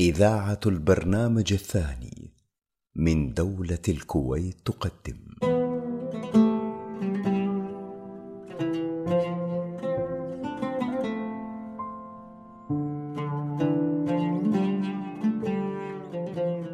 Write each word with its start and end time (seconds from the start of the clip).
إذاعة 0.00 0.60
البرنامج 0.66 1.52
الثاني 1.52 2.32
من 2.96 3.34
دولة 3.34 3.78
الكويت 3.88 4.56
تقدم. 4.64 5.16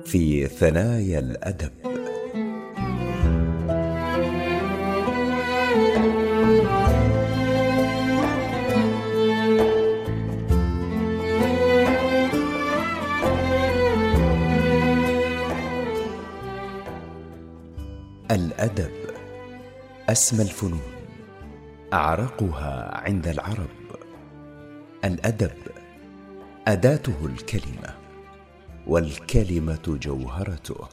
في 0.04 0.46
ثنايا 0.46 1.18
الأدب. 1.18 1.89
أسمى 20.10 20.42
الفنون. 20.42 20.82
أعرقها 21.92 23.00
عند 23.04 23.28
العرب. 23.28 23.68
الأدب 25.04 25.52
أداته 26.68 27.26
الكلمة 27.26 27.94
والكلمة 28.86 29.98
جوهرته. 30.02 30.88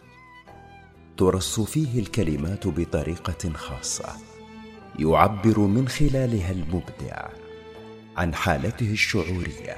ترص 1.17 1.59
فيه 1.59 1.99
الكلمات 1.99 2.67
بطريقة 2.67 3.53
خاصة 3.53 4.13
يعبر 4.99 5.59
من 5.59 5.87
خلالها 5.87 6.51
المبدع 6.51 7.29
عن 8.17 8.33
حالته 8.33 8.91
الشعورية 8.91 9.77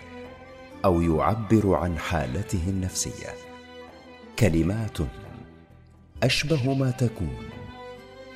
أو 0.86 1.02
يعبر 1.02 1.76
عن 1.76 1.98
حالته 1.98 2.64
النفسية. 2.68 3.34
كلمات 4.40 4.98
أشبه 6.24 6.74
ما 6.74 6.92
تكون 6.92 7.59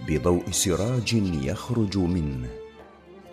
بضوء 0.08 0.52
سراج 0.52 1.14
يخرج 1.44 1.98
منه 1.98 2.50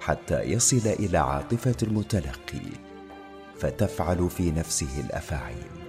حتى 0.01 0.43
يصل 0.43 0.87
إلى 0.87 1.19
عاطفة 1.19 1.77
المتلقي 1.83 2.61
فتفعل 3.59 4.31
في 4.31 4.51
نفسه 4.51 5.01
الأفاعيل. 5.01 5.81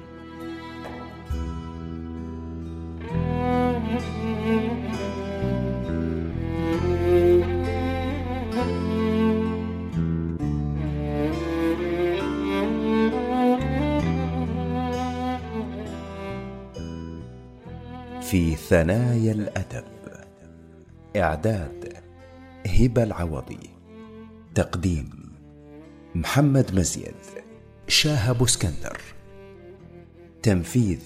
في 18.21 18.55
ثنايا 18.55 19.31
الأدب. 19.31 20.00
إعداد 21.21 21.93
هبة 22.67 23.03
العوضي 23.03 23.69
تقديم 24.55 25.09
محمد 26.15 26.75
مزيد 26.75 27.15
شاهب 27.87 28.43
اسكندر 28.43 29.01
تنفيذ 30.43 30.99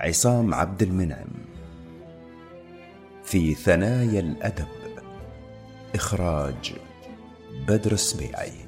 عصام 0.00 0.54
عبد 0.54 0.82
المنعم. 0.82 1.28
في 3.24 3.54
ثنايا 3.54 4.20
الأدب 4.20 4.68
إخراج 5.94 6.74
بدر 7.68 7.92
السبيعي. 7.92 8.61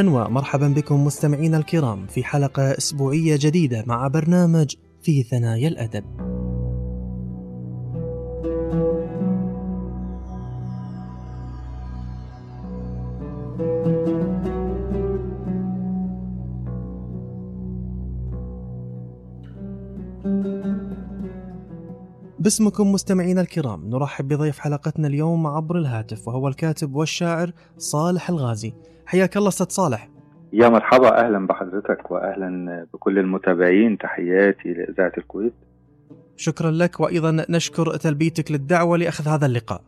أهلا 0.00 0.10
ومرحبا 0.10 0.68
بكم 0.68 1.04
مستمعينا 1.04 1.56
الكرام 1.56 2.06
في 2.06 2.24
حلقة 2.24 2.62
أسبوعية 2.62 3.38
جديدة 3.40 3.84
مع 3.86 4.08
برنامج 4.08 4.74
في 5.02 5.22
ثنايا 5.22 5.68
الأدب. 5.68 6.19
باسمكم 22.50 22.92
مستمعينا 22.92 23.40
الكرام 23.40 23.90
نرحب 23.90 24.28
بضيف 24.28 24.58
حلقتنا 24.58 25.08
اليوم 25.08 25.46
عبر 25.46 25.76
الهاتف 25.76 26.28
وهو 26.28 26.48
الكاتب 26.48 26.94
والشاعر 26.94 27.50
صالح 27.76 28.30
الغازي. 28.30 28.72
حياك 29.06 29.36
الله 29.36 29.48
أستاذ 29.48 29.66
صالح. 29.68 30.08
يا 30.52 30.68
مرحبا 30.68 31.26
أهلا 31.26 31.46
بحضرتك 31.46 32.10
واهلا 32.10 32.86
بكل 32.94 33.18
المتابعين. 33.18 33.98
تحياتي 33.98 34.68
لإذاعة 34.72 35.12
الكويت. 35.18 35.54
شكرا 36.36 36.70
لك 36.70 37.00
وأيضا 37.00 37.46
نشكر 37.50 37.96
تلبيتك 37.96 38.52
للدعوة 38.52 38.96
لأخذ 38.98 39.28
هذا 39.28 39.46
اللقاء. 39.46 39.82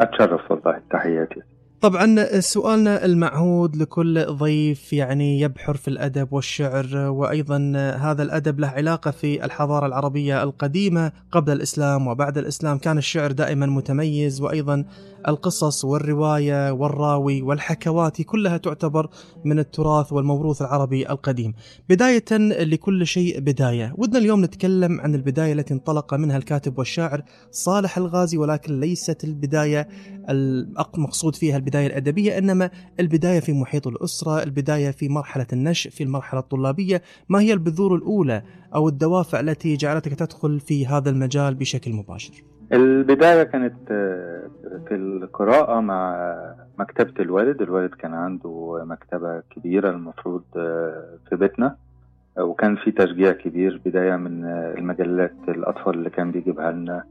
أتشرف 0.00 0.50
والله 0.50 0.80
تحياتي. 0.90 1.40
طبعا 1.80 2.40
سؤالنا 2.40 3.04
المعهود 3.04 3.76
لكل 3.76 4.26
ضيف 4.26 4.92
يعني 4.92 5.40
يبحر 5.40 5.76
في 5.76 5.88
الأدب 5.88 6.32
والشعر 6.32 6.96
وأيضا 6.96 7.72
هذا 8.00 8.22
الأدب 8.22 8.60
له 8.60 8.68
علاقة 8.68 9.10
في 9.10 9.44
الحضارة 9.44 9.86
العربية 9.86 10.42
القديمة 10.42 11.12
قبل 11.32 11.52
الإسلام 11.52 12.06
وبعد 12.06 12.38
الإسلام 12.38 12.78
كان 12.78 12.98
الشعر 12.98 13.32
دائما 13.32 13.66
متميز 13.66 14.40
وأيضا 14.40 14.84
القصص 15.28 15.84
والرواية 15.84 16.70
والراوي 16.70 17.42
والحكواتي 17.42 18.24
كلها 18.24 18.56
تعتبر 18.56 19.08
من 19.44 19.58
التراث 19.58 20.12
والموروث 20.12 20.62
العربي 20.62 21.10
القديم. 21.10 21.54
بداية 21.88 22.24
لكل 22.64 23.06
شيء 23.06 23.40
بداية، 23.40 23.94
ودنا 23.98 24.18
اليوم 24.18 24.44
نتكلم 24.44 25.00
عن 25.00 25.14
البداية 25.14 25.52
التي 25.52 25.74
انطلق 25.74 26.14
منها 26.14 26.36
الكاتب 26.36 26.78
والشاعر 26.78 27.22
صالح 27.50 27.98
الغازي 27.98 28.38
ولكن 28.38 28.80
ليست 28.80 29.24
البداية 29.24 29.88
المقصود 30.30 31.34
فيها 31.36 31.58
البداية 31.66 31.86
الأدبية 31.86 32.38
إنما 32.38 32.70
البداية 33.00 33.40
في 33.40 33.52
محيط 33.52 33.86
الأسرة، 33.86 34.42
البداية 34.42 34.90
في 34.90 35.08
مرحلة 35.08 35.46
النشء، 35.52 35.90
في 35.90 36.04
المرحلة 36.04 36.40
الطلابية، 36.40 37.02
ما 37.28 37.40
هي 37.40 37.52
البذور 37.52 37.94
الأولى 37.94 38.42
أو 38.74 38.88
الدوافع 38.88 39.40
التي 39.40 39.76
جعلتك 39.76 40.14
تدخل 40.14 40.60
في 40.60 40.86
هذا 40.86 41.10
المجال 41.10 41.54
بشكل 41.54 41.92
مباشر؟ 41.92 42.32
البداية 42.72 43.42
كانت 43.42 43.74
في 44.88 44.94
القراءة 44.94 45.80
مع 45.80 46.32
مكتبة 46.78 47.22
الوالد. 47.22 47.62
الوالد 47.62 47.94
كان 47.94 48.14
عنده 48.14 48.84
مكتبة 48.84 49.40
كبيرة 49.40 49.90
المفروض 49.90 50.42
في 51.28 51.36
بيتنا. 51.36 51.76
وكان 52.38 52.76
في 52.76 52.90
تشجيع 52.90 53.32
كبير 53.32 53.80
بداية 53.84 54.16
من 54.16 54.44
المجلات 54.44 55.34
الأطفال 55.48 55.94
اللي 55.94 56.10
كان 56.10 56.30
بيجيبها 56.30 56.72
لنا. 56.72 57.04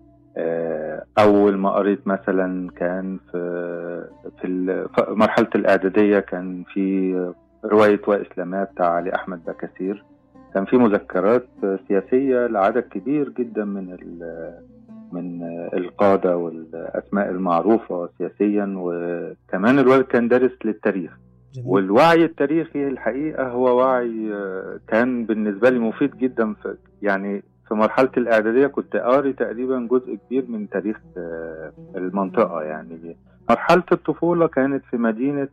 أول 1.18 1.58
ما 1.58 1.70
قريت 1.70 2.08
مثلا 2.08 2.70
كان 2.72 3.20
في 3.32 4.06
في 4.42 4.88
مرحلة 5.10 5.48
الإعدادية 5.56 6.20
كان 6.20 6.64
في 6.74 7.14
رواية 7.66 8.02
وإسلامات 8.08 8.72
بتاع 8.72 8.90
علي 8.90 9.16
أحمد 9.16 9.46
بكثير 9.46 10.04
كان 10.54 10.66
في 10.66 10.78
مذكرات 10.78 11.48
سياسية 11.88 12.48
لعدد 12.48 12.84
كبير 12.84 13.30
جدا 13.30 13.66
من 13.66 13.98
من 15.12 15.44
القادة 15.74 16.38
والأسماء 16.38 17.30
المعروفة 17.30 18.10
سياسيا 18.18 18.74
وكمان 18.78 19.80
الوالد 19.80 20.04
كان 20.06 20.28
دارس 20.28 20.52
للتاريخ 20.66 21.12
جميل. 21.54 21.68
والوعي 21.68 22.24
التاريخي 22.26 22.88
الحقيقة 22.88 23.48
هو 23.48 23.78
وعي 23.78 24.34
كان 24.88 25.26
بالنسبة 25.26 25.70
لي 25.70 25.80
مفيد 25.80 26.18
جدا 26.18 26.54
في 26.54 26.76
يعني 27.02 27.44
في 27.68 27.74
مرحلة 27.74 28.10
الإعدادية 28.18 28.68
كنت 28.68 28.96
قاري 28.96 29.34
تقريبا 29.34 29.88
جزء 29.92 30.16
كبير 30.16 30.46
من 30.50 30.70
تاريخ 30.70 30.98
المنطقة 31.96 32.62
يعني. 32.62 33.18
مرحلة 33.50 33.84
الطفولة 33.92 34.48
كانت 34.48 34.84
في 34.92 34.98
مدينة 34.98 35.48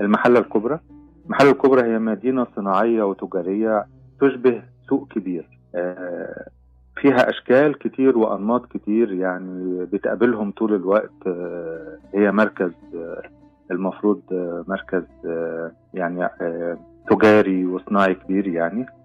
المحلة 0.00 0.38
الكبرى. 0.38 0.80
المحلة 1.26 1.50
الكبرى 1.50 1.82
هي 1.82 1.98
مدينة 1.98 2.46
صناعية 2.56 3.02
وتجارية 3.02 3.86
تشبه 4.20 4.62
سوق 4.88 5.08
كبير 5.08 5.48
آه، 5.74 6.48
فيها 6.96 7.30
أشكال 7.30 7.78
كتير 7.78 8.18
وأنماط 8.18 8.66
كتير 8.66 9.12
يعني 9.12 9.84
بتقابلهم 9.92 10.50
طول 10.52 10.74
الوقت 10.74 11.26
آه، 11.26 11.98
هي 12.14 12.32
مركز 12.32 12.70
آه، 12.94 13.22
المفروض 13.70 14.20
آه، 14.32 14.64
مركز 14.68 15.02
آه، 15.26 15.72
يعني 15.94 16.24
آه، 16.24 16.78
تجاري 17.10 17.66
وصناعي 17.66 18.14
كبير 18.14 18.46
يعني. 18.48 18.82
آه، 18.82 18.97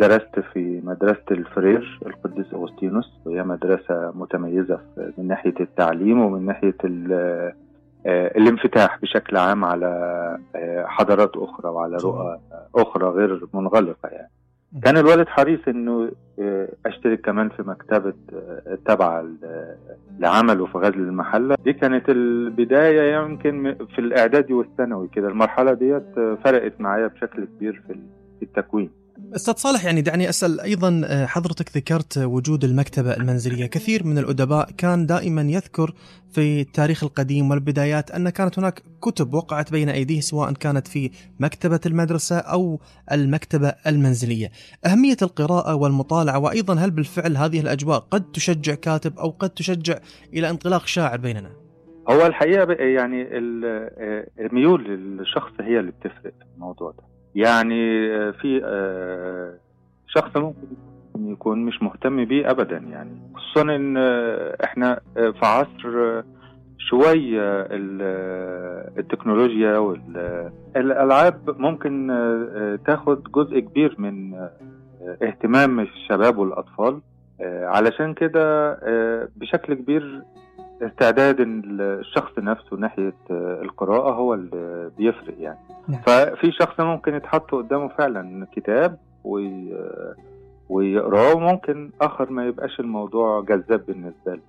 درست 0.00 0.40
في 0.52 0.80
مدرسة 0.84 1.22
الفرير 1.30 2.00
القديس 2.06 2.54
أغسطينوس 2.54 3.20
وهي 3.24 3.42
مدرسة 3.42 4.12
متميزة 4.14 4.80
من 5.18 5.28
ناحية 5.28 5.54
التعليم 5.60 6.20
ومن 6.20 6.46
ناحية 6.46 6.74
آه، 8.06 8.36
الانفتاح 8.36 8.98
بشكل 9.02 9.36
عام 9.36 9.64
على 9.64 9.86
آه، 10.56 10.84
حضارات 10.86 11.36
أخرى 11.36 11.68
وعلى 11.70 11.96
رؤى 11.96 12.40
أخرى 12.74 13.08
غير 13.08 13.46
منغلقة 13.54 14.08
يعني. 14.08 14.30
كان 14.82 14.96
الوالد 14.96 15.28
حريص 15.28 15.60
إنه 15.68 16.10
آه، 16.40 16.68
أشترك 16.86 17.20
كمان 17.20 17.48
في 17.48 17.62
مكتبة 17.62 18.12
آه، 18.34 18.78
تابعة 18.86 19.22
ل- 19.22 19.36
لعمله 20.18 20.66
في 20.66 20.78
غزل 20.78 20.94
المحلة. 20.98 21.56
دي 21.64 21.72
كانت 21.72 22.08
البداية 22.08 23.14
يمكن 23.16 23.76
في 23.94 23.98
الإعدادي 23.98 24.52
والثانوي 24.52 25.08
كده. 25.08 25.28
المرحلة 25.28 25.72
ديت 25.72 26.18
آه، 26.18 26.38
فرقت 26.44 26.80
معايا 26.80 27.06
بشكل 27.06 27.44
كبير 27.44 27.82
في 27.86 27.96
التكوين. 28.42 28.90
أستاذ 29.34 29.54
صالح 29.54 29.84
يعني 29.84 30.00
دعني 30.02 30.28
أسأل 30.28 30.60
أيضا 30.60 31.02
آه، 31.04 31.26
حضرتك 31.26 31.76
ذكرت 31.76 32.18
وجود 32.18 32.64
المكتبة 32.64 33.16
المنزلية، 33.16 33.66
كثير 33.66 34.06
من 34.06 34.18
الأدباء 34.18 34.70
كان 34.70 35.06
دائما 35.06 35.42
يذكر 35.42 35.94
في 36.32 36.60
التاريخ 36.60 37.04
القديم 37.04 37.50
والبدايات 37.50 38.10
أن 38.10 38.28
كانت 38.28 38.58
هناك 38.58 38.82
كتب 39.02 39.34
وقعت 39.34 39.72
بين 39.72 39.88
أيديه 39.88 40.20
سواء 40.20 40.52
كانت 40.52 40.88
في 40.88 41.10
مكتبة 41.40 41.80
المدرسة 41.86 42.38
أو 42.38 42.80
المكتبة 43.12 43.74
المنزلية. 43.86 44.50
أهمية 44.86 45.16
القراءة 45.22 45.74
والمطالعة 45.74 46.38
وأيضا 46.38 46.74
هل 46.74 46.90
بالفعل 46.90 47.36
هذه 47.36 47.60
الأجواء 47.60 47.98
قد 47.98 48.32
تشجع 48.32 48.74
كاتب 48.74 49.18
أو 49.18 49.30
قد 49.30 49.50
تشجع 49.50 49.98
إلى 50.34 50.50
انطلاق 50.50 50.86
شاعر 50.86 51.18
بيننا؟ 51.18 51.50
هو 52.08 52.26
الحقيقة 52.26 52.64
بقى 52.64 52.92
يعني 52.92 53.22
آه، 53.22 54.26
الميول 54.40 54.84
للشخص 54.84 55.52
هي 55.60 55.80
اللي 55.80 55.90
بتفرق 55.90 56.32
في 56.38 56.44
الموضوع 56.56 56.90
ده 56.90 57.09
يعني 57.34 58.10
آه، 58.16 58.30
في 58.30 58.60
آه، 58.64 59.54
شخص 60.06 60.36
ممكن 60.36 60.66
يكون 61.16 61.58
مش 61.64 61.82
مهتم 61.82 62.24
بيه 62.24 62.50
ابدا 62.50 62.76
يعني. 62.78 63.10
خصوصا 63.34 63.62
إن 63.76 63.96
آه، 63.96 64.56
إحنا 64.64 65.00
في 65.14 65.40
عصر 65.46 66.22
شوية 66.78 67.60
ال- 67.60 68.98
التكنولوجيا 68.98 69.78
والالعاب 69.78 71.60
ممكن 71.60 72.06
تاخد 72.86 73.22
جزء 73.32 73.58
كبير 73.60 73.94
من 73.98 74.34
اهتمام 75.22 75.80
الشباب 75.80 76.38
والأطفال 76.38 77.00
آه، 77.40 77.66
علشان 77.66 78.14
كده 78.14 78.72
بشكل 79.36 79.74
كبير 79.74 80.22
استعداد 80.82 81.36
الشخص 81.40 82.38
نفسه 82.38 82.76
ناحية 82.76 83.14
آه، 83.30 83.62
القراءة 83.62 84.10
هو 84.12 84.34
اللي 84.34 84.90
بيفرق 84.98 85.34
يعني 85.38 85.58
نعم. 85.88 86.00
ففي 86.00 86.52
شخص 86.52 86.80
ممكن 86.80 87.14
يتحط 87.14 87.54
قدامه 87.54 87.88
فعلا 87.88 88.46
كتاب 88.52 88.98
وي... 89.24 89.74
ويقراه 90.68 91.34
وممكن 91.34 91.90
آخر 92.00 92.30
ما 92.30 92.46
يبقاش 92.46 92.80
الموضوع 92.80 93.40
جذاب 93.40 93.86
بالنسبة 93.86 94.34
له 94.34 94.40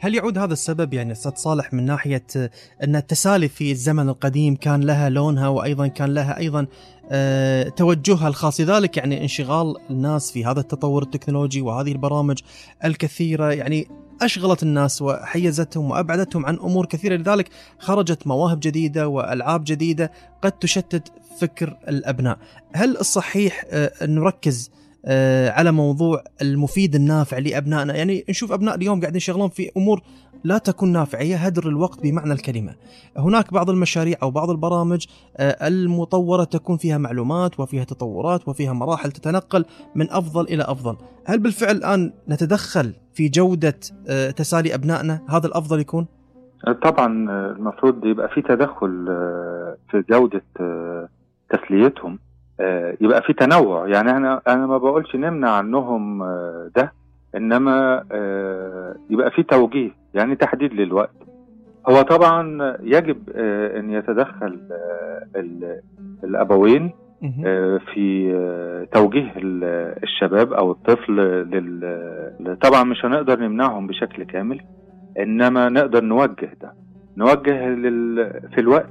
هل 0.00 0.14
يعود 0.14 0.38
هذا 0.38 0.52
السبب 0.52 0.94
يعني 0.94 1.12
أستاذ 1.12 1.32
صالح 1.34 1.72
من 1.72 1.86
ناحية 1.86 2.26
آه، 2.36 2.50
أن 2.84 2.96
التسالي 2.96 3.48
في 3.48 3.72
الزمن 3.72 4.08
القديم 4.08 4.56
كان 4.56 4.80
لها 4.80 5.08
لونها 5.08 5.48
وأيضا 5.48 5.86
كان 5.86 6.14
لها 6.14 6.38
أيضا 6.38 6.66
آه، 7.10 7.68
توجهها 7.68 8.28
الخاص؟ 8.28 8.60
لذلك 8.60 8.96
يعني 8.96 9.22
انشغال 9.22 9.74
الناس 9.90 10.32
في 10.32 10.44
هذا 10.44 10.60
التطور 10.60 11.02
التكنولوجي 11.02 11.60
وهذه 11.60 11.92
البرامج 11.92 12.38
الكثيرة 12.84 13.52
يعني 13.52 13.88
أشغلت 14.22 14.62
الناس 14.62 15.02
وحيزتهم 15.02 15.90
وأبعدتهم 15.90 16.46
عن 16.46 16.54
أمور 16.54 16.86
كثيرة. 16.86 17.16
لذلك 17.16 17.48
خرجت 17.78 18.26
مواهب 18.26 18.60
جديدة 18.60 19.08
وألعاب 19.08 19.64
جديدة 19.64 20.12
قد 20.42 20.52
تشتت 20.52 21.12
فكر 21.38 21.76
الأبناء. 21.88 22.38
هل 22.72 22.96
الصحيح 22.96 23.64
آه، 23.70 23.92
نركز 24.02 24.70
على 25.48 25.72
موضوع 25.72 26.24
المفيد 26.42 26.94
النافع 26.94 27.38
لأبنائنا. 27.38 27.94
يعني 27.96 28.24
نشوف 28.28 28.52
أبناء 28.52 28.74
اليوم 28.74 29.00
قاعدين 29.00 29.16
يشتغلون 29.16 29.48
في 29.48 29.70
أمور 29.76 30.00
لا 30.44 30.58
تكون 30.58 30.92
نافعه 30.92 31.20
هي 31.20 31.34
هدر 31.34 31.68
الوقت 31.68 32.02
بمعنى 32.02 32.32
الكلمة. 32.32 32.74
هناك 33.16 33.52
بعض 33.52 33.70
المشاريع 33.70 34.16
أو 34.22 34.30
بعض 34.30 34.50
البرامج 34.50 35.06
آه، 35.36 35.66
المطورة 35.68 36.44
تكون 36.44 36.76
فيها 36.76 36.98
معلومات 36.98 37.60
وفيها 37.60 37.84
تطورات 37.84 38.48
وفيها 38.48 38.72
مراحل 38.72 39.12
تتنقل 39.12 39.64
من 39.94 40.10
أفضل 40.10 40.44
إلى 40.44 40.62
أفضل. 40.62 40.96
هل 41.26 41.38
بالفعل 41.38 41.76
الآن 41.76 42.12
نتدخل 42.28 42.94
في 43.14 43.28
جودة 43.28 43.78
آه، 44.08 44.30
تسالي 44.30 44.74
أبنائنا؟ 44.74 45.20
هذا 45.28 45.46
الأفضل 45.46 45.80
يكون؟ 45.80 46.06
طبعا 46.82 47.30
آه، 47.30 47.50
المفروض 47.52 48.04
يبقى 48.06 48.28
في 48.28 48.42
تدخل 48.42 49.06
آه، 49.08 49.76
في 49.90 50.04
جودة 50.10 50.42
آه، 50.60 51.08
تسليتهم. 51.50 52.12
آه، 52.12 52.23
يبقى 53.00 53.22
في 53.22 53.32
تنوع. 53.32 53.88
يعني 53.88 54.10
أنا 54.10 54.40
أنا 54.48 54.66
ما 54.66 54.78
بقولش 54.78 55.16
نمنع 55.16 55.50
عنهم 55.50 56.22
آه، 56.22 56.70
ده 56.76 56.92
إنما 57.36 58.04
آه، 58.12 58.96
يبقى 59.10 59.30
في 59.30 59.42
توجيه 59.42 59.90
يعني 60.14 60.36
تحديد 60.36 60.72
للوقت. 60.72 61.14
هو 61.88 62.02
طبعا 62.02 62.76
يجب 62.82 63.18
آه، 63.36 63.78
إن 63.80 63.90
يتدخل 63.90 64.60
آه، 64.72 65.26
ال- 65.36 65.80
الأبوين. 66.24 66.90
آه، 67.46 67.80
في 67.94 68.32
آه، 68.34 68.84
توجيه 68.98 69.32
ال- 69.36 69.98
الشباب 70.02 70.52
أو 70.52 70.70
الطفل 70.70 71.12
لل... 71.12 72.56
طبعا 72.62 72.84
مش 72.84 73.04
هنقدر 73.04 73.40
نمنعهم 73.40 73.86
بشكل 73.86 74.22
كامل 74.24 74.60
إنما 75.18 75.68
نقدر 75.68 76.04
نوجه 76.04 76.50
ده. 76.62 76.72
نوجه 77.16 77.68
لل... 77.68 78.30
في 78.54 78.60
الوقت 78.60 78.90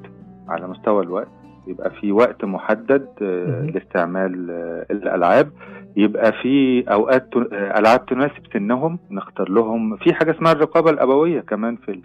على 0.50 0.68
مستوى 0.68 1.04
الوقت. 1.04 1.28
يبقى 1.68 1.92
في 2.02 2.12
وقت 2.12 2.46
محدد 2.46 3.08
آه،. 3.22 3.72
لاستعمال 3.74 4.52
آه، 4.52 4.86
الألعاب 4.92 5.52
يبقى 5.96 6.32
في 6.42 6.84
أوقات 6.92 7.30
آه، 7.54 7.80
ألعاب 7.80 8.06
تناسب 8.06 8.42
سنهم 8.54 9.00
نختار 9.12 9.50
لهم 9.50 9.98
في 9.98 10.14
حاجة 10.14 10.32
اسمها 10.32 10.52
الرقابة 10.52 10.90
الأبوية 10.90 11.40
كمان 11.40 11.76
في. 11.76 12.02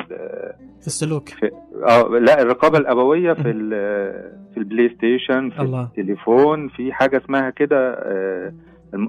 في 0.80 0.86
السلوك 0.86 1.28
آه 1.88 2.08
لا 2.08 2.42
الرقابة 2.42 2.78
الأبوية 2.78 3.32
في. 3.32 3.42
في 4.54 4.56
ال 4.56 4.94
PlayStation 4.96 5.50
في 5.50 5.62
الله. 5.62 5.82
التليفون 5.82 6.68
في 6.68 6.92
حاجة 6.92 7.16
اسمها 7.24 7.50
كده 7.50 8.04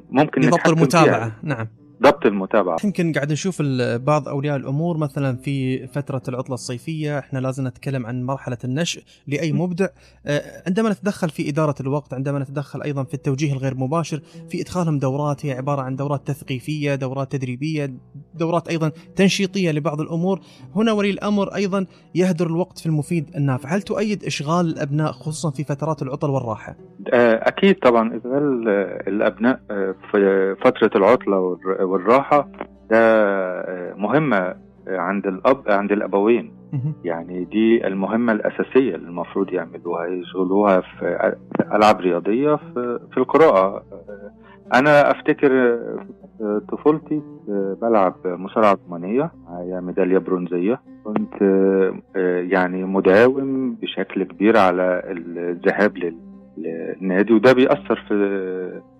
ممكن 0.09 0.41
نتحكم 0.41 0.73
المتابعه 0.73 1.29
فيها. 1.29 1.39
نعم 1.43 1.67
ضبط 2.03 2.25
المتابعة. 2.25 2.77
يمكن 2.83 3.13
قاعد 3.13 3.31
نشوف 3.31 3.61
بعض 3.95 4.27
أولياء 4.27 4.55
الأمور 4.55 4.97
مثلا 4.97 5.37
في 5.37 5.87
فترة 5.87 6.21
العطلة 6.27 6.53
الصيفية 6.53 7.19
إحنا 7.19 7.39
لازم 7.39 7.67
نتكلم 7.67 8.05
عن 8.05 8.23
مرحلة 8.23 8.57
النشء 8.63 9.03
لأي 9.27 9.51
مبدع. 9.51 9.87
آه، 10.25 10.41
عندما 10.67 10.89
نتدخل 10.89 11.29
في 11.29 11.49
إدارة 11.49 11.75
الوقت 11.81 12.13
عندما 12.13 12.39
نتدخل 12.39 12.81
أيضا 12.81 13.03
في 13.03 13.13
التوجيه 13.13 13.53
الغير 13.53 13.75
مباشر 13.75 14.21
في 14.49 14.61
إدخالهم 14.61 14.99
دورات 14.99 15.45
هي 15.45 15.51
عبارة 15.51 15.81
عن 15.81 15.95
دورات 15.95 16.27
تثقيفية 16.27 16.95
دورات 16.95 17.31
تدريبية 17.31 17.93
دورات 18.35 18.67
أيضا 18.67 18.91
تنشيطية 19.15 19.71
لبعض 19.71 20.01
الأمور. 20.01 20.39
هنا 20.75 20.91
ولي 20.91 21.09
الأمر 21.09 21.55
أيضا 21.55 21.85
يهدر 22.15 22.47
الوقت 22.47 22.79
في 22.79 22.85
المفيد 22.85 23.29
النافع. 23.35 23.69
هل 23.69 23.81
تؤيد 23.81 24.23
إشغال 24.23 24.65
الأبناء 24.65 25.11
خصوصا 25.11 25.51
في 25.51 25.63
فترات 25.63 26.01
العطل 26.01 26.29
والراحة؟ 26.29 26.75
آه، 27.13 27.47
أكيد 27.47 27.75
طبعا. 27.79 28.17
اشغال 28.17 28.69
الأبناء 29.07 29.59
آه، 29.71 29.95
في 30.11 30.55
فترة 30.63 30.91
العطلة 30.95 31.57
والراحة 31.89 32.47
ده 32.89 32.97
آه، 32.99 33.93
مهمة 33.93 34.55
عند 34.87 35.27
الأب 35.27 35.63
عند 35.67 35.91
الأبوين. 35.91 36.53
يعني 37.03 37.43
دي 37.45 37.87
المهمة 37.87 38.31
الأساسية 38.33 38.95
اللي 38.95 39.07
المفروض 39.07 39.53
يعملوها 39.53 40.05
يشغلوها 40.05 40.81
في 40.81 41.33
ألعاب 41.73 41.99
رياضية 41.99 42.55
في, 42.55 42.99
في 43.11 43.17
القراءة. 43.17 43.83
أنا 44.73 45.11
أفتكر 45.11 45.51
آه، 46.41 46.61
طفولتي 46.71 47.21
آه، 47.49 47.77
بلعب 47.81 48.15
مصارعة 48.25 48.77
رومانيه 48.87 49.31
معايا 49.49 49.79
ميدالية 49.79 50.17
برونزية. 50.17 50.81
كنت 51.03 51.41
يعني 52.51 52.83
مداوم 52.83 53.73
بشكل 53.81 54.23
كبير 54.23 54.57
على 54.57 55.01
الذهاب 55.05 55.97
لل 55.97 56.28
النادي 56.65 57.33
وده 57.33 57.53
بيأثر 57.53 58.05
في 58.07 58.15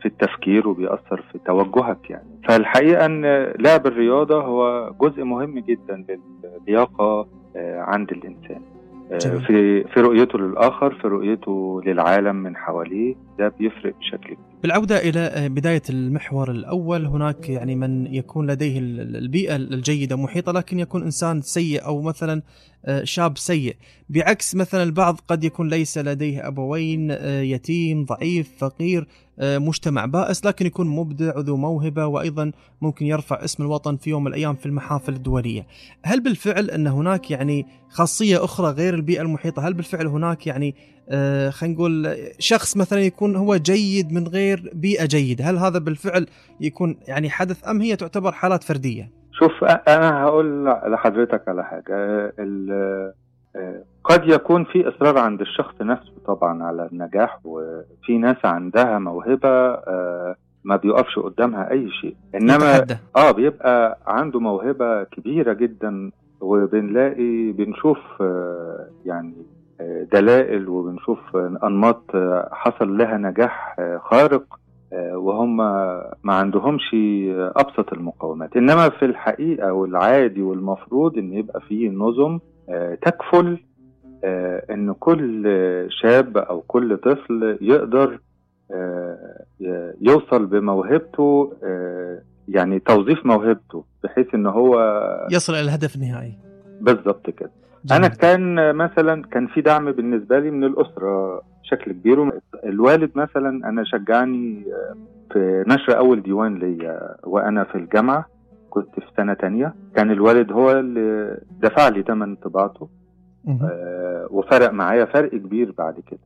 في 0.01 0.05
التفكير 0.05 0.67
وبيأثر 0.67 1.23
في 1.31 1.39
توجهك 1.45 2.09
يعني. 2.09 2.41
فالحقيقة 2.47 3.05
أن 3.05 3.25
لعب 3.59 3.87
الرياضة 3.87 4.41
هو 4.41 4.91
جزء 5.01 5.23
مهم 5.23 5.59
جدا 5.59 6.05
للياقة 6.67 7.27
آه، 7.55 7.79
عند 7.79 8.11
الإنسان. 8.11 8.61
آه،. 9.11 9.17
في 9.17 9.83
في 9.83 9.99
رؤيته 9.99 10.39
للآخر 10.39 10.93
في 10.95 11.07
رؤيته 11.07 11.81
للعالم 11.85 12.35
من 12.35 12.57
حواليه 12.57 13.15
ده 13.39 13.53
بيفرق 13.59 13.93
بشكل 13.99 14.25
كبير. 14.25 14.48
بالعودة 14.63 14.97
إلى 14.97 15.49
بداية 15.49 15.81
المحور 15.89 16.51
الأول 16.51 17.05
هناك 17.05 17.49
يعني 17.49 17.75
من 17.75 18.13
يكون 18.13 18.51
لديه 18.51 18.79
البيئة 18.79 19.55
الجيدة 19.55 20.15
محيطة 20.15 20.51
لكن 20.51 20.79
يكون 20.79 21.03
إنسان 21.03 21.41
سيء 21.41 21.85
أو 21.85 22.01
مثلا 22.01 22.41
آه، 22.85 23.03
شاب 23.03 23.37
سيء. 23.37 23.75
بعكس 24.09 24.55
مثلا 24.55 24.83
البعض 24.83 25.19
قد 25.27 25.43
يكون 25.43 25.69
ليس 25.69 25.97
لديه 25.97 26.47
أبوين 26.47 27.11
آه، 27.11 27.41
يتيم 27.41 28.05
ضعيف 28.05 28.51
فقير 28.57 29.07
آه، 29.39 29.57
مجتمع 29.57 30.05
بائس 30.05 30.45
لكن 30.45 30.65
يكون 30.65 30.87
مبدع 30.87 31.37
وذو 31.37 31.57
موهبة 31.57 32.05
وأيضا 32.05 32.51
ممكن 32.81 33.05
يرفع 33.05 33.43
اسم 33.43 33.63
الوطن 33.63 33.97
في 33.97 34.09
يوم 34.09 34.23
من 34.23 34.27
الأيام 34.27 34.55
في 34.55 34.65
المحافل 34.65 35.13
الدولية. 35.13 35.67
هل 36.03 36.19
بالفعل 36.23 36.69
أن 36.69 36.87
هناك 36.87 37.31
يعني 37.31 37.65
خاصية 37.89 38.43
أخرى 38.43 38.71
غير 38.71 38.93
البيئة 38.93 39.21
المحيطة؟ 39.21 39.67
هل 39.67 39.73
بالفعل 39.73 40.07
هناك 40.07 40.47
يعني 40.47 40.75
خلينا 41.49 41.75
نقول 41.75 42.17
شخص 42.39 42.77
مثلا 42.77 42.99
يكون 42.99 43.35
هو 43.35 43.55
جيد 43.55 44.13
من 44.13 44.27
غير 44.27 44.71
بيئة 44.73 45.05
جيدة. 45.05 45.45
هل 45.45 45.57
هذا 45.57 45.79
بالفعل 45.79 46.25
يكون 46.61 46.97
يعني 47.07 47.29
حدث 47.29 47.67
أم 47.67 47.81
هي 47.81 47.95
تعتبر 47.95 48.31
حالات 48.31 48.63
فردية؟ 48.63 49.09
شوف 49.31 49.63
أنا 49.63 50.23
هقول 50.23 50.65
لحضرتك 50.65 51.47
على 51.47 51.63
حاجة. 51.63 52.33
قد 54.03 54.27
يكون 54.27 54.63
في 54.63 54.87
إصرار 54.87 55.17
عند 55.17 55.41
الشخص 55.41 55.81
نفسه 55.81 56.11
طبعا 56.25 56.63
على 56.63 56.89
النجاح 56.91 57.39
وفي 57.43 58.17
ناس 58.17 58.37
عندها 58.43 58.99
موهبة 58.99 59.49
آه، 59.49 60.35
ما 60.63 60.75
بيقفش 60.75 61.19
قدامها 61.19 61.71
أي 61.71 61.89
شيء. 62.01 62.15
إنما 62.35 62.75
يتحدى. 62.75 62.97
آه 63.15 63.31
بيبقى 63.31 63.97
عنده 64.07 64.39
موهبة 64.39 65.03
كبيرة 65.03 65.53
جدا 65.53 66.11
وبنلاقي 66.41 67.51
بنشوف 67.51 67.97
آه، 68.21 68.87
يعني 69.05 69.33
آه، 69.37 69.58
دلائل 70.13 70.67
وبنشوف 70.69 71.19
أنماط 71.63 72.03
حصل 72.51 72.97
لها 72.97 73.17
نجاح 73.17 73.75
خارق 74.03 74.43
وهم 75.13 75.57
ما 76.23 76.33
عندهمش 76.33 76.95
أبسط 77.55 77.93
المقومات. 77.93 78.57
إنما 78.57 78.89
في 78.89 79.05
الحقيقة 79.05 79.73
والعادي 79.73 80.41
والمفروض 80.41 81.17
إن 81.17 81.33
يبقى 81.33 81.61
فيه 81.61 81.89
نظم 81.89 82.39
تكفل 83.01 83.57
إن 84.71 84.93
كل 84.99 85.43
شاب 85.89 86.37
أو 86.37 86.61
كل 86.61 86.97
طفل 86.97 87.57
يقدر 87.61 88.19
يوصل 90.01 90.45
بموهبته 90.45 91.53
يعني 92.47 92.79
توظيف 92.79 93.25
موهبته 93.25 93.83
بحيث 94.03 94.35
إن 94.35 94.45
هو 94.47 94.75
يصل 95.31 95.53
إلى 95.53 95.61
الهدف 95.61 95.95
النهائي. 95.95 96.33
بالظبط 96.81 97.29
كده. 97.29 97.51
أنا 97.91 98.07
كان 98.07 98.75
مثلا 98.75 99.23
كان 99.23 99.47
في 99.47 99.61
دعم 99.61 99.91
بالنسبة 99.91 100.39
لي 100.39 100.51
من 100.51 100.63
الأسرة 100.63 101.41
بشكل 101.63 101.91
كبير. 101.91 102.31
الوالد 102.63 103.11
مثلا 103.15 103.69
أنا 103.69 103.83
شجعني 103.83 104.65
في 105.33 105.63
نشر 105.67 105.97
أول 105.97 106.21
ديوان 106.21 106.55
ليا 106.55 107.15
وأنا 107.23 107.63
في 107.63 107.75
الجامعة 107.75 108.25
كنت 108.69 108.95
في 108.95 109.05
سنة 109.17 109.33
تانية. 109.33 109.73
كان 109.95 110.11
الوالد 110.11 110.51
هو 110.51 110.71
اللي 110.71 111.37
دفع 111.61 111.87
لي 111.87 112.03
ثمن 112.03 112.35
طباعته 112.35 112.89
آه 113.63 114.27
وفرق 114.31 114.71
معايا 114.71 115.05
فرق 115.05 115.31
كبير 115.31 115.73
بعد 115.77 115.99
كده. 115.99 116.19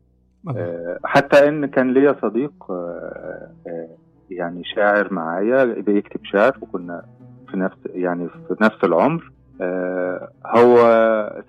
آه 0.58 1.00
حتى 1.04 1.48
إن 1.48 1.66
كان 1.66 1.94
ليا 1.94 2.16
صديق 2.22 2.54
آه 2.70 3.50
يعني 4.30 4.64
شاعر 4.64 5.14
معايا 5.14 5.66
بيكتب 5.66 6.20
شعر 6.24 6.58
وكنا 6.62 7.04
في 7.52 7.58
نفس 7.58 7.78
يعني 7.86 8.28
في 8.30 8.56
نفس 8.62 8.84
العمر. 8.84 9.32
هو 10.46 10.76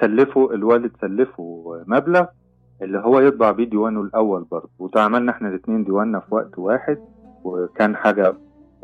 سلفه 0.00 0.54
الوالد 0.54 0.90
سلفه 1.00 1.64
مبلغ 1.87 2.26
اللي 2.82 2.99
هو 2.99 3.20
يطبع 3.20 3.50
بيه 3.50 3.64
ديوانه 3.64 4.00
الأول 4.00 4.44
برضه. 4.50 4.70
وتعاملنا 4.78 5.32
إحنا 5.32 5.49
الاثنين 5.49 5.84
ديواننا 5.84 6.20
في 6.20 6.34
وقت 6.34 6.58
واحد 6.58 6.99
وكان 7.44 7.96
حاجة 7.96 8.34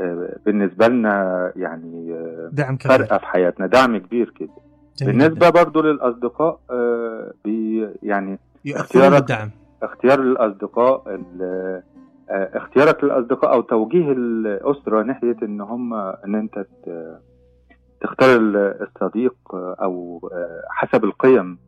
آه، 0.00 0.36
بالنسبة 0.46 0.88
لنا 0.88 1.52
يعني 1.56 2.14
آه، 2.14 2.50
دعم 2.52 2.76
كبير. 2.76 2.98
فرقه 2.98 3.18
في 3.18 3.26
حياتنا 3.26 3.66
دعم 3.66 3.96
كبير 3.96 4.30
كده. 4.30 4.50
بالنسبة 5.02 5.50
برضه 5.50 5.82
للأصدقاء 5.82 6.60
آه، 6.70 7.32
بي 7.44 7.88
يعني 8.02 8.38
اختيار 8.66 9.16
الدعم. 9.16 9.50
اختيار 9.82 10.20
الأصدقاء 10.20 11.20
اختيارك 12.30 13.04
للأصدقاء 13.04 13.54
أو 13.54 13.60
توجيه 13.60 14.12
الأسرة 14.12 15.02
ناحية 15.02 15.36
إن 15.42 15.60
هم 15.60 15.94
إن 15.94 16.34
أنت 16.34 16.66
تختار 18.00 18.30
الصديق 18.80 19.35
أو 19.54 20.21
حسب 20.69 21.04
القيم 21.04 21.59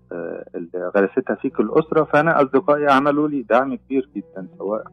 اللي 0.54 0.90
غرستها 0.96 1.36
فيك 1.36 1.60
الأسرة. 1.60 2.04
فأنا 2.04 2.42
أصدقائي 2.42 2.86
عملوا 2.86 3.28
لي 3.28 3.42
دعم 3.42 3.74
كبير 3.74 4.10
جدا 4.16 4.46
سواء 4.58 4.84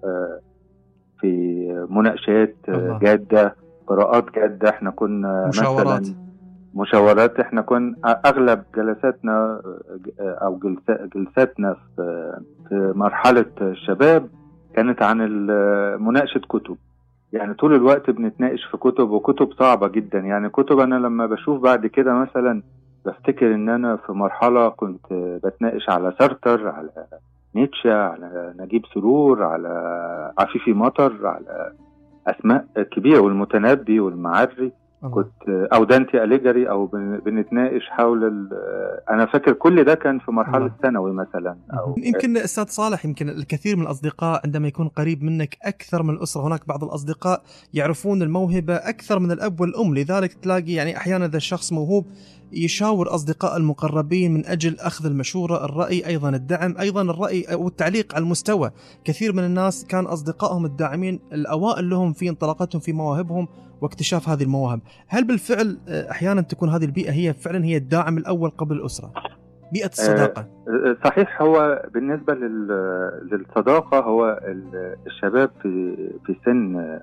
في 1.19 1.65
مناقشات 1.89 2.55
جادة 3.01 3.55
قراءات 3.87 4.35
جادة. 4.35 4.69
إحنا 4.69 4.89
كنا 4.89 5.47
مشاورات 5.47 6.01
مثلا 6.01 6.15
مشاورات. 6.73 7.39
إحنا 7.39 7.61
كنا 7.61 7.95
أغلب 8.25 8.63
جلساتنا 8.75 9.61
أو 10.19 10.59
جلساتنا 11.15 11.75
في 12.69 12.93
مرحلة 12.95 13.51
الشباب 13.61 14.29
كانت 14.73 15.01
عن 15.01 15.17
مناقشة 15.99 16.39
كتب. 16.39 16.77
يعني 17.33 17.53
طول 17.53 17.75
الوقت 17.75 18.09
بنتناقش 18.09 18.63
في 18.65 18.77
كتب 18.77 19.09
وكتب 19.09 19.53
صعبة 19.53 19.87
جدا. 19.87 20.19
يعني 20.19 20.49
كتب 20.49 20.79
أنا 20.79 20.95
لما 20.95 21.25
بشوف 21.25 21.61
بعد 21.61 21.87
كده 21.87 22.13
مثلا 22.13 22.61
بفتكر 23.05 23.55
إن 23.55 23.69
أنا 23.69 23.95
في 23.95 24.11
مرحلة 24.11 24.69
كنت 24.69 25.13
بتناقش 25.43 25.89
على 25.89 26.13
سارتر 26.19 26.67
على 26.67 26.89
نيتشه 27.55 27.93
على 27.93 28.53
نجيب 28.59 28.85
سرور 28.93 29.43
على 29.43 29.69
عفيفي 30.39 30.73
مطر 30.73 31.27
على 31.27 31.71
أسماء 32.27 32.65
كبيرة 32.91 33.19
والمتنبي 33.19 33.99
والمعري. 33.99 34.71
كنت 35.01 35.49
أو 35.73 35.83
دانتي 35.83 36.23
اليجري 36.23 36.69
أو 36.69 36.85
بنتناقش 37.25 37.89
حول 37.89 38.49
أنا 39.09 39.25
فاكر 39.25 39.53
كل 39.53 39.83
ده 39.83 39.95
كان 39.95 40.19
في 40.19 40.31
مرحلة 40.31 40.71
ثانوي 40.81 41.11
مثلا 41.13 41.57
أو 41.73 41.95
يمكن 41.97 42.37
أستاذ 42.37 42.65
صالح 42.65 43.05
يمكن 43.05 43.29
الكثير 43.29 43.75
من 43.75 43.83
الأصدقاء 43.83 44.41
عندما 44.45 44.67
يكون 44.67 44.87
قريب 44.87 45.23
منك 45.23 45.57
أكثر 45.63 46.03
من 46.03 46.13
الأسرة 46.13 46.47
هناك 46.47 46.67
بعض 46.67 46.83
الأصدقاء 46.83 47.41
يعرفون 47.73 48.21
الموهبة 48.21 48.75
أكثر 48.75 49.19
من 49.19 49.31
الأب 49.31 49.61
والأم 49.61 49.95
لذلك 49.95 50.33
تلاقي 50.33 50.71
يعني 50.73 50.97
أحيانا 50.97 51.25
إذا 51.25 51.37
الشخص 51.37 51.73
موهوب 51.73 52.05
يشاور 52.53 53.15
أصدقاء 53.15 53.57
المقربين 53.57 54.33
من 54.33 54.45
أجل 54.45 54.79
أخذ 54.79 55.05
المشورة 55.05 55.65
الرأي 55.65 56.07
أيضا 56.07 56.29
الدعم 56.29 56.77
أيضا 56.79 57.01
الرأي 57.01 57.45
والتعليق 57.51 58.15
على 58.15 58.23
المستوى. 58.23 58.71
كثير 59.03 59.33
من 59.33 59.43
الناس 59.43 59.85
كان 59.85 60.05
أصدقائهم 60.05 60.65
الداعمين 60.65 61.19
الأوائل 61.33 61.89
لهم 61.89 62.13
في 62.13 62.29
انطلاقتهم 62.29 62.79
في 62.79 62.93
مواهبهم 62.93 63.47
واكتشاف 63.81 64.29
هذه 64.29 64.43
المواهب. 64.43 64.81
هل 65.07 65.23
بالفعل 65.23 65.79
آه، 65.87 66.11
أحيانا 66.11 66.41
تكون 66.41 66.69
هذه 66.69 66.85
البيئة 66.85 67.11
هي 67.11 67.33
فعلا 67.33 67.65
هي 67.65 67.77
الداعم 67.77 68.17
الأول 68.17 68.49
قبل 68.49 68.75
الأسرة؟ 68.75 69.13
بيئة 69.73 69.87
الصداقة 69.87 70.41
آه 70.41 70.97
صحيح 71.05 71.41
هو 71.41 71.81
بالنسبة 71.93 72.33
للصداقة 73.31 73.99
هو 73.99 74.39
الشباب 75.07 75.49
في 75.61 75.95
في 76.25 76.35
سن 76.45 76.99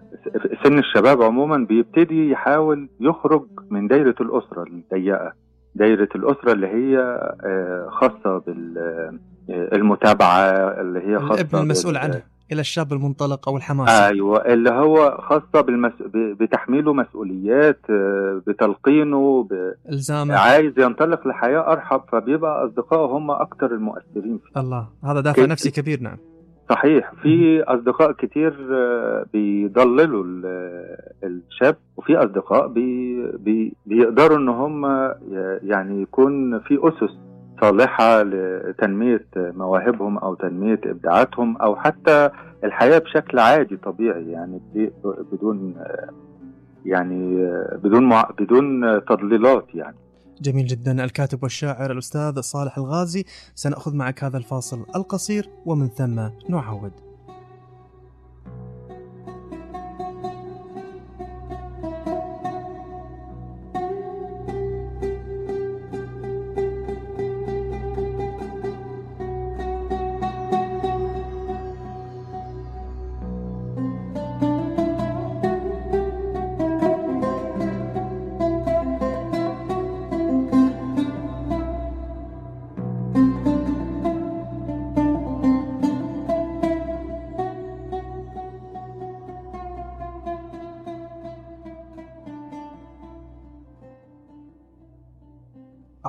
سن 0.65 0.79
الشباب 0.79 1.23
عموما 1.23 1.67
بيبتدي 1.67 2.31
يحاول 2.31 2.89
يخرج 3.01 3.47
من 3.71 3.89
دايرة 3.89 4.15
الأسرة 4.21 4.63
الضيقة. 4.63 5.33
دايرة 5.75 6.09
الأسرة 6.15 6.53
اللي 6.53 6.67
هي 6.67 6.99
آه، 7.45 7.89
خاصة 7.91 8.43
بالمتابعة 9.49 10.41
اللي 10.81 11.01
هي 11.01 11.19
خاصة 11.19 11.35
الابن 11.41 11.59
المسؤول 11.59 11.97
عنه 11.97 12.23
إلى 12.53 12.61
الشاب 12.61 12.93
المنطلق 12.93 13.49
أو 13.49 13.57
الحماسي 13.57 14.07
أيوه 14.07 14.39
اللي 14.39 14.71
هو 14.71 15.19
خاصة 15.21 15.61
بالمس... 15.61 15.93
بتحميله 16.15 16.93
مسؤوليات 16.93 17.81
آه، 17.91 18.43
بتلقينه 18.47 19.43
ب... 19.43 19.75
إلزامه. 19.89 20.35
عايز 20.35 20.73
ينطلق 20.79 21.27
لحياة 21.27 21.73
أرحب 21.73 22.01
فبيبقى 22.13 22.65
اصدقائه 22.67 23.07
هم 23.07 23.31
أكثر 23.31 23.67
المؤثرين 23.67 24.39
فيه. 24.39 24.61
الله 24.61 24.89
هذا 25.05 25.21
دافع 25.21 25.43
كي... 25.43 25.51
نفسي 25.51 25.71
كبير 25.71 26.01
نعم. 26.01 26.17
صحيح 26.71 27.13
في 27.23 27.63
أصدقاء 27.63 28.13
كتير 28.13 28.55
آه، 28.73 29.27
بيضللوا 29.33 30.25
الشاب 31.25 31.77
وفي 31.97 32.17
أصدقاء 32.17 32.69
بي... 32.69 33.23
بي... 33.39 33.77
بيقدروا 33.87 34.39
إن 34.39 34.49
هم 34.49 34.87
يعني 35.63 36.03
يكون 36.03 36.61
في 36.61 36.79
أسس 36.83 37.17
صالحة 37.61 38.23
لتنمية 38.23 39.27
مواهبهم 39.37 40.19
أو 40.19 40.35
تنمية 40.35 40.81
إبداعاتهم 40.85 41.57
أو 41.57 41.77
حتى 41.77 42.31
الحياة 42.65 42.99
بشكل 42.99 43.39
عادي 43.39 43.77
طبيعي 43.77 44.31
يعني 44.31 44.61
بدون 45.33 45.75
يعني 46.85 47.37
بدون 47.83 48.23
بدون 48.39 48.81
تضليلات 49.05 49.67
يعني. 49.75 49.97
جميل 50.41 50.67
جدا. 50.67 51.05
الكاتب 51.05 51.43
والشاعر 51.43 51.93
الأستاذ 51.93 52.41
صالح 52.41 52.79
الغازي 52.79 53.25
سنأخذ 53.55 53.97
معك 53.97 54.25
هذا 54.25 54.37
الفاصل 54.37 54.87
القصير 54.97 55.51
ومن 55.67 55.89
ثم 55.89 56.21
نعود. 56.49 57.06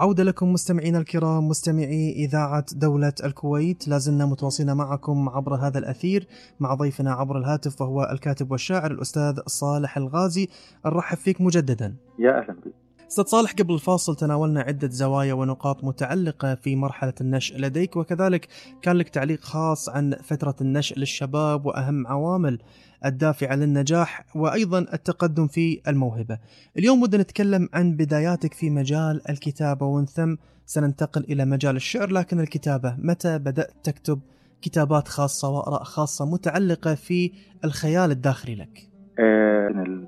عودة 0.07 0.23
لكم 0.23 0.53
مستمعينا 0.53 0.97
الكرام 0.97 1.47
مستمعي 1.47 2.11
إذاعة 2.11 2.65
دولة 2.71 3.13
الكويت. 3.23 3.87
لازلنا 3.87 4.25
متواصلين 4.25 4.73
معكم 4.73 5.29
عبر 5.29 5.55
هذا 5.55 5.79
الأثير 5.79 6.27
مع 6.59 6.73
ضيفنا 6.73 7.11
عبر 7.13 7.37
الهاتف 7.37 7.81
وهو 7.81 8.09
الكاتب 8.11 8.51
والشاعر 8.51 8.91
الأستاذ 8.91 9.39
صالح 9.45 9.97
الغازي. 9.97 10.49
نرحب 10.85 11.17
فيك 11.17 11.41
مجددا. 11.41 11.95
يا 12.19 12.39
أهلا 12.39 12.53
بك. 12.53 12.73
أستاذ 13.07 13.25
صالح 13.25 13.51
قبل 13.51 13.73
الفاصل 13.73 14.15
تناولنا 14.15 14.61
عدة 14.61 14.89
زوايا 14.89 15.33
ونقاط 15.33 15.83
متعلقة 15.83 16.55
في 16.55 16.75
مرحلة 16.75 17.13
النشء 17.21 17.57
لديك 17.57 17.95
وكذلك 17.95 18.47
كان 18.81 18.95
لك 18.95 19.09
تعليق 19.09 19.41
خاص 19.41 19.89
عن 19.89 20.15
فترة 20.23 20.55
النشء 20.61 20.99
للشباب 20.99 21.65
وأهم 21.65 22.07
عوامل 22.07 22.59
الدافعة 23.05 23.55
للنجاح 23.55 24.25
وأيضا 24.35 24.79
التقدم 24.79 25.47
في 25.47 25.81
الموهبة. 25.87 26.39
اليوم 26.77 27.01
ودنا 27.01 27.23
نتكلم 27.23 27.69
عن 27.73 27.95
بداياتك 27.95 28.53
في 28.53 28.69
مجال 28.69 29.29
الكتابة 29.29 29.85
ومن 29.85 30.05
ثم 30.05 30.35
سننتقل 30.65 31.23
إلى 31.23 31.45
مجال 31.45 31.75
الشعر 31.75 32.11
لكن 32.11 32.39
الكتابة 32.39 32.95
متى 32.99 33.37
بدأت 33.37 33.73
تكتب 33.83 34.19
كتابات 34.61 35.07
خاصة 35.07 35.49
وآراء 35.49 35.83
خاصة 35.83 36.25
متعلقة 36.25 36.95
في 36.95 37.31
الخيال 37.65 38.11
الداخلي 38.11 38.55
لك؟ 38.55 38.96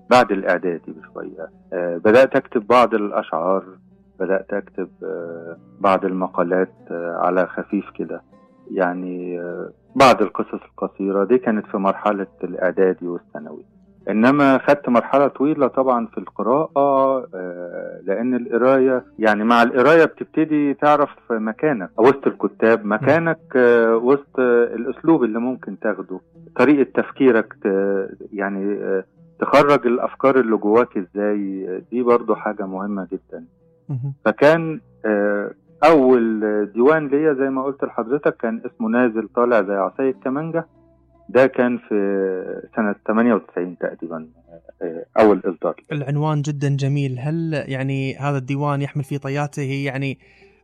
بعد 0.10 0.32
الإعدادي 0.32 0.92
بشوية. 0.92 1.50
آه 1.74 1.98
بدأت 1.98 2.36
أكتب 2.36 2.68
بعض 2.68 2.94
الأشعار 2.94 3.64
بدأت 4.20 4.54
أكتب 4.54 4.90
آه 5.04 5.58
بعض 5.80 6.06
المقالات 6.06 6.74
آه 6.92 7.18
على 7.26 7.48
خفيف 7.48 7.90
كده. 7.90 8.22
يعني 8.72 9.40
آه 9.42 9.70
بعض 9.96 10.22
القصص 10.22 10.60
القصيرة. 10.66 11.24
دي 11.24 11.38
كانت 11.38 11.66
في 11.66 11.78
مرحلة 11.78 12.28
الإعدادي 12.44 13.08
والثانوي. 13.08 13.66
إنما 14.10 14.58
خدت 14.58 14.90
مرحلة 14.90 15.28
طويلة 15.28 15.68
طبعا 15.68 16.06
في 16.08 16.18
القراءة 16.18 17.20
لأن 18.04 18.36
القراية 18.36 19.04
يعني 19.20 19.44
مع 19.44 19.64
القراية 19.64 20.06
بتبتدي 20.06 20.74
تعرف 20.74 21.10
مكانك 21.32 21.90
وسط 21.98 22.28
الكتاب 22.28 22.86
مكانك 22.86 23.40
وسط 24.04 24.40
الأسلوب 24.40 25.24
اللي 25.24 25.40
ممكن 25.40 25.80
تاخده 25.80 26.20
طريقة 26.56 26.92
تفكيرك 27.02 27.54
يعني 28.34 28.80
تخرج 29.40 29.88
الأفكار 29.88 30.40
اللي 30.40 30.58
جواك 30.58 30.98
إزاي 30.98 31.68
دي 31.92 32.04
برضو 32.04 32.36
حاجة 32.36 32.66
مهمة 32.66 33.08
جدا. 33.12 33.46
فكان 34.26 34.80
أول 35.84 36.40
ديوان 36.74 37.08
ليا 37.08 37.34
زي 37.34 37.50
ما 37.50 37.64
قلت 37.64 37.84
لحضرتك 37.84 38.38
كان 38.38 38.62
اسمه 38.66 38.90
نازل 38.90 39.28
طالع 39.36 39.62
زي 39.62 39.74
عصاية 39.74 40.16
كمانجة. 40.24 40.66
ده 41.30 41.48
كان 41.48 41.78
في 41.78 41.96
سنة 42.76 42.96
98 43.08 43.78
تقريبا 43.78 44.28
أول 45.20 45.42
إصدار. 45.46 45.76
العنوان 45.92 46.42
جدا 46.42 46.76
جميل. 46.76 47.20
هل 47.20 47.64
يعني 47.68 48.16
هذا 48.16 48.38
الديوان 48.38 48.82
يحمل 48.82 49.04
في 49.04 49.18
طياته؟ 49.18 49.84
يعني 49.86 50.18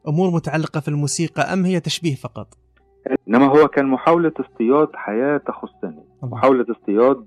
أمور 0.07 0.31
متعلقة 0.31 0.79
في 0.79 0.87
الموسيقى 0.87 1.41
أم 1.41 1.65
هي 1.65 1.79
تشبيه 1.79 2.15
فقط؟ 2.15 2.47
إنما 3.27 3.45
هو 3.45 3.67
كان 3.67 3.85
محاولة 3.85 4.31
اصطياد 4.39 4.87
حياة 4.93 5.37
تخصني. 5.37 6.03
محاولة 6.23 6.65
اصطياد 6.71 7.25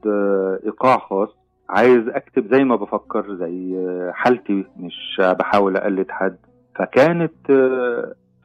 إيقاع 0.64 0.98
خاص. 0.98 1.28
عايز 1.68 2.08
أكتب 2.08 2.54
زي 2.54 2.64
ما 2.64 2.76
بفكر 2.76 3.34
زي 3.34 3.76
حالتي 4.12 4.64
مش 4.76 5.20
بحاول 5.38 5.76
أقلد 5.76 6.06
حد. 6.10 6.36
فكانت 6.78 7.32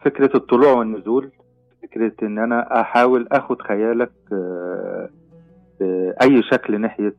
فكرة 0.06 0.38
الطلوع 0.38 0.72
والنزول 0.74 1.32
فكرة 1.94 2.28
إن 2.28 2.40
أنا 2.40 2.82
أحاول 2.82 3.28
آخد 3.32 3.62
خيالك 3.62 4.12
بأي 5.80 6.44
شكل 6.52 6.82
ناحية 6.82 7.16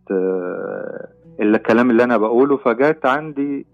الكلام 1.40 1.90
اللي 1.90 2.04
أنا 2.04 2.16
بقوله 2.16 2.56
فجات 2.56 3.06
عندي 3.06 3.66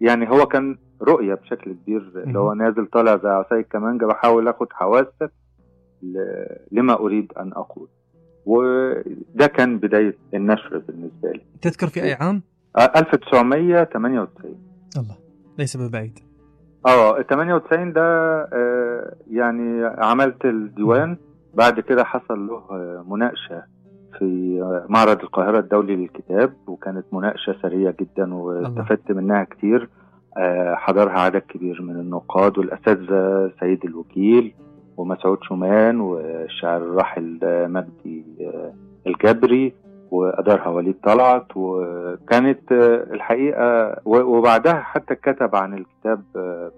يعني 0.00 0.30
هو 0.30 0.46
كان 0.46 0.78
رؤية 1.02 1.34
بشكل 1.34 1.72
كبير 1.72 2.12
اللي 2.16 2.38
هو 2.38 2.52
نازل 2.52 2.86
طالع 2.86 3.16
زي 3.16 3.28
عصاية 3.28 3.62
كمانجة 3.62 4.06
بحاول 4.06 4.48
آخد 4.48 4.66
حواسك 4.72 5.32
لما 6.72 6.94
أريد 6.94 7.32
أن 7.32 7.52
أقول. 7.52 7.88
وده 8.46 9.46
كان 9.46 9.78
بداية 9.78 10.16
النشر 10.34 10.78
بالنسبة 10.78 11.32
لي. 11.32 11.40
تذكر 11.62 11.86
في 11.86 12.02
أي 12.02 12.12
عام؟ 12.12 12.42
1998 12.78 14.54
الله 14.96 15.16
ليس 15.58 15.76
ببعيد. 15.76 16.18
آه 16.86 17.22
98 17.22 17.92
ده 17.92 18.02
آه 18.52 19.14
يعني 19.30 19.84
عملت 19.84 20.44
الديوان. 20.44 21.16
بعد 21.54 21.80
كده 21.80 22.04
حصل 22.04 22.46
له 22.46 22.62
آه 22.70 23.04
مناقشة 23.08 23.62
في 24.18 24.58
معرض 24.88 25.20
القاهرة 25.20 25.58
الدولي 25.58 25.96
للكتاب 25.96 26.52
وكانت 26.66 27.04
مناقشة 27.12 27.52
ثريه 27.62 27.94
جدا 28.00 28.34
واستفدت 28.34 29.12
منها 29.12 29.44
كتير. 29.44 29.88
آه 30.38 30.74
حضرها 30.74 31.20
عدد 31.20 31.42
كبير 31.48 31.82
من 31.82 31.96
النقاد 31.96 32.58
والاساتذه 32.58 33.50
سيد 33.60 33.84
الوكيل 33.84 34.54
ومسعود 34.96 35.38
شومان 35.42 36.00
والشاعر 36.00 36.76
الراحل 36.82 37.38
مجدي 37.68 38.24
الجبري. 39.06 39.74
وأدارها 40.12 40.68
وليد 40.68 40.94
طلعت 41.04 41.46
وكانت 41.56 42.72
الحقيقة 43.12 43.96
وبعدها 44.06 44.74
حتى 44.74 45.14
كتب 45.14 45.56
عن 45.56 45.74
الكتاب 45.74 46.22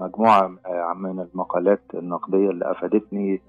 مجموعة 0.00 0.48
من 0.96 1.20
المقالات 1.20 1.80
النقدية 1.94 2.50
اللي 2.50 2.70
أفادتني 2.70 3.40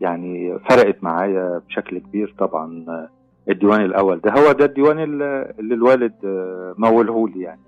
يعني 0.00 0.58
فرقت 0.58 0.96
معايا 1.04 1.60
بشكل 1.68 1.98
كبير 1.98 2.34
طبعا 2.38 2.84
الديوان 3.48 3.80
الأول 3.80 4.20
ده. 4.20 4.30
هو 4.32 4.52
ده 4.52 4.64
الديوان 4.64 4.98
اللي 4.98 5.74
الوالد 5.74 6.14
مولهولي 6.78 7.40
يعني. 7.40 7.60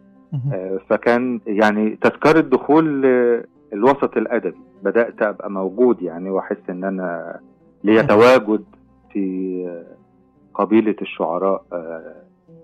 فكان 0.88 1.40
يعني 1.46 1.98
تذكرة 2.02 2.40
دخول 2.40 3.04
الوسط 3.72 4.16
الأدبي 4.16 4.60
بدأت 4.82 5.22
أبقى 5.22 5.50
موجود 5.50 6.02
يعني 6.02 6.30
وأحس 6.30 6.70
إن 6.70 6.84
أنا 6.84 7.40
ليا 7.84 8.02
تواجد 8.02 8.64
في 9.12 9.84
قبيلة 10.54 10.96
الشعراء 11.02 11.64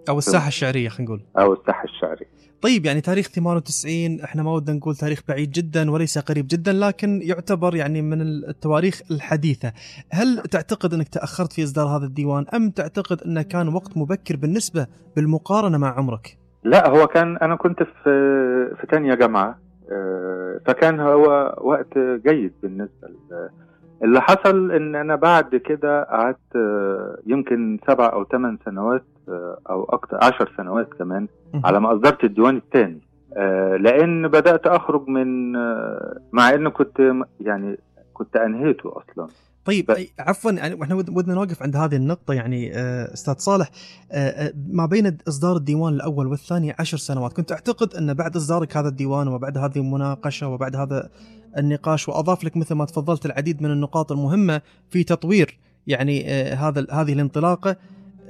أو 0.09 0.18
الساحة 0.18 0.48
الشعرية 0.48 0.88
خلينا 0.88 1.12
نقول. 1.12 1.20
أو 1.38 1.53
الساحة 1.53 1.85
الشعرية. 1.85 2.26
طيب 2.62 2.87
يعني 2.87 3.00
تاريخ 3.00 3.29
98 3.29 4.20
إحنا 4.20 4.42
ما 4.42 4.53
ودنا 4.53 4.76
نقول 4.76 4.94
تاريخ 4.94 5.22
بعيد 5.29 5.50
جدا 5.50 5.90
وليس 5.90 6.18
قريب 6.18 6.46
جدا 6.48 6.72
لكن 6.72 7.20
يعتبر 7.22 7.76
يعني 7.76 8.03
من 8.03 8.20
التواريخ 8.22 9.00
الحديثة. 9.11 9.72
هل 10.11 10.42
تعتقد 10.42 10.94
أنك 10.94 11.09
تأخرت 11.09 11.53
في 11.53 11.64
إصدار 11.64 11.87
هذا 11.87 12.05
الديوان 12.05 12.46
أم 12.55 12.70
تعتقد 12.70 13.22
أنه 13.22 13.42
كان 13.42 13.74
وقت 13.74 13.96
مبكر 13.96 14.37
بالنسبة 14.37 14.87
بالمقارنة 15.16 15.79
مع 15.79 15.98
عمرك؟ 15.98 16.38
لا 16.64 16.88
هو 16.88 17.07
كان 17.07 17.37
أنا 17.37 17.57
كنت 17.57 17.83
في 17.83 18.11
في 18.81 18.87
تانية 18.87 19.14
جامعة 19.14 19.59
فكان 20.66 21.00
هو 21.00 21.57
وقت 21.61 21.98
جيد 21.98 22.53
بالنسبة 22.62 23.09
اللي 24.05 24.20
حصل 24.20 24.72
إن 24.72 24.94
أنا 24.94 25.16
بعد 25.16 25.57
كده 25.57 26.03
قعدت 26.03 26.57
يمكن 27.31 27.79
سبع 27.87 28.12
أو 28.12 28.25
ثمان 28.25 28.59
سنوات 28.64 29.05
أو 29.71 29.85
أكتر 29.85 30.19
عشر 30.23 30.53
سنوات 30.57 30.88
كمان 30.99 31.29
على 31.64 31.81
ما 31.81 31.95
أصدرت 31.95 32.25
الديوان 32.25 32.57
الثاني. 32.57 33.01
لأن 33.79 34.29
بدأت 34.29 34.66
أخرج 34.66 35.09
من 35.09 35.53
مع 36.33 36.55
إن 36.55 36.69
كنت 36.69 37.12
يعني 37.40 37.79
كنت 38.14 38.37
أنهيته 38.37 38.93
أصلا. 38.93 39.29
طيب. 39.64 39.90
عفوا 40.19 40.51
يعني 40.51 40.83
إحنا 40.83 40.95
ودنا 40.95 41.35
نوقف 41.35 41.62
عند 41.62 41.77
هذه 41.77 41.97
النقطة 41.97 42.35
يعني 42.35 42.73
أستاذ 43.12 43.35
صالح. 43.35 43.71
ما 44.71 44.87
بين 44.87 45.19
إصدار 45.29 45.57
الديوان 45.57 45.95
الأول 45.95 46.27
والثاني 46.27 46.75
عشر 46.79 46.97
سنوات 46.97 47.33
كنت 47.33 47.53
أعتقد 47.53 47.95
أن 47.95 48.14
بعد 48.14 48.37
إصدارك 48.37 48.77
هذا 48.77 48.88
الديوان 48.88 49.29
وبعد 49.29 49.59
هذه 49.59 49.77
المناقشة 49.79 50.49
وبعد 50.49 50.77
هذا 50.77 51.11
النقاش 51.59 52.09
وأضاف 52.09 52.45
لك 52.45 52.57
مثل 52.57 52.75
ما 52.75 52.85
تفضلت 52.85 53.27
العديد 53.27 53.62
من 53.62 53.71
النقاط 53.71 54.12
المهمة 54.12 54.61
في 54.90 55.05
تطوير 55.05 55.59
يعني 55.87 56.25
هذا 56.55 56.87
هذه 56.93 57.12
الانطلاقة 57.12 57.77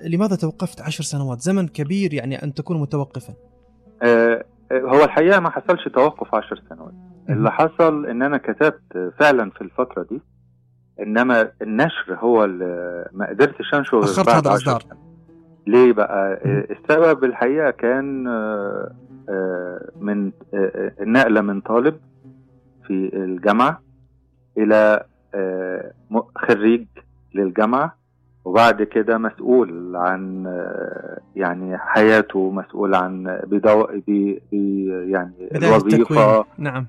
لماذا 0.05 0.37
توقفت 0.37 0.81
عشر 0.81 1.05
سنوات؟ 1.05 1.41
زمن 1.41 1.69
كبير 1.69 2.15
يعني 2.15 2.43
أن 2.43 2.55
تكون 2.55 2.81
متوقفا. 2.81 3.35
أه 4.03 4.45
هو 4.73 5.05
الحقيقة 5.05 5.41
ما 5.41 5.51
حصلش 5.51 5.89
توقف 5.89 6.35
عشر 6.35 6.63
سنوات. 6.69 6.93
اللي 7.31 7.51
حصل 7.51 8.07
إن 8.07 8.23
أنا 8.23 8.39
كتبت 8.39 9.13
فعلا 9.19 9.51
في 9.51 9.61
الفترة 9.61 10.07
دي 10.11 10.21
إنما 11.01 11.51
النشر 11.63 12.15
هو 12.15 12.45
اللي 12.45 13.05
ما 13.13 13.29
قدرتش 13.29 13.75
انشر 13.75 14.01
أخرت 14.01 14.29
هذا 14.29 14.49
الاصدار 14.51 14.83
ليه 15.67 15.93
بقى؟ 15.93 16.41
السبب 16.45 17.25
الحقيقة 17.25 17.71
كان 17.71 18.25
من 20.01 20.33
النقلة 21.01 21.41
من 21.41 21.61
طالب 21.61 21.97
في 22.87 23.11
الجامعة 23.15 23.83
إلى 24.59 25.07
خريج 26.37 26.87
للجامعة 27.35 28.01
وبعد 28.45 28.83
كده 28.83 29.19
مسؤول 29.19 29.97
عن 29.97 30.47
يعني 31.37 31.79
حياته 31.79 32.51
مسؤول 32.51 32.95
عن 32.95 33.41
بدو... 33.47 33.87
بي... 34.07 34.43
بي 34.53 34.87
يعني 35.11 35.49
الوظيفة 35.55 36.45
نعم. 36.59 36.87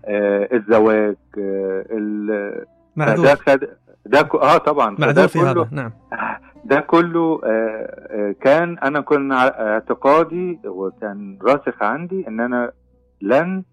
الزواج 0.54 1.16
ال... 1.38 2.66
معذور. 2.96 3.26
ده 3.26 3.36
خد 3.36 3.68
ده 4.06 4.22
ك... 4.22 4.36
آه 4.36 4.58
طبعا. 4.58 4.96
معذور 5.00 5.28
في 5.28 5.40
هذا. 5.40 5.68
نعم. 5.72 5.92
ده 6.72 6.80
كله 6.80 7.42
آه 7.44 7.48
آه 7.48 8.36
كان 8.42 8.78
أنا 8.78 9.02
كان 9.02 9.32
اعتقادي 9.32 10.60
وكان 10.66 11.38
راسخ 11.42 11.84
عندي 11.84 12.28
إن 12.28 12.40
أنا 12.40 12.72
لن 13.22 13.64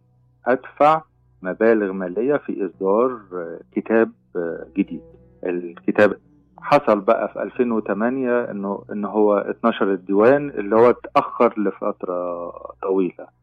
أدفع 0.46 1.02
مبالغ 1.42 1.92
مالية 1.92 2.37
في 2.37 2.66
إصدار 2.66 3.18
كتاب 3.72 4.12
جديد. 4.76 5.02
الكتاب 5.44 6.16
حصل 6.60 7.00
بقى 7.00 7.28
في 7.32 7.42
2008 7.42 8.50
انه 8.50 8.84
إن 8.92 9.04
هو 9.04 9.38
اتنشر 9.38 9.92
الديوان 9.92 10.50
اللي 10.50 10.76
هو 10.76 10.90
اتأخر 10.90 11.54
لفترة 11.60 12.50
طويلة. 12.82 13.38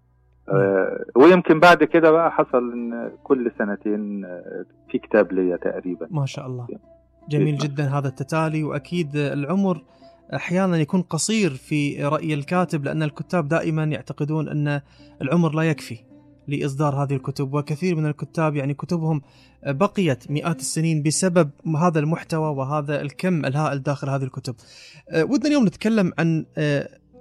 آه 0.50 1.06
ويمكن 1.16 1.60
بعد 1.60 1.84
كده 1.84 2.12
بقى 2.12 2.32
حصل 2.32 2.72
إن 2.72 3.12
كل 3.24 3.52
سنتين 3.58 4.22
في 4.92 4.98
كتاب 4.98 5.32
ليا 5.34 5.58
تقريبا. 5.58 6.08
ما 6.12 6.26
شاء 6.26 6.48
الله. 6.48 6.68
جميل 7.30 7.58
جدا 7.58 7.84
هذا 7.84 8.08
التتالي. 8.08 8.64
وأكيد 8.64 9.16
العمر 9.16 9.82
أحيانا 10.36 10.78
يكون 10.78 11.02
قصير 11.02 11.50
في 11.50 12.04
رأي 12.04 12.34
الكاتب 12.34 12.84
لأن 12.86 13.04
الكتاب 13.04 13.48
دائما 13.48 13.84
يعتقدون 13.84 14.50
إن 14.50 14.82
العمر 15.22 15.56
لا 15.56 15.64
يكفي. 15.64 15.98
لإصدار 16.48 17.04
هذه 17.04 17.14
الكتب 17.14 17.54
وكثير 17.54 17.96
من 17.96 18.06
الكتاب 18.06 18.56
يعني 18.56 18.74
كتبهم 18.74 19.22
بقيت 19.68 20.32
مئات 20.32 20.60
السنين 20.60 21.04
بسبب 21.04 21.50
هذا 21.82 22.00
المحتوى 22.00 22.50
وهذا 22.50 23.02
الكم 23.02 23.46
الهائل 23.46 23.84
داخل 23.84 24.10
هذه 24.10 24.24
الكتب. 24.24 24.56
ودنا 25.16 25.48
اليوم 25.48 25.66
نتكلم 25.66 26.12
عن 26.20 26.46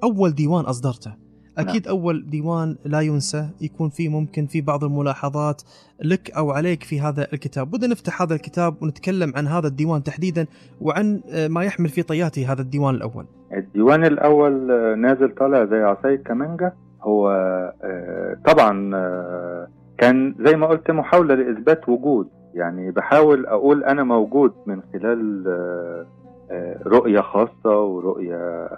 أول 0.02 0.30
ديوان 0.30 0.64
أصدرته. 0.64 1.24
أكيد 1.58 1.86
نعم. 1.86 1.96
أول 1.96 2.30
ديوان 2.30 2.76
لا 2.84 3.00
ينسى 3.00 3.48
يكون 3.60 3.88
فيه 3.88 4.08
ممكن 4.08 4.46
في 4.46 4.60
بعض 4.60 4.84
الملاحظات 4.84 5.62
لك 6.02 6.30
أو 6.30 6.50
عليك 6.50 6.82
في 6.82 7.00
هذا 7.00 7.26
الكتاب 7.32 7.70
بدنا 7.70 7.90
نفتح 7.90 8.22
هذا 8.22 8.34
الكتاب 8.34 8.82
ونتكلم 8.82 9.32
عن 9.36 9.46
هذا 9.46 9.66
الديوان 9.66 10.02
تحديدا 10.02 10.46
وعن 10.80 11.20
ما 11.50 11.64
يحمل 11.64 11.88
في 11.88 12.02
طياته 12.02 12.52
هذا 12.52 12.62
الديوان 12.62 12.94
الأول 12.94 13.26
الديوان 13.56 14.04
الأول 14.04 14.52
نازل 15.00 15.34
طالع 15.34 15.64
زي 15.64 15.76
عصاية 15.76 16.16
كمانجا 16.16 16.72
هو 17.04 17.30
طبعا 18.46 18.90
كان 19.98 20.34
زي 20.40 20.56
ما 20.56 20.66
قلت 20.66 20.90
محاولة 20.90 21.34
لإثبات 21.34 21.88
وجود. 21.88 22.28
يعني 22.54 22.90
بحاول 22.90 23.46
أقول 23.46 23.84
أنا 23.84 24.02
موجود 24.04 24.52
من 24.66 24.80
خلال 24.92 25.44
رؤية 26.86 27.20
خاصة 27.20 27.82
ورؤية 27.82 28.68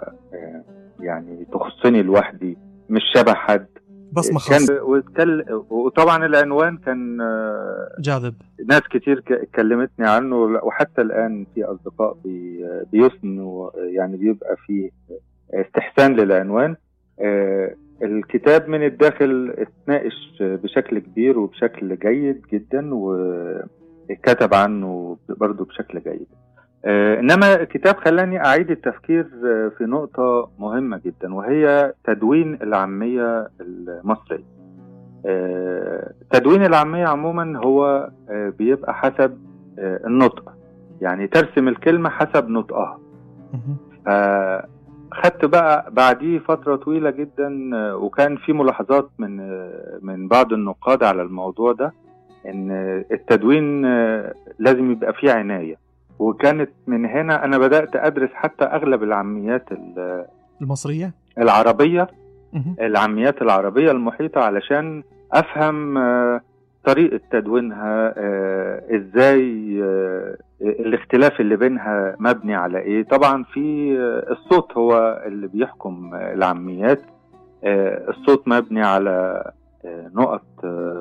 يعني 0.99 1.45
تخصني 1.53 2.03
لوحدي 2.03 2.57
مش 2.89 3.01
شبه 3.15 3.33
حد. 3.33 3.67
بصمة 4.11 4.39
خاصة. 4.39 4.67
كان 4.67 4.83
وتكل... 4.83 5.45
وطبعا 5.69 6.25
العنوان 6.25 6.77
كان 6.77 7.17
جاذب. 7.99 8.33
ناس 8.69 8.81
كتير 8.81 9.19
كلمتني 9.55 10.07
عنه 10.09 10.35
وحتى 10.63 11.01
الآن 11.01 11.45
في 11.55 11.63
أصدقاء 11.63 12.17
بي... 12.23 12.65
بيثنوا 12.91 13.69
يعني 13.75 14.17
بيبقى 14.17 14.55
في 14.65 14.91
استحسان 15.53 16.15
للعنوان. 16.15 16.75
الكتاب 18.03 18.69
من 18.69 18.83
الداخل 18.85 19.55
اتناقش 19.57 20.37
بشكل 20.41 20.99
كبير 20.99 21.39
وبشكل 21.39 21.97
جيد 21.99 22.41
جدا 22.53 22.89
وكتب 22.93 24.53
عنه 24.53 25.17
برضه 25.29 25.65
بشكل 25.65 25.99
جيد. 25.99 26.27
إنما 27.19 27.55
الكتاب 27.61 27.95
خلاني 27.95 28.45
أعيد 28.45 28.71
التفكير 28.71 29.23
في 29.77 29.83
نقطة 29.83 30.49
مهمة 30.59 31.01
جدا 31.05 31.33
وهي 31.33 31.93
تدوين 32.03 32.53
العامية 32.61 33.49
المصرية. 33.61 34.43
تدوين 36.31 36.65
العامية 36.65 37.05
عموما 37.07 37.59
هو 37.59 38.09
بيبقى 38.29 38.93
حسب 38.93 39.37
النطق. 39.79 40.53
يعني 41.01 41.27
ترسم 41.27 41.67
الكلمة 41.67 42.09
حسب 42.09 42.49
نطقها. 42.49 42.99
خدت 45.11 45.45
بقى 45.45 45.89
بعديه 45.91 46.39
فترة 46.39 46.75
طويلة 46.75 47.09
جدا 47.09 47.49
وكان 47.95 48.37
في 48.37 48.53
ملاحظات 48.53 49.09
من 49.19 49.37
من 50.01 50.27
بعض 50.27 50.53
النقاد 50.53 51.03
على 51.03 51.21
الموضوع 51.21 51.71
ده 51.71 51.93
إن 52.47 52.71
التدوين 53.11 53.81
لازم 54.59 54.91
يبقى 54.91 55.13
فيه 55.13 55.31
عناية. 55.31 55.75
وكانت 56.19 56.69
من 56.87 57.05
هنا 57.05 57.45
أنا 57.45 57.57
بدأت 57.57 57.95
أدرس 57.95 58.29
حتى 58.33 58.63
أغلب 58.65 59.03
العاميات 59.03 59.65
المصرية؟ 60.61 61.11
العربية 61.37 62.07
العاميات 62.81 63.41
العربية 63.41 63.91
المحيطة 63.91 64.41
علشان 64.41 65.03
أفهم 65.33 65.97
طريقة 66.85 67.19
تدوينها 67.31 68.13
إزاي 68.95 69.77
الاختلاف 70.61 71.41
اللي 71.41 71.55
بينها 71.55 72.15
مبني 72.19 72.55
على 72.55 72.79
إيه؟ 72.79 73.03
طبعا 73.03 73.43
في 73.43 73.95
الصوت 74.29 74.77
هو 74.77 75.23
اللي 75.25 75.47
بيحكم 75.47 76.11
العاميات. 76.15 77.01
الصوت 77.63 78.47
مبني 78.47 78.81
على 78.83 79.43
نقط 80.15 80.45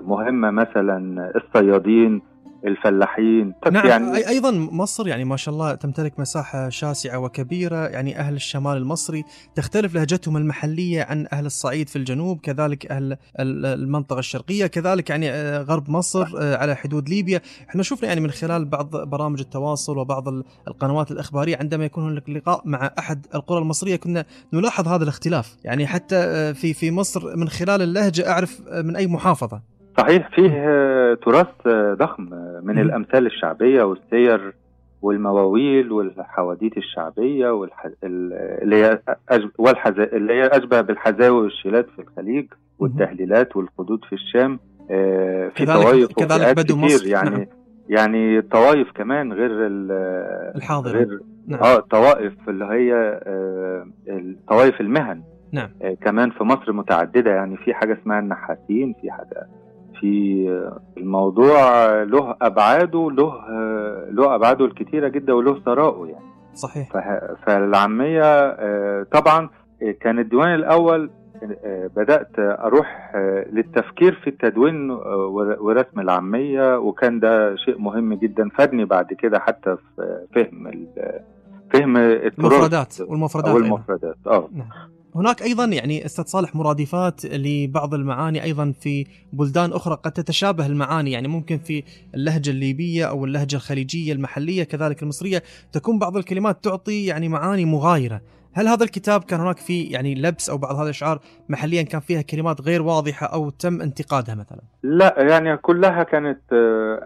مهمة 0.06 0.50
مثلا 0.50 1.32
الصيادين 1.36 2.22
الفلاحين. 2.66 3.54
نعم 3.72 3.86
يعني 3.86 4.28
أيضا 4.28 4.50
مصر 4.50 5.08
يعني 5.08 5.24
ما 5.24 5.36
شاء 5.36 5.54
الله 5.54 5.74
تمتلك 5.74 6.20
مساحة 6.20 6.68
شاسعة 6.68 7.18
وكبيرة 7.18 7.86
يعني 7.86 8.18
أهل 8.18 8.34
الشمال 8.34 8.76
المصري 8.76 9.24
تختلف 9.54 9.94
لهجتهم 9.94 10.36
المحلية 10.36 11.02
عن 11.02 11.26
أهل 11.32 11.46
الصعيد 11.46 11.88
في 11.88 11.96
الجنوب 11.96 12.40
كذلك 12.40 12.86
أهل 12.86 13.16
المنطقة 13.40 14.18
الشرقية 14.18 14.66
كذلك 14.66 15.10
يعني 15.10 15.56
غرب 15.58 15.90
مصر 15.90 16.26
على 16.56 16.76
حدود 16.76 17.08
ليبيا. 17.08 17.40
إحنا 17.68 17.82
شفنا 17.82 18.08
يعني 18.08 18.20
من 18.20 18.30
خلال 18.30 18.64
بعض 18.64 18.96
برامج 18.96 19.40
التواصل 19.40 19.98
وبعض 19.98 20.28
القنوات 20.68 21.10
الأخبارية 21.10 21.56
عندما 21.56 21.84
يكون 21.84 22.10
هناك 22.10 22.30
لقاء 22.30 22.62
مع 22.64 22.90
أحد 22.98 23.26
القرى 23.34 23.58
المصرية 23.58 23.96
كنا 23.96 24.24
نلاحظ 24.52 24.88
هذا 24.88 25.02
الاختلاف. 25.02 25.56
يعني 25.64 25.86
حتى 25.86 26.54
في 26.54 26.74
في 26.74 26.90
مصر 26.90 27.36
من 27.36 27.48
خلال 27.48 27.82
اللهجة 27.82 28.30
أعرف 28.30 28.60
من 28.84 28.96
أي 28.96 29.06
محافظة. 29.06 29.75
صحيح 29.98 30.28
فيه 30.28 31.14
تراث 31.14 31.68
ضخم 31.98 32.28
من 32.62 32.78
الأمثال 32.78 33.26
الشعبية 33.26 33.82
والسير 33.82 34.54
والمواويل 35.02 35.92
والحواديت 35.92 36.76
الشعبية 36.76 37.50
والح... 37.50 37.88
اللي 38.04 38.76
هي 38.76 39.00
أج... 39.28 39.48
والحز... 39.58 39.98
اللي 39.98 40.32
هي 40.32 40.46
أشبه 40.46 40.80
بالحزاوي 40.80 41.40
والشيلات 41.40 41.86
في 41.90 42.02
الخليج 42.02 42.46
والتهليلات 42.78 43.56
والقدود 43.56 44.04
في 44.04 44.12
الشام 44.12 44.58
في 44.88 45.64
كذلك 45.64 45.82
طوائف 45.82 46.12
كذلك 46.12 46.56
بدو 46.56 46.76
كتير 46.76 46.96
مصر. 46.96 47.06
يعني 47.06 47.30
نعم. 47.30 47.46
يعني 47.88 48.42
طوائف 48.42 48.90
كمان 48.94 49.32
غير 49.32 49.66
ال... 49.66 49.92
الحاضرة. 50.56 50.92
غير 50.92 51.20
نعم. 51.46 51.60
آه 51.62 51.78
طوائف 51.78 52.32
اللي 52.48 52.64
هي 52.64 53.20
آه 53.26 53.86
طوائف 54.48 54.80
المهن. 54.80 55.22
نعم. 55.52 55.70
آه 55.82 55.96
كمان 56.00 56.30
في 56.30 56.44
مصر 56.44 56.72
متعددة 56.72 57.30
يعني 57.30 57.56
في 57.56 57.74
حاجة 57.74 57.98
اسمها 58.02 58.18
النحاسين 58.18 58.94
في 59.02 59.10
حاجة 59.10 59.46
في 60.00 60.46
الموضوع 60.96 61.86
له 62.02 62.36
أبعاده 62.42 63.10
له 63.10 63.32
له 64.10 64.34
أبعاده 64.34 64.64
الكتيرة 64.64 65.08
جدا 65.08 65.32
وله 65.32 65.60
ثراءه 65.60 66.06
يعني. 66.06 66.24
صحيح. 66.54 66.88
فالعامية 67.46 68.52
طبعا 69.02 69.48
كان 70.00 70.18
الديوان 70.18 70.54
الأول 70.54 71.10
بدأت 71.96 72.30
أروح 72.38 73.12
للتفكير 73.52 74.14
في 74.14 74.30
التدوين 74.30 74.90
ورسم 75.60 76.00
العامية 76.00 76.78
وكان 76.78 77.20
ده 77.20 77.56
شيء 77.56 77.78
مهم 77.78 78.14
جدا 78.14 78.48
فادني 78.48 78.84
بعد 78.84 79.12
كده 79.12 79.38
حتى 79.38 79.76
في 79.96 80.18
فهم 80.34 80.86
فهم 81.72 81.96
المفردات 81.96 83.00
والمفردات 83.00 83.54
والمفردات 83.54 84.16
آه. 84.26 84.48
نعم. 84.54 84.66
هناك 85.16 85.42
أيضا 85.42 85.64
يعني 85.64 86.04
أستاذ 86.04 86.24
صالح 86.24 86.54
مرادفات 86.54 87.26
لبعض 87.26 87.94
المعاني 87.94 88.42
أيضا 88.42 88.72
في 88.80 89.06
بلدان 89.32 89.72
أخرى 89.72 89.94
قد 89.94 90.12
تتشابه 90.12 90.66
المعاني 90.66 91.10
يعني 91.12 91.28
ممكن 91.28 91.58
في 91.58 91.82
اللهجة 92.14 92.50
الليبية 92.50 93.04
أو 93.04 93.24
اللهجة 93.24 93.56
الخليجية 93.56 94.12
المحلية 94.12 94.64
كذلك 94.64 95.02
المصرية 95.02 95.42
تكون 95.72 95.98
بعض 95.98 96.16
الكلمات 96.16 96.64
تعطي 96.64 97.06
يعني 97.06 97.28
معاني 97.28 97.64
مغايرة 97.64 98.20
هل 98.54 98.68
هذا 98.68 98.84
الكتاب 98.84 99.24
كان 99.24 99.40
هناك 99.40 99.58
فيه 99.58 99.92
يعني 99.92 100.14
لبس 100.14 100.50
أو 100.50 100.58
بعض 100.58 100.74
هذه 100.74 100.82
الأشعار 100.84 101.18
محليا 101.48 101.82
كان 101.82 102.00
فيها 102.00 102.22
كلمات 102.22 102.60
غير 102.60 102.82
واضحة 102.82 103.26
أو 103.26 103.50
تم 103.50 103.80
انتقادها 103.80 104.34
مثلا؟ 104.34 104.60
لا 104.82 105.14
يعني 105.18 105.56
كلها 105.56 106.02
كانت 106.02 106.40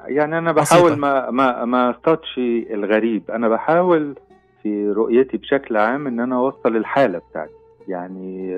يعني 0.07 0.39
أنا 0.39 0.53
بحاول 0.53 0.83
بسيطة. 0.83 0.97
ما 0.97 1.31
ما 1.31 1.65
ما 1.65 1.91
اصطادش 1.91 2.39
الغريب 2.71 3.31
أنا 3.31 3.49
بحاول 3.49 4.15
في 4.63 4.89
رؤيتي 4.89 5.37
بشكل 5.37 5.77
عام 5.77 6.07
إن 6.07 6.21
أنا 6.21 6.37
أوصل 6.37 6.77
الحالة 6.77 7.21
بتاعتي 7.31 7.60
يعني 7.91 8.57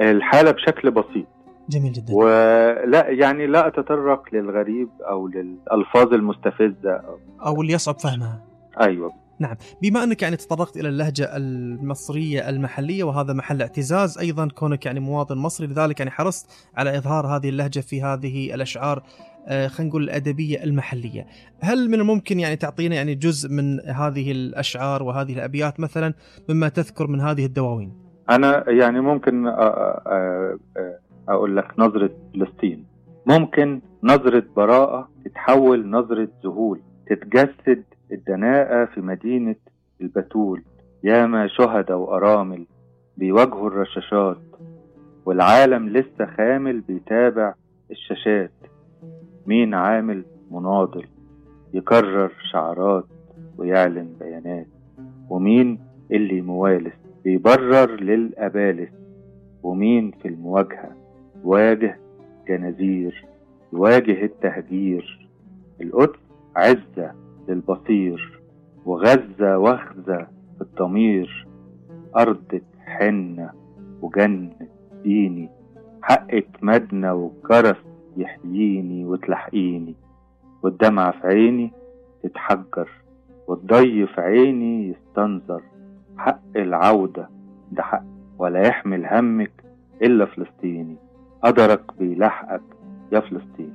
الحالة 0.00 0.50
بشكل 0.50 0.90
بسيط. 0.90 1.26
جميل 1.68 1.92
جدا. 1.92 2.14
ولا 2.14 3.08
يعني 3.08 3.46
لا 3.46 3.66
أتطرق 3.66 4.22
للغريب 4.32 4.88
أو 5.00 5.28
للألفاظ 5.28 6.14
المستفزة. 6.14 6.92
أو, 6.92 7.18
أو 7.46 7.62
اللي 7.62 7.72
يصعب 7.72 7.98
فهمها. 7.98 8.44
أيوه. 8.80 9.24
نعم. 9.38 9.56
بما 9.82 10.04
أنك 10.04 10.22
يعني 10.22 10.36
تطرقت 10.36 10.76
إلى 10.76 10.88
اللهجة 10.88 11.36
المصرية 11.36 12.48
المحلية 12.48 13.04
وهذا 13.04 13.32
محل 13.32 13.62
اعتزاز 13.62 14.18
أيضا 14.18 14.48
كونك 14.48 14.86
يعني 14.86 15.00
مواطن 15.00 15.38
مصري 15.38 15.66
لذلك 15.66 16.00
يعني 16.00 16.10
حرصت 16.10 16.50
على 16.76 16.98
إظهار 16.98 17.26
هذه 17.26 17.48
اللهجة 17.48 17.80
في 17.80 18.02
هذه 18.02 18.54
الأشعار 18.54 19.02
آه 19.46 19.68
خلينا 19.68 19.90
نقول 19.90 20.02
الأدبية 20.02 20.64
المحلية. 20.64 21.26
هل 21.60 21.90
من 21.90 22.00
الممكن 22.00 22.40
يعني 22.40 22.56
تعطينا 22.56 22.94
يعني 22.94 23.14
جزء 23.14 23.48
من 23.48 23.80
هذه 23.80 24.32
الأشعار 24.32 25.02
وهذه 25.02 25.32
الأبيات 25.32 25.80
مثلا 25.80 26.14
مما 26.48 26.68
تذكر 26.68 27.06
من 27.06 27.20
هذه 27.20 27.46
الدواوين؟ 27.46 28.03
أنا 28.30 28.70
يعني 28.70 29.00
ممكن 29.00 29.46
أقول 31.28 31.56
لك 31.56 31.78
نظرة 31.78 32.10
فلسطين. 32.34 32.84
ممكن 33.26 33.80
نظرة 34.02 34.44
براءة 34.56 35.08
تتحول 35.24 35.90
نظرة 35.90 36.28
ذهول 36.44 36.80
تتجسد 37.06 37.84
الدناءة 38.12 38.84
في 38.84 39.00
مدينة 39.00 39.56
البتول. 40.00 40.62
ياما 41.04 41.46
شهداء 41.46 41.96
وأرامل 41.98 42.66
بيواجهوا 43.16 43.68
الرشاشات 43.68 44.38
والعالم 45.26 45.88
لسه 45.88 46.26
خامل 46.36 46.80
بيتابع 46.80 47.54
الشاشات. 47.90 48.52
مين 49.46 49.74
عامل؟ 49.74 50.24
مناضل. 50.50 51.06
يكرر 51.74 52.32
شعارات 52.52 53.04
ويعلن 53.58 54.08
بيانات. 54.20 54.66
ومين 55.30 55.78
اللي 56.12 56.40
موالس 56.40 57.03
بيبرر 57.24 58.00
للأبالس 58.00 58.90
ومين 59.62 60.10
في 60.10 60.28
المواجهة؟ 60.28 60.96
واجه 61.44 61.98
جنازير 62.48 63.24
يواجه 63.72 64.24
التهجير 64.24 65.28
القدس 65.80 66.18
عزة 66.56 67.12
للبصير 67.48 68.40
وغزة 68.86 69.58
وخزة 69.58 70.26
في 70.56 70.60
الضمير 70.60 71.46
أرض 72.16 72.60
حنة 72.86 73.50
وجنة 74.02 74.52
ديني 75.02 75.48
حقك 76.02 76.48
مدنة 76.62 77.14
والجرس 77.14 77.76
يحييني 78.16 79.04
وتلحقيني 79.04 79.94
والدمعة 80.62 81.10
في 81.20 81.26
عيني 81.26 81.72
تتحجر 82.22 82.88
والضي 83.48 84.06
في 84.06 84.20
عيني 84.20 84.88
يستنظر. 84.88 85.62
حق 86.16 86.40
العودة 86.56 87.28
ده 87.72 87.82
حق. 87.82 88.04
ولا 88.38 88.66
يحمل 88.66 89.06
همك 89.06 89.64
إلا 90.02 90.26
فلسطيني. 90.26 90.96
قدرك 91.42 91.82
بيلحقك 91.98 92.62
يا 93.12 93.20
فلسطين 93.20 93.72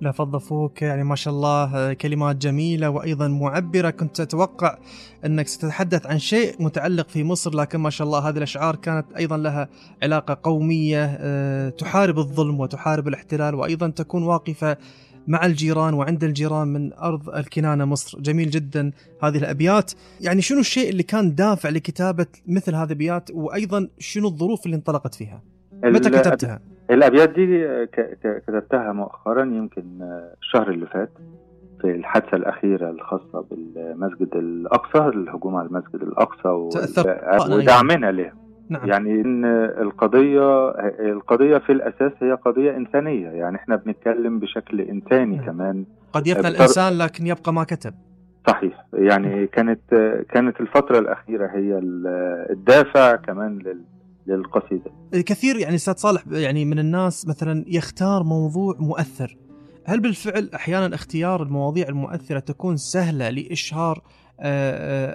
لا 0.00 0.12
فضل 0.12 0.40
فوق 0.40 0.72
يعني 0.82 1.04
ما 1.04 1.14
شاء 1.14 1.34
الله 1.34 1.92
كلمات 1.92 2.36
جميلة 2.36 2.90
وأيضا 2.90 3.28
معبرة. 3.28 3.90
كنت 3.90 4.20
أتوقع 4.20 4.78
أنك 5.26 5.48
ستتحدث 5.48 6.06
عن 6.06 6.18
شيء 6.18 6.62
متعلق 6.62 7.08
في 7.08 7.24
مصر 7.24 7.56
لكن 7.56 7.78
ما 7.78 7.90
شاء 7.90 8.06
الله 8.06 8.28
هذه 8.28 8.36
الأشعار 8.36 8.76
كانت 8.76 9.12
أيضا 9.12 9.36
لها 9.36 9.68
علاقة 10.02 10.38
قومية 10.42 11.04
آه، 11.20 11.68
تحارب 11.68 12.18
الظلم 12.18 12.60
وتحارب 12.60 13.08
الاحتلال 13.08 13.54
وأيضا 13.54 13.88
تكون 13.88 14.22
واقفة 14.22 14.76
مع 15.28 15.46
الجيران 15.46 15.94
وعند 15.94 16.24
الجيران 16.24 16.68
من 16.68 16.92
أرض 16.92 17.28
الكنانة 17.28 17.84
مصر. 17.84 18.20
جميل 18.20 18.50
جدا 18.50 18.92
هذه 19.22 19.38
الأبيات. 19.38 19.92
يعني 20.20 20.42
شنو 20.42 20.60
الشيء 20.60 20.90
اللي 20.90 21.02
كان 21.02 21.34
دافع 21.34 21.68
لكتابة 21.68 22.26
مثل 22.46 22.74
هذه 22.74 22.86
الأبيات؟ 22.86 23.30
وأيضا 23.30 23.88
شنو 23.98 24.28
الظروف 24.28 24.66
اللي 24.66 24.76
انطلقت 24.76 25.14
فيها؟ 25.14 25.42
متى 25.84 26.10
كتبتها؟ 26.10 26.60
الأبيات 26.90 27.30
دي 27.30 27.66
كتبتها 28.46 28.92
مؤخرا 28.92 29.44
يمكن 29.44 29.84
الشهر 30.42 30.70
اللي 30.70 30.86
فات 30.86 31.10
في 31.80 31.90
الحادثة 31.90 32.36
الأخيرة 32.36 32.90
الخاصة 32.90 33.44
بالمسجد 33.50 34.28
الأقصى 34.34 34.98
الهجوم 34.98 35.56
على 35.56 35.68
المسجد 35.68 36.02
الأقصى 36.02 36.48
ودعمنا 37.52 38.12
له 38.12 38.32
نعم. 38.70 38.88
يعني 38.88 39.10
إن 39.20 39.44
القضية 39.82 40.70
القضية 41.12 41.58
في 41.58 41.72
الأساس 41.72 42.12
هي 42.22 42.32
قضية 42.32 42.76
إنسانية 42.76 43.28
يعني 43.28 43.56
إحنا 43.56 43.76
بنتكلم 43.76 44.38
بشكل 44.38 44.80
إنساني 44.80 45.36
نعم. 45.36 45.46
كمان. 45.46 45.84
قد 46.12 46.26
يفنى 46.26 46.48
الإنسان 46.48 46.98
لكن 46.98 47.26
يبقى 47.26 47.52
ما 47.52 47.64
كتب. 47.64 47.94
صحيح. 48.46 48.86
يعني 48.92 49.46
كانت 49.46 49.80
كانت 50.30 50.60
الفترة 50.60 50.98
الأخيرة 50.98 51.46
هي 51.46 51.78
الدافع 52.50 53.16
كمان 53.16 53.58
لل 53.58 53.84
للقصيدة. 54.26 54.90
كثير 55.12 55.56
يعني 55.56 55.74
أستاذ 55.74 55.94
صالح 55.94 56.22
يعني 56.30 56.64
من 56.64 56.78
الناس 56.78 57.28
مثلا 57.28 57.64
يختار 57.66 58.22
موضوع 58.22 58.76
مؤثر. 58.80 59.36
هل 59.84 60.00
بالفعل 60.00 60.50
أحيانا 60.54 60.94
اختيار 60.94 61.42
المواضيع 61.42 61.88
المؤثرة 61.88 62.38
تكون 62.38 62.76
سهلة 62.76 63.30
لإشهار 63.30 64.02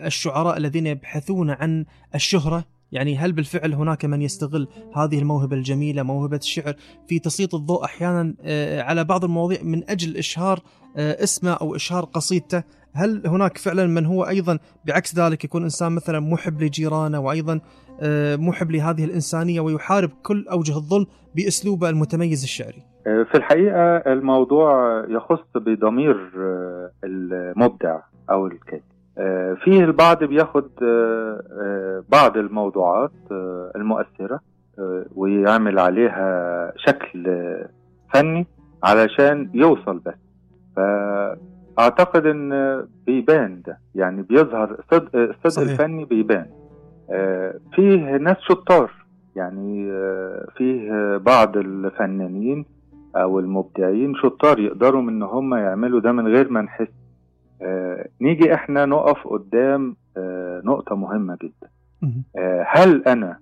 الشعراء 0.06 0.58
الذين 0.58 0.88
يبحثون 0.88 1.50
عن 1.50 1.86
الشهرة؟ 2.16 2.64
يعني 2.94 3.18
هل 3.18 3.32
بالفعل 3.32 3.74
هناك 3.74 4.06
من 4.06 4.22
يستغل 4.22 4.68
هذه 4.96 5.20
الموهبة 5.20 5.56
الجميلة 5.56 6.04
موهبة 6.04 6.38
الشعر 6.38 6.74
في 7.08 7.20
تسليط 7.20 7.56
الضوء 7.56 7.86
أحيانا 7.86 8.36
على 8.82 9.04
بعض 9.04 9.24
المواضيع 9.24 9.60
من 9.64 9.90
أجل 9.90 10.18
إشهار 10.18 10.60
اسمه 10.98 11.52
أو 11.52 11.76
إشهار 11.76 12.04
قصيدته؟ 12.04 12.64
هل 12.94 13.28
هناك 13.28 13.58
فعلا 13.58 13.88
من 13.88 14.06
هو 14.06 14.24
أيضا 14.24 14.60
بعكس 14.86 15.16
ذلك 15.20 15.44
يكون 15.44 15.64
إنسان 15.64 15.92
مثلا 15.92 16.20
محب 16.20 16.62
لجيرانه 16.62 17.20
وأيضا 17.20 17.62
محب 18.38 18.72
لهذه 18.72 19.06
الإنسانية 19.06 19.62
ويحارب 19.62 20.10
كل 20.24 20.48
أوجه 20.52 20.76
الظلم 20.78 21.06
بأسلوبه 21.36 21.90
المتميز 21.90 22.44
الشعري؟ 22.44 22.84
في 23.04 23.36
الحقيقة 23.36 23.98
الموضوع 24.14 25.04
يخص 25.10 25.46
بضمير 25.56 26.32
المبدع 27.04 28.00
أو 28.32 28.48
الكاتب. 28.48 28.93
فيه 29.64 29.84
البعض 29.84 30.24
بياخد 30.24 30.70
بعض 32.10 32.38
الموضوعات 32.38 33.12
المؤثرة 33.76 34.40
ويعمل 35.16 35.80
عليها 35.80 36.74
شكل 36.76 37.46
فني 38.14 38.48
علشان 38.84 39.50
يوصل 39.54 40.00
بس 40.00 40.14
فأعتقد 40.76 42.26
إن 42.26 42.82
بيبان 43.06 43.62
ده 43.68 43.78
يعني 43.96 44.22
بيظهر 44.22 44.72
الصدق, 44.80 45.16
الصدق 45.16 45.62
الفني 45.72 46.06
بيبان. 46.06 46.46
فيه 47.76 48.18
ناس 48.18 48.38
شطار 48.40 48.92
يعني 49.36 49.92
فيه 50.58 51.18
بعض 51.18 51.58
الفنانين 51.58 52.66
أو 53.16 53.40
المبدعين 53.40 54.16
شطار 54.16 54.60
يقدروا 54.60 55.02
إن 55.02 55.24
هم 55.24 55.54
يعملوا 55.56 56.00
ده 56.00 56.12
من 56.12 56.28
غير 56.28 56.50
ما 56.50 56.62
نحس. 56.62 56.88
آه 56.88 57.03
نيجي 58.22 58.54
إحنا 58.54 58.86
نقف 58.86 59.28
قدام 59.28 59.96
آه 60.18 60.62
نقطة 60.66 60.96
مهمة 60.96 61.38
جدا. 61.42 61.70
آه 62.38 62.66
هل 62.70 63.04
أنا 63.08 63.38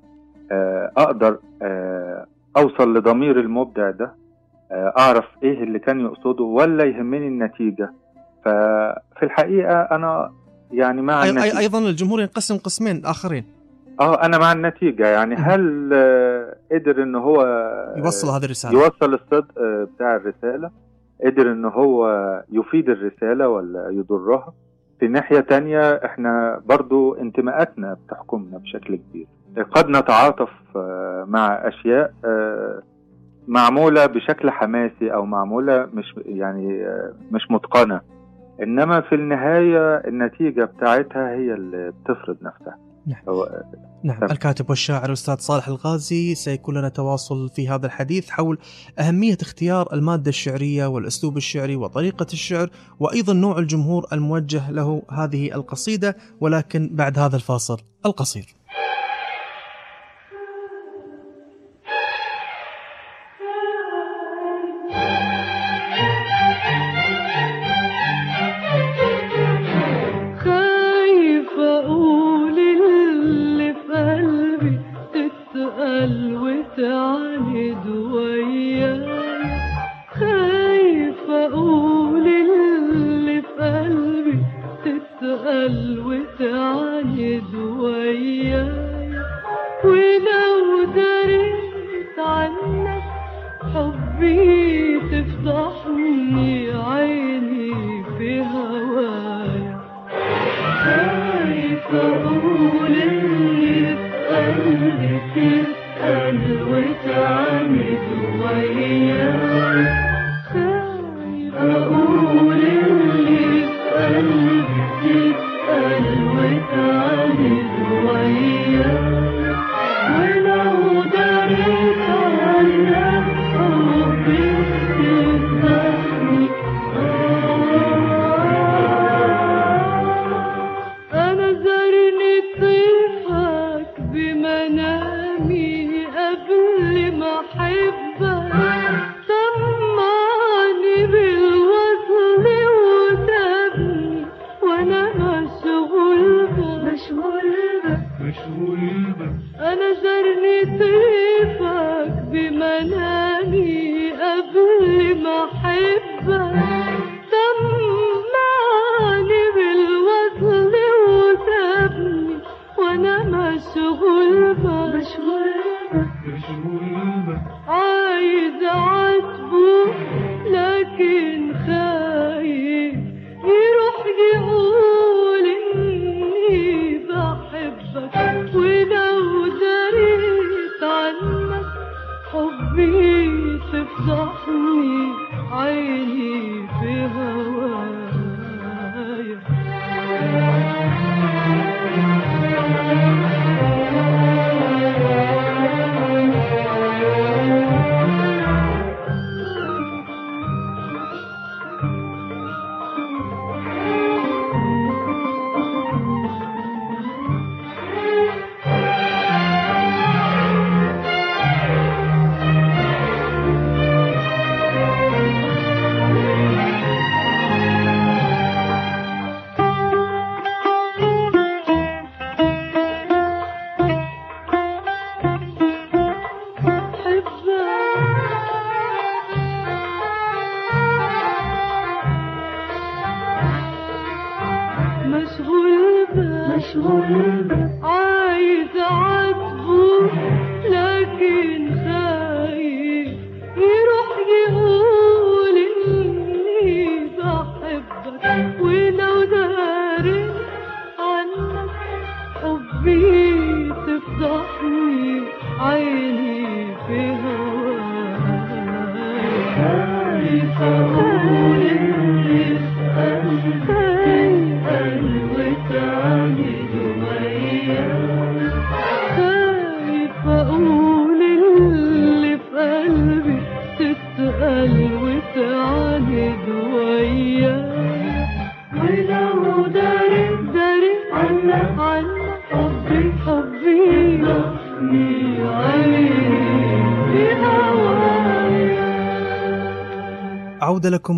آه 0.51 0.91
أقدر 0.97 1.37
آه 1.61 2.25
أوصل 2.57 2.97
لضمير 2.97 3.39
المبدع 3.39 3.89
ده؟ 3.89 4.11
آه 4.71 4.93
أعرف 4.99 5.25
إيه 5.43 5.63
اللي 5.63 5.79
كان 5.79 5.99
يقصده 5.99 6.43
ولا 6.43 6.83
يهمني 6.83 7.27
النتيجة؟ 7.27 7.93
ففي 8.45 9.23
الحقيقة 9.23 9.73
أنا 9.81 10.31
يعني 10.71 11.01
مع 11.01 11.25
النتيجة. 11.25 11.57
أيضا 11.59 11.79
الجمهور 11.79 12.19
ينقسم 12.21 12.57
قسمين 12.57 13.05
آخرين. 13.05 13.43
آه 13.99 14.25
أنا 14.25 14.37
مع 14.37 14.51
النتيجة. 14.51 15.07
يعني 15.07 15.35
هل 15.35 15.89
آه 15.93 16.55
قدر 16.71 17.03
إن 17.03 17.15
هو 17.15 17.43
يوصل 17.97 18.27
هذه 18.27 18.45
الرسالة؟ 18.45 18.73
يوصل 18.73 19.13
الصدق 19.13 19.59
آه 19.59 19.87
بتاع 19.95 20.15
الرسالة؟ 20.15 20.71
قدر 21.25 21.51
إن 21.51 21.65
هو 21.65 22.07
يفيد 22.51 22.89
الرسالة 22.89 23.47
ولا 23.49 23.89
يضرها. 23.89 24.53
في 24.99 25.07
ناحية 25.07 25.39
تانية 25.39 25.93
إحنا 25.93 26.61
برضو 26.65 27.13
انتماءاتنا 27.13 27.93
بتحكمنا 28.05 28.57
بشكل 28.57 28.95
كبير. 28.95 29.27
قد 29.71 29.89
نتعاطف 29.89 30.49
مع 31.27 31.67
أشياء 31.67 32.13
معمولة 33.47 34.05
بشكل 34.05 34.51
حماسي 34.51 35.13
أو 35.13 35.25
معمولة 35.25 35.87
مش 35.93 36.15
يعني 36.25 36.85
مش 37.31 37.51
متقنة. 37.51 38.01
إنما 38.63 39.01
في 39.01 39.15
النهاية 39.15 39.95
النتيجة 39.95 40.63
بتاعتها 40.63 41.29
هي 41.31 41.53
اللي 41.53 41.91
بتفرض 41.91 42.37
نفسها. 42.41 42.77
نعم. 43.05 43.23
نعم 44.03 44.23
الكاتب 44.23 44.69
والشاعر 44.69 45.05
الأستاذ 45.05 45.37
صالح 45.37 45.67
الغازي 45.67 46.35
سيكون 46.35 46.77
لنا 46.77 46.89
تواصل 46.89 47.49
في 47.49 47.69
هذا 47.69 47.85
الحديث 47.85 48.29
حول 48.29 48.57
أهمية 48.99 49.37
اختيار 49.41 49.93
المادة 49.93 50.29
الشعرية 50.29 50.85
والأسلوب 50.85 51.37
الشعري 51.37 51.75
وطريقة 51.75 52.27
الشعر 52.33 52.69
وأيضا 52.99 53.33
نوع 53.33 53.59
الجمهور 53.59 54.07
الموجه 54.13 54.71
له 54.71 55.03
هذه 55.11 55.55
القصيدة 55.55 56.17
ولكن 56.39 56.89
بعد 56.93 57.19
هذا 57.19 57.35
الفاصل 57.35 57.77
القصير 58.05 58.55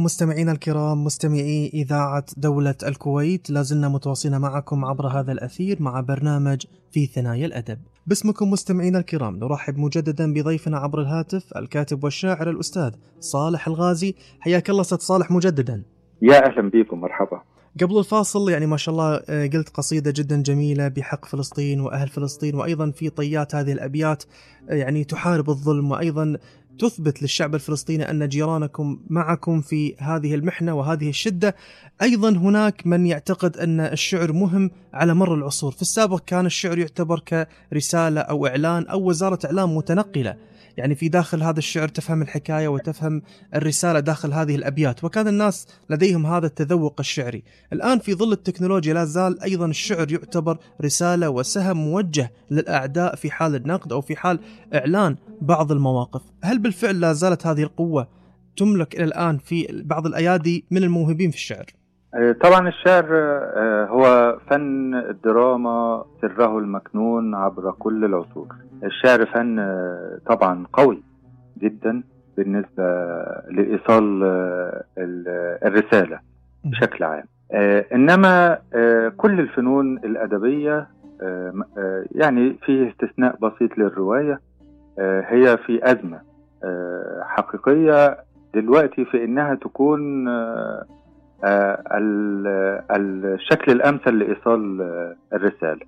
مستمعينا 0.03 0.51
الكرام 0.51 1.03
مستمعي 1.03 1.71
إذاعة 1.73 2.25
دولة 2.37 2.75
الكويت 2.87 3.49
لازلنا 3.49 3.89
متواصلين 3.89 4.41
معكم 4.41 4.85
عبر 4.85 5.07
هذا 5.07 5.31
الأثير 5.31 5.81
مع 5.81 5.99
برنامج 5.99 6.65
في 6.91 7.05
ثنايا 7.05 7.45
الأدب. 7.45 7.79
باسمكم 8.07 8.49
مستمعينا 8.49 8.99
الكرام 8.99 9.35
نرحب 9.35 9.77
مجددا 9.77 10.33
بضيفنا 10.33 10.77
عبر 10.77 11.01
الهاتف 11.01 11.57
الكاتب 11.57 12.03
والشاعر 12.03 12.49
الأستاذ 12.49 12.91
صالح 13.19 13.67
الغازي. 13.67 14.15
حياك 14.39 14.69
الله 14.69 14.83
ست 14.83 15.01
صالح 15.01 15.31
مجددا. 15.31 15.83
يا 16.21 16.45
أهلا 16.45 16.69
بكم 16.69 17.01
مرحبا. 17.01 17.41
قبل 17.81 17.97
الفاصل 17.99 18.49
يعني 18.51 18.65
ما 18.65 18.77
شاء 18.77 18.95
الله 18.95 19.21
آه، 19.29 19.47
قلت 19.47 19.69
قصيدة 19.69 20.13
جدا 20.15 20.41
جميلة 20.41 20.87
بحق 20.87 21.25
فلسطين 21.25 21.79
وأهل 21.81 22.07
فلسطين 22.07 22.55
وأيضا 22.55 22.91
في 22.91 23.09
طيات 23.09 23.55
هذه 23.55 23.71
الأبيات 23.71 24.23
آه، 24.69 24.73
يعني 24.73 25.03
تحارب 25.03 25.49
الظلم 25.49 25.91
وأيضا 25.91 26.37
تثبت 26.79 27.21
للشعب 27.21 27.55
الفلسطيني 27.55 28.09
أن 28.09 28.29
جيرانكم 28.29 28.99
معكم 29.09 29.61
في 29.61 29.95
هذه 29.99 30.35
المحنة 30.35 30.73
وهذه 30.73 31.09
الشدة. 31.09 31.55
أيضا 32.01 32.29
هناك 32.29 32.87
من 32.87 33.05
يعتقد 33.05 33.57
أن 33.57 33.79
الشعر 33.79 34.31
مهم 34.31 34.71
على 34.93 35.13
مر 35.13 35.35
العصور. 35.35 35.71
في 35.71 35.81
السابق 35.81 36.19
كان 36.19 36.45
الشعر 36.45 36.77
يعتبر 36.77 37.45
كرسالة 37.71 38.21
أو 38.21 38.47
إعلان 38.47 38.87
أو 38.87 39.09
وزارة 39.09 39.39
إعلام 39.45 39.77
متنقلة. 39.77 40.35
يعني 40.77 40.95
في 40.95 41.09
داخل 41.09 41.43
هذا 41.43 41.59
الشعر 41.59 41.87
تفهم 41.87 42.21
الحكاية 42.21 42.67
وتفهم 42.67 43.21
الرسالة 43.55 43.99
داخل 43.99 44.33
هذه 44.33 44.55
الأبيات. 44.55 45.03
وكان 45.03 45.27
الناس 45.27 45.67
لديهم 45.89 46.25
هذا 46.25 46.45
التذوق 46.45 46.95
الشعري. 46.99 47.43
الآن 47.73 47.99
في 47.99 48.13
ظل 48.13 48.31
التكنولوجيا 48.31 48.93
لا 48.93 49.05
زال 49.05 49.41
أيضا 49.41 49.65
الشعر 49.65 50.11
يعتبر 50.11 50.57
رسالة 50.81 51.29
وسهم 51.29 51.77
موجه 51.77 52.31
للأعداء 52.51 53.15
في 53.15 53.31
حال 53.31 53.55
النقد 53.55 53.93
أو 53.93 54.01
في 54.01 54.15
حال 54.15 54.39
إعلان 54.73 55.15
بعض 55.41 55.71
المواقف. 55.71 56.21
هل 56.43 56.59
بالفعل 56.59 56.99
لا 56.99 57.13
زالت 57.13 57.47
هذه 57.47 57.63
القوة 57.63 58.07
تملك 58.57 58.95
إلى 58.95 59.03
الآن 59.03 59.37
في 59.37 59.81
بعض 59.85 60.05
الأيادي 60.05 60.65
من 60.71 60.83
الموهوبين 60.83 61.31
في 61.31 61.37
الشعر؟ 61.37 61.65
طبعا 62.41 62.67
الشعر 62.67 63.05
آه، 63.11 63.85
هو 63.85 64.37
فن 64.49 64.95
الدراما 64.95 66.03
سره 66.21 66.57
المكنون 66.57 67.35
عبر 67.35 67.71
كل 67.71 68.05
العصور. 68.05 68.47
الشعر 68.83 69.25
فن 69.25 69.59
آه، 69.59 70.19
طبعا 70.25 70.65
قوي 70.73 71.03
جدا 71.57 72.03
بالنسبة 72.37 72.83
لإيصال 73.49 74.23
آه، 74.23 74.83
ال- 74.97 75.57
الرسالة 75.67 76.19
بشكل 76.63 77.03
عام. 77.03 77.23
إنما 77.93 78.57
كل 79.17 79.39
الفنون 79.39 79.97
الأدبية 79.97 80.87
يعني 82.11 82.57
في 82.65 82.89
استثناء 82.89 83.35
بسيط 83.41 83.77
للرواية 83.77 84.39
هي 84.99 85.57
في 85.57 85.91
أزمة 85.91 86.21
حقيقية 87.21 88.17
دلوقتي 88.53 89.05
في 89.05 89.23
إنها 89.23 89.55
تكون 89.55 90.27
الشكل 92.95 93.71
الأمثل 93.71 94.19
لإيصال 94.19 94.81
آه، 94.81 95.15
الرسالة. 95.33 95.85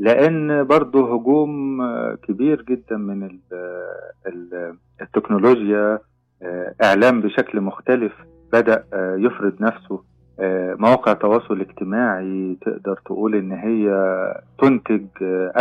لأن 0.00 0.64
برضه 0.64 1.14
هجوم 1.14 1.80
آه، 1.80 2.14
كبير 2.22 2.62
جدا 2.62 2.96
من 2.96 3.22
ال- 3.22 3.40
ال- 4.26 4.74
التكنولوجيا 5.00 5.98
آه، 6.42 6.74
إعلام 6.84 7.20
بشكل 7.20 7.60
مختلف 7.60 8.12
بدأ 8.52 8.84
آه، 8.94 9.16
يفرض 9.16 9.52
نفسه. 9.60 10.02
آه، 10.40 10.74
مواقع 10.78 11.12
التواصل 11.12 11.54
الاجتماعي 11.54 12.56
تقدر 12.60 12.98
تقول 13.06 13.34
إن 13.34 13.52
هي 13.52 13.90
تنتج 14.58 15.06
آه، 15.22 15.52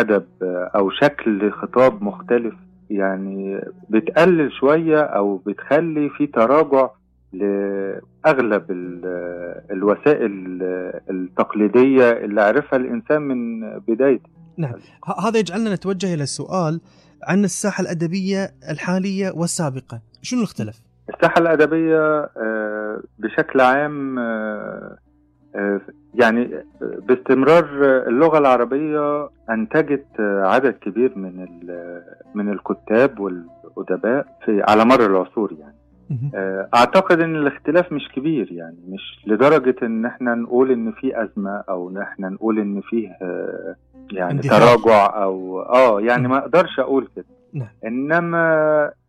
آه، 0.41 0.71
أو 0.75 0.89
شكل 0.89 1.51
خطاب 1.51 2.03
مختلف. 2.03 2.53
يعني 2.89 3.61
بتقلل 3.89 4.51
شوية 4.51 5.01
أو 5.01 5.37
بتخلي 5.37 6.09
في 6.09 6.27
تراجع 6.27 6.89
لأغلب 7.33 8.71
ال- 8.71 9.61
الوسائل 9.71 10.57
التقليدية 11.09 12.11
اللي 12.11 12.41
عرفها 12.41 12.79
الإنسان 12.79 13.21
من 13.21 13.61
بدايته. 13.79 14.29
ه- 15.05 15.27
هذا 15.27 15.39
يجعلنا 15.39 15.73
نتوجه 15.73 16.13
إلى 16.13 16.23
السؤال 16.23 16.81
عن 17.23 17.43
الساحة 17.43 17.81
الأدبية 17.81 18.51
الحالية 18.71 19.31
والسابقة. 19.35 20.01
شنو 20.21 20.43
اختلف 20.43 20.79
الساحة 21.15 21.39
الأدبية 21.41 22.19
آه، 22.37 23.01
بشكل 23.19 23.61
عام 23.61 24.19
آه، 24.19 24.97
آه، 25.55 25.81
يعني 26.13 26.49
باستمرار 26.81 27.65
اللغة 28.07 28.37
العربية 28.37 29.29
أنتجت 29.49 30.05
آه، 30.19 30.41
عدد 30.45 30.73
كبير 30.73 31.17
من 31.17 31.47
من 32.35 32.49
الكتاب 32.53 33.19
والأدباء 33.19 34.25
في 34.45 34.61
على 34.67 34.85
مر 34.85 35.05
العصور 35.05 35.53
يعني. 35.59 35.75
أعتقد 36.75 37.19
إن 37.19 37.35
الاختلاف 37.35 37.91
مش 37.91 38.09
كبير 38.15 38.51
يعني 38.51 38.77
مش 38.87 39.23
لدرجة 39.27 39.75
إن 39.83 40.05
إحنا 40.05 40.35
نقول 40.35 40.71
إن 40.71 40.91
في 40.91 41.23
أزمة 41.23 41.63
أو 41.69 41.89
إن 41.89 41.97
إحنا 41.97 42.29
نقول 42.29 42.59
إن 42.59 42.81
فيه 42.81 43.09
آه، 43.21 43.75
يعني. 44.11 44.41
تراجع 44.41 45.23
أو 45.23 45.61
آه 45.61 46.01
يعني. 46.01 46.27
ما 46.27 46.37
أقدرش 46.37 46.79
أقول 46.79 47.07
كده 47.15 47.25
نعم. 47.53 47.67
إنما 47.85 48.43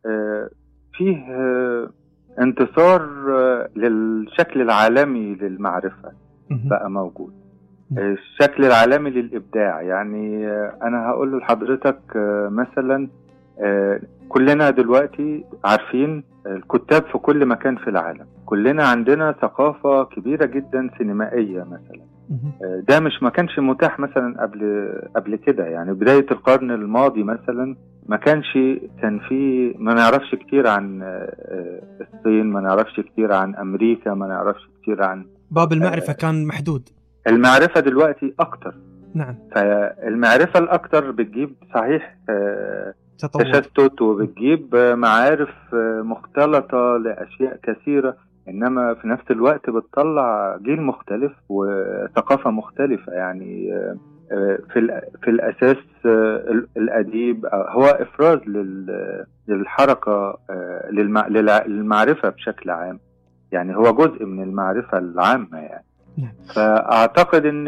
آه، 0.07 0.49
فيه 0.92 1.16
آه، 1.30 1.90
انتصار 2.40 3.03
آه، 3.30 3.68
للشكل 3.76 4.61
العالمي 4.62 5.34
للمعرفة. 5.34 6.12
بقى 6.51 6.90
موجود. 6.90 7.32
الشكل 7.99 8.64
العالمي 8.64 9.11
للإبداع 9.11 9.82
يعني 9.82 10.46
آه، 10.49 10.78
أنا 10.82 11.07
هقول 11.07 11.38
لحضرتك 11.38 11.99
آه، 12.16 12.49
مثلا 12.49 12.96
آه، 13.05 13.09
كلنا 14.29 14.71
دلوقتي 14.71 15.45
عارفين 15.65 16.25
الكتاب 16.47 17.03
في 17.03 17.19
كل 17.19 17.47
مكان 17.47 17.77
في 17.77 17.91
العالم. 17.91 18.27
كلنا 18.47 18.85
عندنا 18.85 19.35
ثقافة 19.43 20.05
كبيرة 20.05 20.47
جدا 20.47 20.91
سينمائية 20.99 21.63
مثلا. 21.63 22.03
آه، 22.63 22.83
ده 22.89 23.01
مش 23.01 23.23
ما 23.23 23.31
كانش 23.31 23.59
متاح 23.59 23.99
مثلا 23.99 24.43
قبل 24.43 24.93
قبل 25.17 25.37
كده. 25.37 25.65
يعني 25.67 25.93
بداية 25.93 26.27
القرن 26.31 26.71
الماضي 26.71 27.23
مثلا 27.23 27.77
ما 28.07 28.17
كانش 28.17 28.59
كان 29.03 29.19
في 29.29 29.75
ما 29.79 29.95
نعرفش 29.95 30.35
كتير 30.35 30.67
عن 30.67 31.03
آه، 31.03 31.07
آه، 31.07 31.81
الصين 32.01 32.47
ما 32.47 32.61
نعرفش 32.61 33.01
كتير 33.01 33.33
عن 33.33 33.55
أمريكا 33.55 34.15
ما 34.15 34.27
نعرفش 34.27 34.61
كتير 34.83 35.03
عن 35.03 35.27
باب 35.51 35.73
المعرفة 35.73 36.13
كان 36.13 36.47
محدود. 36.47 36.89
المعرفة 37.27 37.81
دلوقتي 37.81 38.35
أكتر. 38.41 38.75
نعم. 39.15 39.35
فالمعرفة 39.55 40.59
الأكتر 40.61 41.11
بتجيب 41.11 41.55
صحيح 41.75 42.17
آه، 42.31 42.95
تطور 43.19 43.43
تشتت 43.43 44.03
وبتجيب 44.03 44.77
معارف 44.77 45.51
مختلطة 46.03 46.97
لأشياء 46.97 47.59
كثيرة 47.62 48.16
إنما 48.49 48.95
في 48.95 49.09
نفس 49.09 49.31
الوقت 49.31 49.71
بتطلع 49.71 50.57
جيل 50.62 50.83
مختلف 50.83 51.33
وثقافة 51.49 52.51
مختلفة. 52.51 53.12
يعني 53.12 53.73
في 54.73 55.01
في 55.23 55.31
الأساس 55.31 55.77
ال- 56.07 56.69
الأديب 56.77 57.47
آه، 57.47 57.66
هو 57.71 57.85
إفراز 57.85 58.39
لل- 58.47 59.25
للحركة 59.49 60.39
آه، 60.51 60.89
للمع- 60.91 61.29
للع- 61.29 61.66
للمعرفة 61.66 62.29
بشكل 62.29 62.71
عام. 62.71 62.99
يعني 63.53 63.77
هو 63.77 63.83
جزء 63.93 64.25
من 64.25 64.43
المعرفة 64.43 64.99
العامة 64.99 65.59
يعني. 65.59 65.85
نعم. 66.19 66.33
فأعتقد 66.55 67.47
إن 67.47 67.66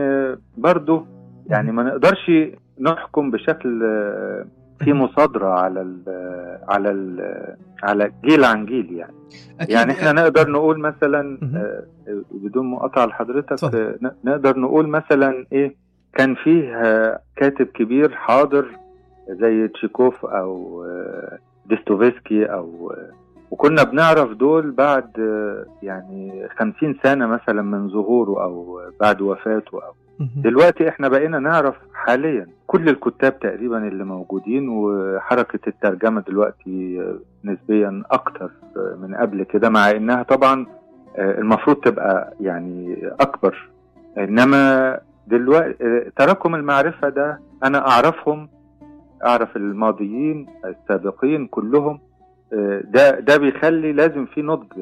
برضو 0.59 1.07
يعني 1.46 1.72
ما 1.72 1.82
نقدرش 1.82 2.30
نحكم 2.80 3.30
بشكل 3.30 3.82
في 4.84 4.92
مصادرة 4.92 5.48
على 5.48 5.80
ال 5.82 6.02
على 6.68 6.90
ال 6.90 7.20
على 7.82 8.12
جيل 8.24 8.44
عن 8.44 8.66
جيل 8.66 8.92
يعني 8.92 9.12
أكيد 9.60 9.70
يعني 9.70 9.92
إحنا 9.92 10.12
نقدر 10.12 10.50
نقول 10.50 10.78
مثلا. 10.80 11.38
آه، 11.56 11.82
بدون 12.30 12.66
مقاطعة 12.66 13.06
لحضرتك. 13.06 13.74
آه، 13.74 13.98
نقدر 14.24 14.58
نقول 14.58 14.88
مثلا 14.88 15.46
إيه 15.52 15.74
كان 16.14 16.34
فيه 16.34 16.76
آه، 16.76 17.20
كاتب 17.36 17.66
كبير 17.66 18.14
حاضر 18.14 18.66
زي 19.28 19.68
تشيكوف 19.68 20.26
أو 20.26 20.84
ديستوفيسكي 21.66 22.44
أو 22.44 22.94
وكنا 23.50 23.82
بنعرف 23.82 24.30
دول 24.30 24.70
بعد 24.70 25.10
يعني 25.82 26.48
خمسين 26.58 26.98
سنة 27.02 27.26
مثلا 27.26 27.62
من 27.62 27.88
ظهوره 27.88 28.42
أو 28.42 28.80
بعد 29.00 29.20
وفاته 29.20 29.74
أو 29.74 29.80
مهم. 29.80 30.09
دلوقتي 30.20 30.88
إحنا 30.88 31.08
بقينا 31.08 31.38
نعرف 31.38 31.74
حاليا 31.94 32.46
كل 32.66 32.88
الكتاب 32.88 33.40
تقريبا 33.40 33.88
اللي 33.88 34.04
موجودين 34.04 34.68
وحركة 34.68 35.68
الترجمة 35.68 36.20
دلوقتي 36.20 37.02
نسبيا 37.44 38.02
أكتر 38.10 38.50
من 39.02 39.14
قبل 39.14 39.42
كده 39.42 39.68
مع 39.68 39.90
إنها 39.90 40.22
طبعا 40.22 40.66
المفروض 41.18 41.76
تبقى 41.76 42.34
يعني 42.40 42.96
أكبر. 43.20 43.68
إنما 44.18 44.98
دلوقتي 45.26 46.10
تراكم 46.16 46.54
المعرفة 46.54 47.08
ده 47.08 47.40
أنا 47.64 47.88
أعرفهم 47.88 48.48
أعرف 49.26 49.56
الماضيين 49.56 50.46
السابقين 50.64 51.46
كلهم 51.46 52.00
ده 52.84 53.20
ده 53.20 53.36
بيخلي 53.36 53.92
لازم 53.92 54.26
في 54.26 54.42
نضج 54.42 54.72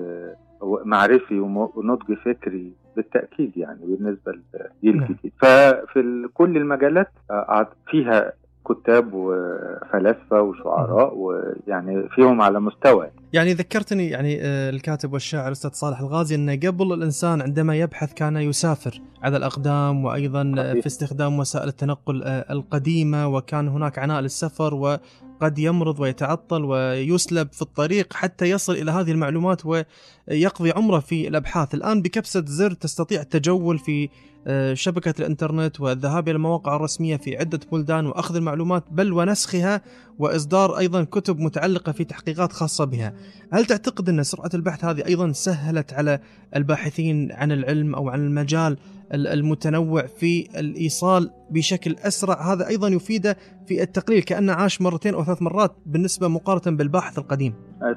معرفي 0.62 1.40
ونضج 1.40 2.14
فكري 2.24 2.72
بالتأكيد 2.96 3.56
يعني 3.56 3.80
بالنسبة 3.82 4.32
للجيل 4.32 5.00
نعم. 5.00 5.10
الجديد 5.10 5.32
ففي 5.40 6.28
كل 6.34 6.56
المجالات 6.56 7.10
آه، 7.30 7.68
فيها 7.90 8.32
كتاب 8.68 9.10
وفلاسفة 9.14 10.42
وشعراء 10.42 11.14
ويعني 11.16 12.08
فيهم 12.08 12.40
على 12.40 12.60
مستوى 12.60 13.10
يعني 13.32 13.52
ذكرتني 13.52 14.08
يعني 14.08 14.38
آه، 14.42 14.70
الكاتب 14.70 15.12
والشاعر 15.12 15.46
الاستاذ 15.46 15.70
صالح 15.70 16.00
الغازي 16.00 16.34
أنه 16.34 16.56
قبل 16.56 16.92
الإنسان 16.92 17.42
عندما 17.42 17.76
يبحث 17.76 18.14
كان 18.14 18.36
يسافر 18.36 19.00
على 19.22 19.36
الأقدام 19.36 20.04
وأيضا. 20.04 20.54
في 20.54 20.86
استخدام 20.86 21.38
وسائل 21.38 21.68
التنقل 21.68 22.22
آه، 22.22 22.52
القديمة 22.52 23.28
وكان 23.28 23.68
هناك 23.68 23.98
عناء 23.98 24.20
للسفر 24.20 24.98
وقد 25.40 25.58
يمرض 25.58 26.00
ويتعطل 26.00 26.64
ويسلب 26.64 27.52
في 27.52 27.62
الطريق 27.62 28.12
حتى 28.14 28.50
يصل 28.50 28.72
إلى 28.72 28.90
هذه 28.90 29.10
المعلومات 29.10 29.62
ويقضي 29.66 30.70
عمره 30.70 30.98
في 30.98 31.28
الأبحاث، 31.28 31.74
الآن 31.74 32.02
بكبسة 32.02 32.44
زر 32.46 32.72
تستطيع 32.72 33.20
التجول 33.20 33.78
في 33.78 34.08
آه، 34.46 34.74
شبكة 34.74 35.14
الإنترنت 35.18 35.80
والذهاب 35.80 36.28
إلى 36.28 36.36
المواقع 36.36 36.76
الرسمية 36.76 37.16
في 37.16 37.36
عدة 37.36 37.60
بلدان 37.72 38.06
وأخذ 38.06 38.36
المعلومات 38.36 38.84
بل 38.90 39.12
ونسخها 39.12 39.80
وإصدار 40.18 40.78
أيضا 40.78 41.04
كتب 41.04 41.38
متعلقة 41.40 41.92
في 41.92 42.04
تحقيقات 42.04 42.52
خاصة 42.52 42.84
بها. 42.84 43.14
هل 43.52 43.64
تعتقد 43.66 44.08
أن 44.08 44.22
سرعة 44.22 44.50
البحث 44.54 44.84
هذه 44.84 45.06
أيضا 45.06 45.32
سهلت 45.32 45.92
على 45.92 46.20
الباحثين 46.56 47.32
عن 47.32 47.52
العلم 47.52 47.94
أو 47.94 48.08
عن 48.08 48.26
المجال 48.26 48.72
ال- 48.72 48.78
المتنوع 49.14 50.02
في 50.02 50.48
الإيصال 50.60 51.30
بشكل 51.50 51.96
أسرع. 52.06 52.52
هذا 52.52 52.68
أيضا 52.68 52.88
يفيده 52.88 53.36
في 53.66 53.82
التقليل 53.82 54.22
كأنه 54.22 54.52
عاش 54.52 54.82
مرتين 54.82 55.14
أو 55.14 55.24
ثلاث 55.24 55.42
مرات 55.42 55.72
بالنسبة 55.86 56.28
مقارنة 56.28 56.76
بالباحث 56.76 57.18
القديم. 57.18 57.54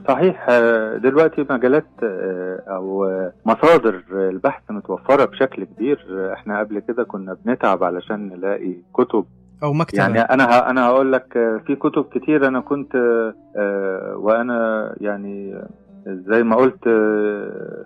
صحيح. 0.08 0.46
آه، 0.50 0.98
دلوقتي 0.98 1.46
مجالات 1.50 1.86
آه، 2.04 2.64
أو 2.68 3.06
آه، 3.06 3.34
مصادر 3.46 4.04
البحث 4.12 4.64
متوفرة 4.72 5.26
بشكل 5.26 5.64
كبير. 5.64 6.06
آه، 6.12 6.34
إحنا 6.34 6.60
قبل 6.60 6.80
كده 6.80 7.04
كنا 7.04 7.38
بنتعب 7.46 7.84
علشان 7.84 8.28
نلاقي 8.30 8.76
كتب. 8.94 9.26
أو 9.64 9.74
مكتبة. 9.74 10.02
يعني 10.02 10.20
أنا 10.22 10.70
أنا 10.70 10.86
هقول 10.88 11.12
لك 11.14 11.38
آه، 11.38 11.62
في 11.68 11.76
كتب 11.76 12.04
كتير 12.04 12.48
أنا 12.48 12.60
كنت 12.60 12.96
آه، 12.96 13.34
آه، 13.58 14.16
وأنا 14.18 14.94
يعني 15.02 15.54
آه، 15.56 15.70
زي 16.08 16.44
ما 16.44 16.56
قلت 16.56 16.88
آه، 16.88 16.92
آه، 16.92 17.86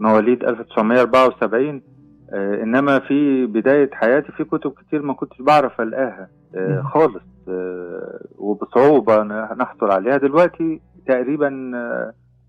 مواليد 0.00 0.44
1974 0.44 1.82
آه، 2.32 2.62
إنما 2.62 2.98
في 2.98 3.46
بداية 3.46 3.90
حياتي 3.92 4.32
في 4.32 4.44
كتب 4.44 4.70
كتير 4.72 5.02
ما 5.02 5.14
كنتش 5.14 5.42
بعرف 5.42 5.80
الاقاها 5.80 6.28
آه،. 6.54 6.82
خالص 6.82 7.22
آه، 7.48 8.20
وبصعوبة 8.38 9.22
نحصل 9.54 9.90
عليها 9.90 10.16
دلوقتي 10.16 10.80
تقريبا 11.06 11.72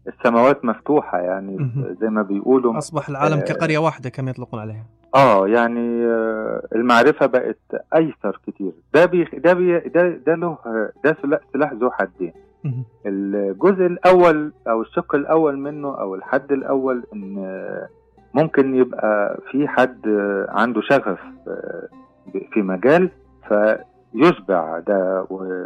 السماوات 0.08 0.66
مفتوحة 0.66 1.20
يعني. 1.20 1.70
زي 2.02 2.08
ما 2.10 2.22
بيقولوا 2.22 2.78
أصبح 2.78 3.10
العالم 3.10 3.40
كقرية 3.40 3.78
واحدة 3.78 4.10
كما 4.10 4.30
يطلقون 4.30 4.60
عليها. 4.60 4.86
آه 5.16 5.48
يعني 5.48 6.06
المعرفة 6.76 7.26
بقت 7.26 7.60
أيسر 7.96 8.42
كتير 8.48 8.72
ده 8.94 9.06
بي 9.06 9.24
ده 9.24 9.54
بي 9.54 9.80
ده 9.80 10.08
ده 10.08 10.36
له 10.36 10.58
ده 11.04 11.18
سلا- 11.22 11.42
سلاح 11.54 11.74
ذو 11.74 11.92
حدين. 11.92 12.34
الجزء 13.06 13.86
الأول 13.86 14.52
أو 14.68 14.82
الشق 14.82 15.16
الأول 15.16 15.58
منه 15.60 16.00
أو 16.00 16.16
الحد 16.16 16.52
الأول 16.52 17.04
إن 17.14 17.38
آه، 17.38 17.88
ممكن 18.34 18.76
يبقى 18.76 19.40
في 19.52 19.68
حد 19.68 20.08
آه، 20.08 20.46
عنده 20.50 20.82
شغف 20.82 21.20
آه، 21.48 21.88
في 22.54 22.62
مجال 22.62 23.10
فيشبع 23.48 24.80
ده 24.80 25.26
و... 25.30 25.66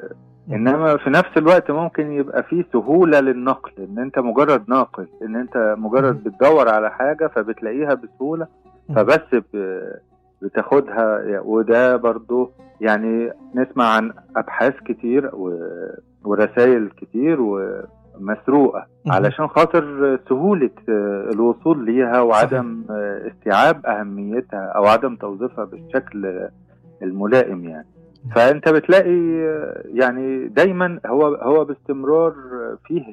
إنما 0.52 0.98
في 0.98 1.10
نفس 1.10 1.38
الوقت 1.38 1.72
ممكن 1.72 2.12
يبقى 2.12 2.44
في 2.44 2.66
سهولة 2.74 3.20
للنقل 3.20 3.72
إن 3.80 4.00
أنت 4.00 4.20
مجرد 4.20 4.70
ناقل 4.70 5.08
إن 5.22 5.36
أنت 5.36 5.76
مجرد 5.78 6.24
بتدور 6.24 6.70
على 6.70 6.91
حاجة 6.91 7.28
فبتلاقيها 7.28 7.94
بسهولة 7.94 8.48
فبس 8.96 9.36
بتاخدها 10.41 11.39
وده 11.39 11.96
برضو 11.96 12.52
يعني 12.82 13.32
نسمع 13.56 13.86
عن 13.96 14.14
أبحاث 14.36 14.74
كتير 14.86 15.30
و- 15.34 15.89
ورسائل 16.26 16.90
كتير 16.98 17.42
و 17.42 17.82
مسروقه 18.20 18.86
مهم. 19.06 19.16
علشان 19.16 19.48
خاطر 19.48 20.20
سهولة 20.30 20.70
آه، 20.90 21.30
الوصول 21.34 21.86
ليها 21.86 22.22
وعدم 22.22 22.84
آه، 22.90 23.28
استيعاب 23.28 23.86
أهميتها 23.86 24.66
أو 24.66 24.86
عدم 24.86 25.16
توظيفها 25.16 25.66
بالشكل 25.66 26.50
الملائم 27.02 27.64
يعني 27.64 27.88
فأنت 28.36 28.70
بتلاقي 28.70 29.44
آه، 29.48 29.84
يعني 29.94 30.48
دايما 30.48 31.00
هو 31.06 31.26
هو 31.26 31.66
باستمرار 31.66 32.34
فيه 32.88 33.04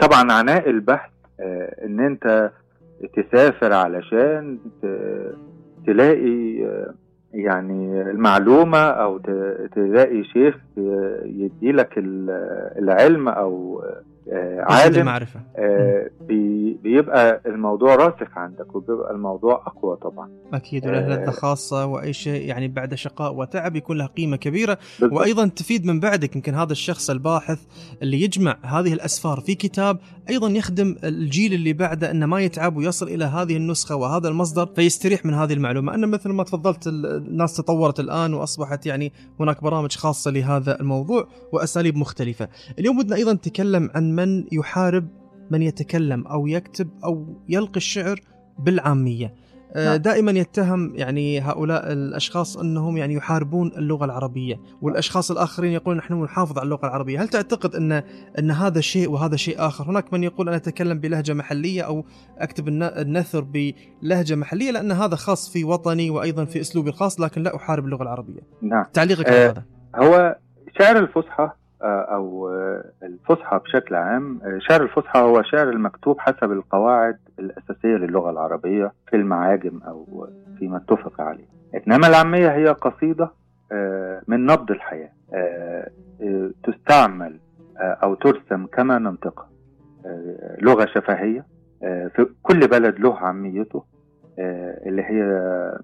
طبعا 0.00 0.32
عناء 0.32 0.70
البحث 0.70 1.10
إن 1.84 2.00
أنت 2.00 2.50
تسافر 3.16 3.72
علشان 3.72 4.58
تلاقي 5.86 6.66
يعني 7.36 8.02
المعلومة 8.02 8.78
أو 8.78 9.18
تلاقي 9.74 10.24
شيخ 10.24 10.56
يدي 11.24 11.72
لك 11.72 11.92
العلم 12.78 13.28
أو 13.28 13.82
عالم 14.58 14.98
المعرفة. 15.00 15.40
آه، 15.56 16.10
بي- 16.28 16.78
بيبقى 16.82 17.40
الموضوع 17.46 17.94
راسخ 17.94 18.38
عندك 18.38 18.74
وبيبقى 18.76 19.10
الموضوع 19.12 19.62
أقوى 19.66 19.96
طبعا. 19.96 20.30
أكيد 20.54 20.86
وله 20.86 21.14
آه. 21.14 21.30
خاصة 21.30 21.86
وأي 21.86 22.12
شيء 22.12 22.46
يعني 22.48 22.68
بعد 22.68 22.94
شقاء 22.94 23.34
وتعب 23.34 23.76
يكون 23.76 23.96
له 23.98 24.06
قيمة 24.06 24.36
كبيرة. 24.36 24.78
بالضبط. 25.00 25.18
وأيضا 25.20 25.46
تفيد 25.48 25.86
من 25.86 26.00
بعدك 26.00 26.36
يمكن 26.36 26.54
هذا 26.54 26.72
الشخص 26.72 27.10
الباحث 27.10 27.58
اللي 28.02 28.22
يجمع 28.22 28.56
هذه 28.62 28.92
الأسفار 28.92 29.40
في 29.40 29.54
كتاب 29.54 29.98
أيضا 30.30 30.48
يخدم 30.48 30.96
الجيل 31.04 31.52
اللي 31.52 31.72
بعده 31.72 32.10
إنه 32.10 32.26
ما 32.26 32.40
يتعب 32.40 32.76
ويصل 32.76 33.08
إلى 33.08 33.24
هذه 33.24 33.56
النسخة 33.56 33.96
وهذا 33.96 34.28
المصدر 34.28 34.66
فيستريح 34.66 35.24
من 35.26 35.34
هذه 35.34 35.52
المعلومة. 35.52 35.94
انه 35.94 36.06
مثل 36.06 36.30
ما 36.32 36.42
تفضلت 36.44 36.86
ال- 36.86 37.06
الناس 37.06 37.56
تطورت 37.56 38.00
الآن 38.00 38.34
وأصبحت 38.34 38.86
يعني 38.86 39.12
هناك 39.40 39.62
برامج 39.62 39.96
خاصة 39.96 40.30
لهذا 40.30 40.80
الموضوع 40.80 41.28
وأساليب 41.52 41.96
مختلفة. 41.96 42.48
اليوم 42.78 42.98
بدنا 43.02 43.16
أيضا 43.16 43.32
نتكلم 43.32 43.90
عن 43.94 44.15
من 44.16 44.44
يحارب 44.52 45.08
من 45.50 45.62
يتكلم 45.62 46.26
أو 46.26 46.46
يكتب 46.46 46.88
أو 47.04 47.26
يلقي 47.48 47.76
الشعر 47.76 48.20
بالعامية. 48.58 49.34
آه، 49.74 49.84
نعم. 49.88 49.96
دائما 49.96 50.32
يتهم 50.32 50.94
يعني 50.94 51.40
هؤلاء 51.40 51.92
الأشخاص 51.92 52.56
أنهم 52.56 52.96
يعني 52.96 53.14
يحاربون 53.14 53.68
اللغة 53.76 54.04
العربية 54.04 54.60
والأشخاص 54.82 55.30
الآخرين 55.30 55.72
يقولون 55.72 55.98
نحن 55.98 56.22
نحافظ 56.22 56.58
على 56.58 56.64
اللغة 56.64 56.86
العربية. 56.86 57.22
هل 57.22 57.28
تعتقد 57.28 57.74
أن 57.74 57.92
أن 58.38 58.50
هذا 58.50 58.80
شيء 58.80 59.10
وهذا 59.10 59.36
شيء 59.36 59.54
آخر؟ 59.58 59.90
هناك 59.90 60.12
من 60.12 60.24
يقول 60.24 60.48
أنا 60.48 60.56
أتكلم 60.56 60.98
بلهجة 60.98 61.32
محلية 61.34 61.82
أو 61.82 62.04
أكتب 62.38 62.68
الن- 62.68 62.82
النثر 62.82 63.40
بلهجة 64.02 64.34
محلية 64.34 64.70
لأن 64.70 64.92
هذا 64.92 65.16
خاص 65.16 65.52
في 65.52 65.64
وطني 65.64 66.10
وأيضا 66.10 66.44
في 66.44 66.60
أسلوبي 66.60 66.90
الخاص 66.90 67.20
لكن 67.20 67.42
لا 67.42 67.56
أحارب 67.56 67.84
اللغة 67.84 68.02
العربية. 68.02 68.40
نعم. 68.62 68.84
تعليقك 68.92 69.28
على 69.28 69.36
آه، 69.46 69.50
هذا. 69.50 69.64
هو 69.96 70.36
شعر 70.78 70.98
الفصحى 70.98 71.50
أو 71.86 72.50
الفصحى 73.02 73.58
بشكل 73.58 73.94
عام 73.94 74.40
شعر 74.58 74.82
الفصحى 74.82 75.18
هو 75.20 75.42
شعر 75.42 75.68
المكتوب 75.68 76.20
حسب 76.20 76.52
القواعد 76.52 77.18
الأساسية 77.38 77.96
للغة 77.96 78.30
العربية 78.30 78.92
في 79.10 79.16
المعاجم 79.16 79.80
أو 79.82 80.28
فيما 80.58 80.76
اتفق 80.76 81.20
عليه. 81.20 81.46
إنما 81.74 82.06
العامية 82.08 82.48
هي 82.48 82.66
قصيدة 82.66 83.30
آه، 83.72 84.22
من 84.28 84.46
نبض 84.46 84.70
الحياة 84.70 85.10
آه، 85.34 85.90
آه، 86.22 86.50
تستعمل 86.64 87.40
أو 87.78 88.14
ترسم 88.14 88.66
كما 88.66 88.98
ننطقها 88.98 89.48
لغة 90.62 90.86
شفهية 90.86 91.46
في 91.80 92.26
كل 92.42 92.68
بلد 92.68 92.98
له 92.98 93.18
عاميته 93.18 93.84
اللي 94.86 95.02
هي 95.02 95.22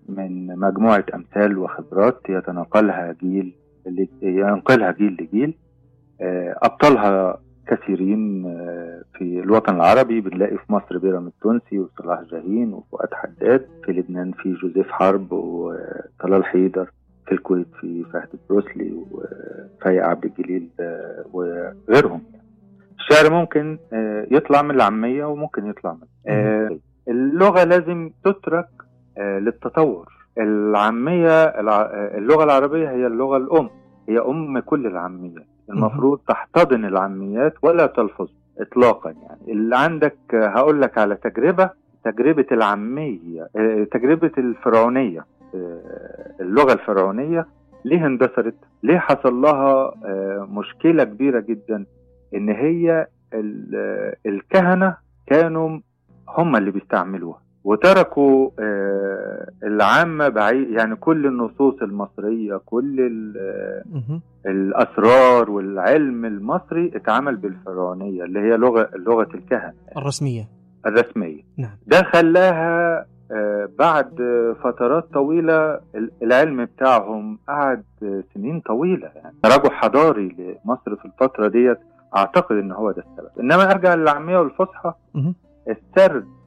من 0.09 0.47
مجموعة 0.59 1.05
أمثال 1.15 1.59
وخبرات 1.59 2.21
يتناقلها 2.29 3.13
جيل 3.13 3.57
ينقلها 4.23 4.93
جيل 4.93 5.13
لجيل. 5.21 5.59
آه، 6.23 6.55
أبطالها 6.63 7.39
كثيرين 7.67 8.47
آه، 8.47 9.03
في 9.19 9.41
الوطن 9.41 9.75
العربي 9.77 10.21
بنلاقي 10.21 10.57
في 10.57 10.73
مصر 10.73 10.99
بيرام 10.99 11.27
التونسي 11.27 11.79
وصلاح 11.79 12.21
جاهين 12.31 12.73
وفؤاد 12.75 13.09
حداد 13.15 13.67
في 13.85 13.93
لبنان 13.93 14.33
في 14.33 14.53
جوزيف 14.53 14.91
حرب 14.91 15.33
وطلال 15.33 16.45
حيدر 16.45 16.91
في 17.27 17.33
الكويت 17.33 17.67
في 17.81 18.05
فهد 18.13 18.29
بروسلي 18.51 18.93
وفايق 19.11 20.07
عبد 20.07 20.25
الجليل 20.25 20.69
آه، 20.81 21.25
وغيرهم. 21.33 22.23
الشعر 22.99 23.31
ممكن 23.33 23.79
يطلع 24.31 24.63
من 24.63 24.71
العامية 24.71 25.25
وممكن 25.25 25.67
يطلع 25.67 25.93
من 25.93 26.07
اللغة 27.09 27.65
لازم 27.65 28.11
تترك 28.25 28.69
للتطور. 29.19 30.13
العامية 30.39 31.45
الع- 31.45 31.91
اللغة 32.19 32.45
العربية 32.45 32.91
هي 32.91 33.07
اللغة 33.07 33.37
الأم. 33.37 33.71
هي 34.09 34.19
أم 34.19 34.59
كل 34.59 34.87
العاميات. 34.87 35.47
المفروض 35.71 36.19
تحتضن 36.29 36.85
العاميات 36.85 37.55
ولا 37.63 37.87
تلفظ 37.87 38.29
إطلاقا 38.61 39.11
يعني. 39.11 39.53
اللي 39.53 39.77
عندك 39.77 40.17
هقول 40.35 40.83
لك 40.83 40.99
على 40.99 41.17
تجربة 41.17 41.71
تجربة 42.05 42.47
العامية 42.53 43.49
آه، 43.57 43.85
تجربة 43.93 44.31
الفرعونية 44.39 45.25
آه، 45.55 46.35
اللغة 46.41 46.73
الفرعونية. 46.73 47.47
ليه 47.85 48.07
اندثرت؟ 48.07 48.55
ليه 48.83 48.99
حصل 48.99 49.35
لها 49.35 49.95
آه، 50.05 50.49
مشكلة 50.51 51.05
كبيرة 51.05 51.41
جدا؟ 51.41 51.85
إن 52.35 52.49
هي 52.49 53.07
ال- 53.35 54.15
الكهنة 54.27 54.97
كانوا 55.27 55.79
هم 56.29 56.57
اللي 56.57 56.71
بيستعملوها. 56.71 57.43
وتركوا 57.65 58.51
آه، 58.61 59.47
العامة 59.63 60.29
بعيد 60.29 60.71
يعني 60.71 60.97
كل 60.97 61.27
النصوص 61.27 61.83
المصرية 61.83 62.57
كل 62.67 63.01
آه،. 63.39 64.21
الأسرار 64.47 65.51
والعلم 65.51 66.25
المصري 66.25 66.91
اتعمل 66.95 67.37
بالفرعونية 67.37 68.25
اللي 68.25 68.41
هي 68.41 68.57
لغة 68.57 68.91
لغة 68.97 69.29
الكهنة. 69.35 69.73
الرسمية. 69.97 70.49
الرسمية. 70.87 71.43
نعم. 71.59 71.77
ده 71.87 72.03
خلاها 72.03 73.07
آه، 73.33 73.69
بعد 73.79 74.09
فترات 74.65 75.05
طويلة 75.15 75.75
ال- 75.95 76.11
العلم 76.23 76.65
بتاعهم 76.65 77.39
قعد 77.49 77.85
سنين 78.35 78.61
طويلة 78.61 79.11
يعني 79.15 79.35
تراجع 79.43 79.69
حضاري 79.75 80.29
لمصر 80.29 80.97
في 80.97 81.05
الفترة 81.05 81.49
ديت 81.49 81.79
أعتقد 82.17 82.57
إن 82.57 82.73
هو 82.73 82.91
ده 82.91 83.03
السبب. 83.03 83.41
إنما 83.41 83.71
أرجع 83.71 83.95
للعامية 83.95 84.39
والفصحى. 84.39 84.93
السرد 85.69 86.15
ال- 86.17 86.27
ال- 86.27 86.42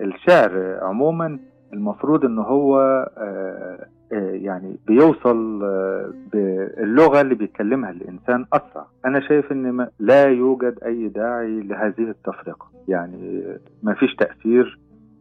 الشعر 0.00 0.78
عموما 0.82 1.38
المفروض 1.72 2.24
إن 2.24 2.38
هو 2.38 2.78
آه، 3.18 3.86
آه، 4.12 4.30
يعني 4.30 4.76
بيوصل 4.86 5.62
آه، 5.64 6.12
باللغة 6.32 7.20
اللي 7.20 7.34
بيتكلمها 7.34 7.90
الإنسان 7.90 8.44
أسرع. 8.52 8.86
أنا 9.06 9.20
شايف 9.20 9.52
إن 9.52 9.70
ما- 9.72 9.88
لا 9.98 10.24
يوجد 10.24 10.78
أي 10.84 11.08
داعي 11.08 11.60
لهذه 11.60 12.00
التفرقة. 12.10 12.66
يعني 12.88 13.42
ما 13.82 13.94
فيش 13.94 14.14
تأثير 14.14 14.78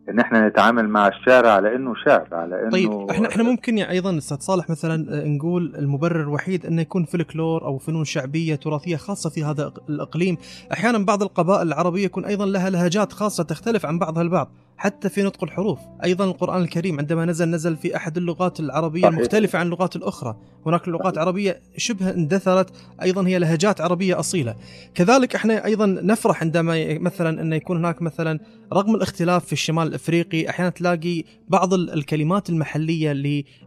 إن 0.09 0.19
إحنا 0.19 0.47
نتعامل 0.47 0.89
مع 0.89 1.07
الشعر 1.07 1.47
على 1.47 1.75
إنه 1.75 1.93
شعر 2.05 2.27
على 2.31 2.61
إنه 2.61 2.69
طيب 2.69 3.09
إحنا 3.09 3.27
إحنا 3.27 3.43
ممكن 3.43 3.77
يعني 3.77 3.91
أيضا 3.91 4.17
أستاذ 4.17 4.37
صالح 4.37 4.69
مثلا 4.69 5.21
آه، 5.23 5.27
نقول 5.27 5.75
المبرر 5.75 6.21
الوحيد 6.21 6.65
إنه 6.65 6.81
يكون 6.81 7.05
فلكلور 7.05 7.65
أو 7.65 7.77
فنون 7.77 8.05
شعبية 8.05 8.55
تراثية 8.55 8.95
خاصة 8.95 9.29
في 9.29 9.43
هذا 9.43 9.73
الإقليم، 9.89 10.37
أحيانا 10.73 10.97
بعض 10.97 11.23
القبائل 11.23 11.67
العربية 11.67 12.05
يكون 12.05 12.25
أيضا 12.25 12.45
لها 12.45 12.69
لهجات 12.69 13.13
خاصة 13.13 13.43
تختلف 13.43 13.85
عن 13.85 13.99
بعضها 13.99 14.23
البعض، 14.23 14.51
حتى 14.77 15.09
في 15.09 15.23
نطق 15.23 15.43
الحروف، 15.43 15.79
أيضا 16.03 16.25
القرآن 16.25 16.61
الكريم 16.61 16.99
عندما 16.99 17.25
نزل 17.25 17.49
نزل 17.49 17.75
في 17.75 17.95
أحد 17.95 18.17
اللغات 18.17 18.59
العربية 18.59 19.01
صحيح. 19.01 19.13
المختلفة 19.13 19.59
عن 19.59 19.65
اللغات 19.65 19.95
الأخرى، 19.95 20.35
هناك 20.65 20.87
لغات 20.87 21.17
عربية 21.17 21.61
شبه 21.77 22.09
اندثرت 22.09 22.69
أيضا 23.01 23.27
هي 23.27 23.39
لهجات 23.39 23.81
عربية 23.81 24.19
أصيلة، 24.19 24.55
كذلك 24.95 25.35
إحنا 25.35 25.65
أيضا 25.65 25.85
نفرح 25.85 26.41
عندما 26.41 26.99
مثلا 26.99 27.41
انه 27.41 27.55
يكون 27.55 27.77
هناك 27.77 28.01
مثلا 28.01 28.39
رغم 28.73 28.95
الاختلاف 28.95 29.45
في 29.45 29.53
الشمال 29.53 29.93
الأفريقي 30.01 30.49
أحيانا 30.49 30.69
تلاقي 30.69 31.23
بعض 31.47 31.73
ال- 31.73 31.93
الكلمات 31.93 32.49
المحلية 32.49 33.13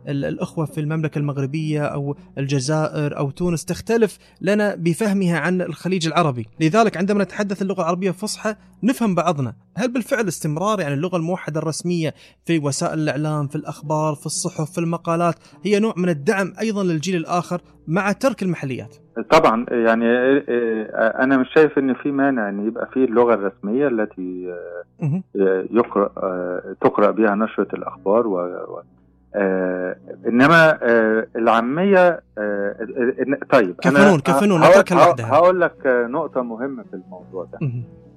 للاخوه 0.09 0.65
في 0.67 0.81
المملكة 0.81 1.19
المغربية 1.19 1.83
أو 1.85 2.17
الجزائر 2.39 3.17
أو 3.19 3.31
تونس 3.31 3.65
تختلف 3.65 4.19
لنا 4.41 4.75
بفهمها 4.75 5.39
عن 5.39 5.63
الخليج 5.63 6.07
العربي، 6.07 6.47
لذلك 6.61 6.97
عندما 6.97 7.25
نتحدث 7.25 7.63
اللغة 7.63 7.81
العربية 7.81 8.11
فصحى 8.11 8.55
نفهم 8.83 9.15
بعضنا، 9.15 9.55
هل 9.77 9.93
بالفعل 9.93 10.29
استمرار 10.29 10.81
يعني 10.81 10.95
اللغة 10.95 11.17
الموحدة 11.17 11.61
الرسمية 11.61 12.15
في 12.45 12.59
وسائل 12.59 12.99
الإعلام، 12.99 13.49
في 13.49 13.57
الأخبار، 13.57 14.15
في 14.15 14.27
الصحف، 14.27 14.71
في 14.73 14.79
المقالات 14.79 15.35
هي 15.65 15.79
نوع 15.79 15.95
من 15.97 16.09
الدعم 16.09 16.53
أيضا 16.61 16.85
للجيل 16.85 17.17
الآخر 17.17 17.61
مع 17.87 18.13
ترك 18.13 18.43
المحليات. 18.43 18.97
طبعا 19.31 19.67
يعني 19.71 20.07
آه، 20.09 20.43
آه، 20.49 21.23
أنا 21.23 21.37
مش 21.37 21.49
شايف 21.55 21.79
إن 21.79 21.95
في 21.95 22.13
مانع 22.13 22.49
إن 22.49 22.67
يبقى 22.67 22.87
في 22.87 23.05
اللغة 23.05 23.35
الرسمية 23.35 23.89
التي 23.89 24.55
آه، 25.01 25.65
آه، 26.17 26.75
تقرأ 26.81 27.11
بها 27.11 27.35
نشرة 27.35 27.69
الأخبار 27.75 28.27
و... 28.27 28.83
إنما 30.27 30.79
العامية 31.37 32.21
طيب 33.53 33.75
كفنون- 33.83 34.21
كفنون، 34.21 34.61
هقول- 34.63 34.71
نتركها 34.73 34.95
لوحدها. 35.07 35.27
هقول 35.35 35.61
لك 35.61 35.75
نقطة 35.87 36.43
مهمة 36.43 36.83
في 36.83 36.95
الموضوع 36.95 37.45
ده. 37.53 37.59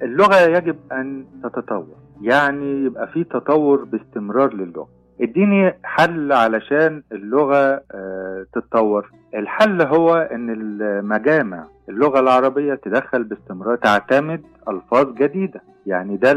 اللغة 0.01 0.35
يجب 0.41 0.75
أن 0.91 1.25
تتطور 1.43 1.95
يعني 2.21 2.85
يبقى 2.85 3.07
في 3.07 3.23
تطور 3.23 3.83
باستمرار 3.83 4.53
للغة 4.53 4.87
اديني 5.21 5.73
حل 5.83 6.31
علشان 6.31 7.03
اللغة 7.11 7.81
آه، 7.91 8.45
تتطور. 8.53 9.11
الحل 9.35 9.81
هو 9.81 10.15
إن 10.15 10.49
المجامع 10.49 11.67
اللغة 11.89 12.19
العربية 12.19 12.75
تدخل 12.75 13.23
باستمرار 13.23 13.75
تعتمد 13.75 14.41
ألفاظ 14.69 15.13
جديدة. 15.13 15.61
يعني 15.85 16.17
ده 16.17 16.33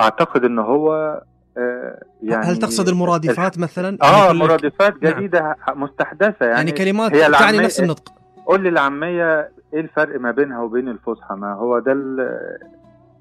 أعتقد 0.00 0.44
إن 0.44 0.58
هو 0.58 1.20
آه، 1.58 2.02
يعني 2.22 2.44
هل 2.46 2.56
تقصد 2.56 2.88
المرادفات 2.88 3.58
مثلا؟ 3.58 3.98
آه 4.02 4.26
يعني 4.26 4.38
مرادفات 4.38 5.02
نعم. 5.02 5.12
جديدة 5.12 5.56
مستحدثة. 5.74 6.46
يعني, 6.46 6.56
يعني 6.56 6.72
كلمات 6.72 7.14
هي 7.14 7.32
تعني 7.32 7.58
نفس 7.58 7.80
النطق. 7.80 8.12
قول 8.46 8.62
لي 8.62 8.68
العامية 8.68 9.50
إيه 9.74 9.80
الفرق 9.80 10.20
ما 10.20 10.30
بينها 10.30 10.60
وبين 10.60 10.88
الفصحى؟ 10.88 11.34
ما 11.34 11.52
هو 11.52 11.78
ده 11.78 11.96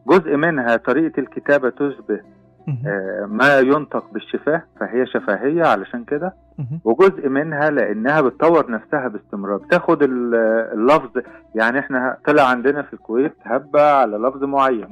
جزء 0.07 0.35
منها 0.35 0.77
طريقة 0.77 1.19
الكتابة 1.19 1.69
تشبه 1.69 2.19
ما 3.27 3.59
ينطق 3.59 4.03
بالشفاه 4.13 4.63
فهي 4.79 5.05
شفهية 5.05 5.63
علشان 5.65 6.03
كده. 6.03 6.33
وجزء 6.83 7.29
منها 7.29 7.69
لأنها 7.69 8.21
بتطور 8.21 8.71
نفسها 8.71 9.07
باستمرار. 9.07 9.57
بتاخد 9.57 10.03
ال- 10.03 10.35
اللفظ 10.73 11.11
يعني 11.55 11.79
إحنا 11.79 12.17
طلع 12.27 12.43
عندنا 12.43 12.81
في 12.81 12.93
الكويت 12.93 13.33
هبة 13.43 13.81
على 13.91 14.17
لفظ 14.17 14.43
معين. 14.43 14.87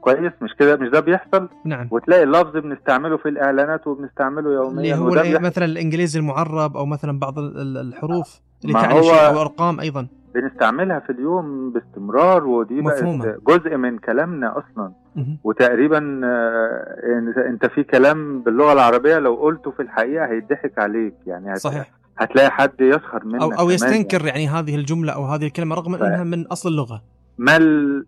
كويس؟ 0.00 0.32
مش 0.42 0.54
كده؟ 0.58 0.76
مش 0.76 0.88
ده 0.88 1.00
بيحصل؟ 1.00 1.48
نعم. 1.64 1.88
وتلاقي 1.90 2.22
اللفظ 2.22 2.56
بنستعمله 2.56 3.16
في 3.16 3.28
الإعلانات 3.28 3.86
وبنستعمله 3.86 4.52
يوميا 4.54 4.94
اللي 4.94 5.36
هو 5.36 5.40
مثلا 5.40 5.64
الإنجليزي 5.64 6.18
المعرب 6.20 6.76
أو 6.76 6.86
مثلا 6.86 7.18
بعض 7.18 7.38
ال- 7.38 7.56
ال- 7.60 7.76
الحروف 7.78 8.40
اللي 8.64 8.72
تعني 8.72 9.02
شيء 9.02 9.26
أو 9.26 9.32
الارقام 9.32 9.80
أيضا. 9.80 10.06
بنستعملها 10.34 10.98
في 10.98 11.10
اليوم 11.12 11.72
باستمرار 11.72 12.46
ودي 12.46 12.80
مفهومة. 12.82 13.24
بقت 13.24 13.60
جزء 13.60 13.76
من 13.76 13.98
كلامنا 13.98 14.58
أصلا. 14.58 14.92
مهم. 15.16 15.38
وتقريبا 15.44 16.20
آه، 16.24 17.46
أنت 17.48 17.66
في 17.66 17.82
كلام 17.84 18.42
باللغة 18.42 18.72
العربية 18.72 19.18
لو 19.18 19.34
قلته 19.34 19.70
في 19.70 19.82
الحقيقة 19.82 20.26
هيضحك 20.26 20.78
عليك. 20.78 21.14
يعني 21.26 21.52
هت- 21.52 21.56
صحيح. 21.58 21.90
هتلاقي 22.18 22.50
حد 22.50 22.80
يسخر 22.80 23.24
منك 23.24 23.42
أو 23.42 23.50
أو 23.52 23.70
يستنكر 23.70 24.24
يعني. 24.26 24.48
هذه 24.48 24.74
الجملة 24.74 25.12
أو 25.12 25.24
هذه 25.24 25.46
الكلمة 25.46 25.74
رغم 25.76 25.96
ف- 25.96 26.02
إنها 26.02 26.24
من 26.24 26.46
أصل 26.46 26.68
اللغة. 26.68 27.02
ما 27.38 27.58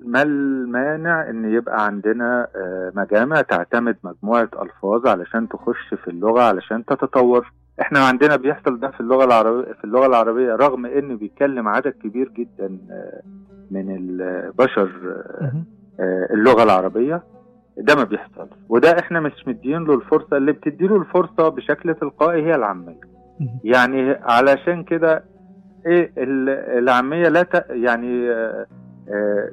ما 0.06 0.22
المانع 0.22 1.30
إن 1.30 1.52
يبقى 1.54 1.84
عندنا 1.86 2.46
آه، 2.56 2.92
مجامع 2.94 3.40
تعتمد 3.42 3.96
مجموعة 4.04 4.48
ألفاظ 4.62 5.06
علشان 5.06 5.48
تخش 5.48 5.94
في 6.04 6.08
اللغة 6.08 6.42
علشان 6.42 6.84
تتطور. 6.84 7.52
إحنا 7.80 7.98
عندنا 7.98 8.36
بيحصل 8.36 8.80
ده 8.80 8.90
في 8.90 9.00
اللغة 9.00 9.24
العربيه 9.24 9.72
في 9.72 9.84
اللغة 9.84 10.06
العربية 10.06 10.56
رغم 10.56 10.86
إن 10.86 11.16
بيتكلم 11.16 11.68
عدد 11.68 11.92
كبير 12.02 12.28
جدا 12.28 12.78
آه، 12.90 13.22
من 13.70 13.96
البشر 13.96 14.90
آه،. 15.40 15.52
آه، 16.00 16.28
اللغة 16.34 16.62
العربية 16.62 17.22
ده 17.78 17.94
ما 17.96 18.04
بيحصل 18.04 18.48
وده 18.68 18.98
إحنا 18.98 19.20
مش 19.20 19.32
مدين 19.46 19.84
له 19.84 19.94
الفرصة 19.94 20.36
اللي 20.36 20.52
بتدي 20.52 20.86
له 20.86 20.96
الفرصة 20.96 21.48
بشكل 21.48 21.94
تلقائي 21.94 22.42
هي 22.46 22.54
العامية. 22.54 23.00
يعني 23.64 24.10
علشان 24.10 24.82
كده 24.84 25.24
إيه 25.86 26.12
ال- 26.18 26.78
العامية 26.78 27.28
لا 27.28 27.42
ت... 27.42 27.66
يعني 27.70 28.30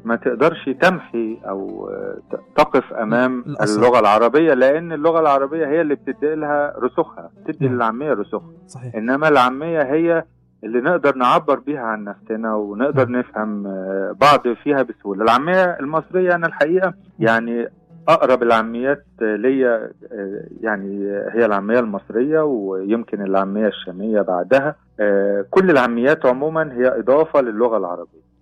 ما 0.06 0.16
تقدرش 0.16 0.70
تمحي 0.82 1.40
أو 1.50 1.90
آه، 1.90 2.18
تقف 2.56 2.94
أمام 2.94 3.44
الأصل. 3.48 3.80
اللغة 3.80 4.00
العربية 4.00 4.54
لأن 4.54 4.92
اللغة 4.92 5.20
العربية 5.20 5.68
هي 5.68 5.82
اللي 5.82 5.96
بتدي 5.96 6.36
لها 6.36 6.74
رسوخها 6.80 7.32
بتدي 7.46 7.66
نعم. 7.66 7.76
للعامية 7.76 8.14
رسوخها 8.14 8.52
صحيح 8.68 8.96
إنما 8.96 9.28
العامية 9.28 9.82
هي 9.82 10.24
اللي 10.64 10.82
نقدر 10.82 11.16
نعبر 11.16 11.60
بيها 11.60 11.82
عن 11.82 12.04
نفسنا 12.04 12.56
ونقدر 12.56 13.06
نعم. 13.06 13.20
نفهم 13.20 13.68
آه، 13.68 14.16
بعض 14.22 14.48
فيها 14.48 14.82
بسهولة 14.84 15.24
العامية 15.24 15.64
المصرية 15.64 16.36
أنا 16.36 16.48
الحقيقة 16.48 16.94
يعني 17.20 17.68
أقرب 18.08 18.44
العاميات 18.44 19.06
آه، 19.22 19.36
ليا 19.36 19.92
آه، 20.12 20.44
يعني 20.62 21.06
هي 21.32 21.46
العامية 21.46 21.80
المصرية 21.80 22.42
ويمكن 22.42 23.22
العامية 23.22 23.68
الشامية 23.68 24.22
بعدها 24.22 24.76
آه، 25.00 25.46
كل 25.50 25.70
العاميات 25.70 26.26
عموما 26.26 26.74
هي 26.74 27.00
إضافة 27.00 27.42
للغة 27.42 27.78
العربية 27.78 28.20
نعم. 28.20 28.20
آه، 28.20 28.39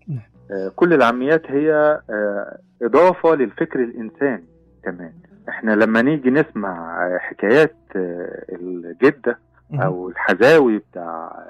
كل 0.75 0.93
العاميات 0.93 1.41
هي 1.51 1.73
آه، 2.09 2.57
إضافة 2.81 3.35
للفكر 3.35 3.79
الإنساني 3.79 4.45
كمان 4.83 5.13
إحنا 5.49 5.71
لما 5.71 6.01
نيجي 6.01 6.29
نسمع 6.29 7.05
آه، 7.07 7.17
حكايات 7.17 7.75
آه، 7.95 8.45
الجدة 8.51 9.39
مهم. 9.69 9.81
أو 9.81 10.09
الحزاوي 10.09 10.77
بتاع 10.77 11.43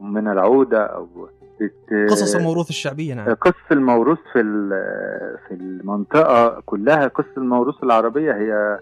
من 0.00 0.28
العودة 0.28 0.82
أو 0.86 1.08
بت- 1.60 2.10
قصص 2.10 2.34
الموروث 2.36 2.68
الشعبية 2.68 3.14
نعم 3.14 3.34
قص 3.34 3.52
الموروث 3.72 4.18
في 4.32 4.42
في 5.48 5.54
المنطقة 5.54 6.62
كلها 6.66 7.06
قص 7.08 7.24
الموروث 7.36 7.82
العربية 7.84 8.32
هي. 8.32 8.78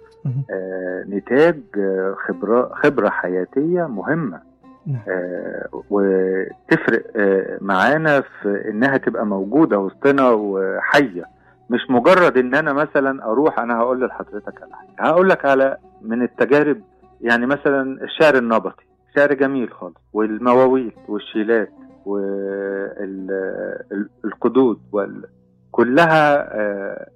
آه، 0.50 1.04
نتاج 1.08 1.60
آه، 1.78 2.16
خبرة 2.28 2.70
خبرة 2.74 3.08
حياتية 3.08 3.86
مهمة 3.86 4.40
نعم. 4.86 5.00
آه، 5.08 5.68
وتفرق 5.90 7.02
آه، 7.16 7.58
معانا 7.60 8.20
في 8.20 8.68
إنها 8.70 8.96
تبقى 8.96 9.26
موجودة 9.26 9.78
وسطنا 9.78 10.30
وحية. 10.30 11.24
مش 11.70 11.80
مجرد 11.90 12.38
إن 12.38 12.54
أنا 12.54 12.72
مثلا 12.72 13.24
أروح 13.24 13.58
أنا 13.60 13.78
هقول 13.78 14.06
لحضرتك 14.06 14.62
على 14.62 14.72
حاجة. 14.74 14.88
هقول 14.98 15.28
لك 15.28 15.44
على 15.44 15.76
من 16.02 16.22
التجارب 16.22 16.80
يعني 17.20 17.46
مثلا 17.46 18.04
الشعر 18.04 18.36
النبطي. 18.38 18.84
شعر 19.16 19.32
جميل 19.32 19.72
خالص. 19.72 19.96
والمواويل 20.12 20.92
والشيلات 21.08 21.70
والقدود 24.24 24.80
وال... 24.92 25.24
كلها 25.72 26.54
آه، 26.60 27.08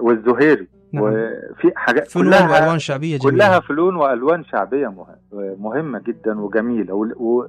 والزهيري. 0.00 0.68
نعم. 0.92 1.04
وفي 1.04 1.72
حاجات 1.76 2.08
فنون 2.10 2.26
كلها 2.26 2.60
وألوان 2.60 2.78
شعبية 2.78 3.18
جميلة. 3.18 3.36
كلها 3.36 3.60
فنون 3.60 3.96
وألوان 3.96 4.44
شعبية 4.44 4.88
مه- 4.88 5.56
مهمة 5.58 5.98
جدا 6.06 6.40
وجميلة. 6.40 6.94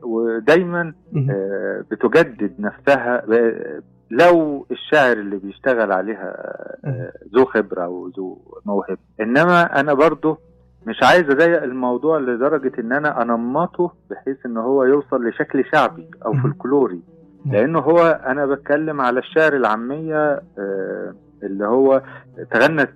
ودايما. 0.04 0.94
آه، 1.30 1.84
بتجدد 1.92 2.54
نفسها. 2.60 3.24
ب- 3.28 3.82
لو 4.12 4.66
الشاعر 4.72 5.18
اللي 5.18 5.38
بيشتغل 5.38 5.92
عليها 5.92 6.34
آه، 6.86 7.12
ذو 7.36 7.46
خبرة 7.46 7.88
وذو 7.88 8.38
موهبة. 8.66 8.98
إنما 9.22 9.80
أنا 9.80 9.94
برضو 9.94 10.38
مش 10.88 11.04
عايز 11.04 11.30
أضيق 11.30 11.64
الموضوع 11.64 12.20
لدرجة 12.20 12.72
إن 12.80 12.94
أنا 12.94 13.22
أنمطه 13.22 13.92
بحيث 14.10 14.38
إن 14.46 14.58
هو 14.58 14.84
يوصل 14.84 15.28
لشكل 15.28 15.64
شعبي 15.72 16.08
أو. 16.26 16.34
فلكلوري 16.34 17.02
لأنه 17.46 17.80
هو 17.80 18.22
أنا 18.26 18.46
بتكلم 18.46 19.02
على 19.02 19.20
الشعر 19.20 19.54
العامية 19.56 20.42
آه، 20.60 21.14
اللي 21.44 21.66
هو 21.68 22.02
تغنت 22.52 22.90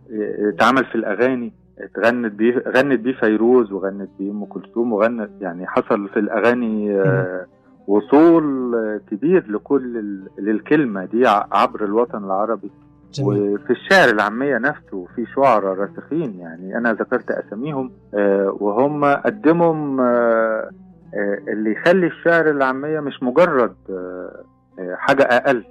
اتعمل 0.53 0.85
في 0.85 0.95
الأغاني 0.95 1.53
اتغنت 1.79 2.33
بيه 2.33 2.63
غنت 2.67 2.99
بيه 2.99 3.13
فيروز 3.13 3.71
وغنت 3.71 4.09
بيه 4.19 4.31
أم 4.31 4.45
كلثوم 4.45 4.93
وغنت 4.93 5.29
يعني 5.41 5.67
حصل 5.67 6.09
في 6.09 6.19
الأغاني 6.19 7.01
آه، 7.01 7.45
وصول 7.87 8.73
كبير 9.11 9.51
لكل 9.51 10.19
للكلمة 10.39 11.05
دي 11.05 11.27
عبر 11.27 11.83
الوطن 11.85 12.23
العربي. 12.23 12.71
جميل. 13.13 13.39
وفي 13.39 13.69
الشعر 13.69 14.09
العامية 14.09 14.57
نفسه 14.57 15.07
في 15.15 15.25
شعراء 15.35 15.73
راسخين 15.79 16.39
يعني 16.39 16.77
أنا 16.77 16.93
ذكرت 16.93 17.31
أساميهم 17.31 17.91
آه، 18.13 18.57
وهم 18.59 19.05
قدموا 19.05 20.01
آه، 20.01 20.69
اللي 21.47 21.71
يخلي 21.71 22.07
الشعر 22.07 22.49
العامية 22.49 22.99
مش 22.99 23.23
مجرد 23.23 23.75
حاجة 24.97 25.23
أقل. 25.23 25.63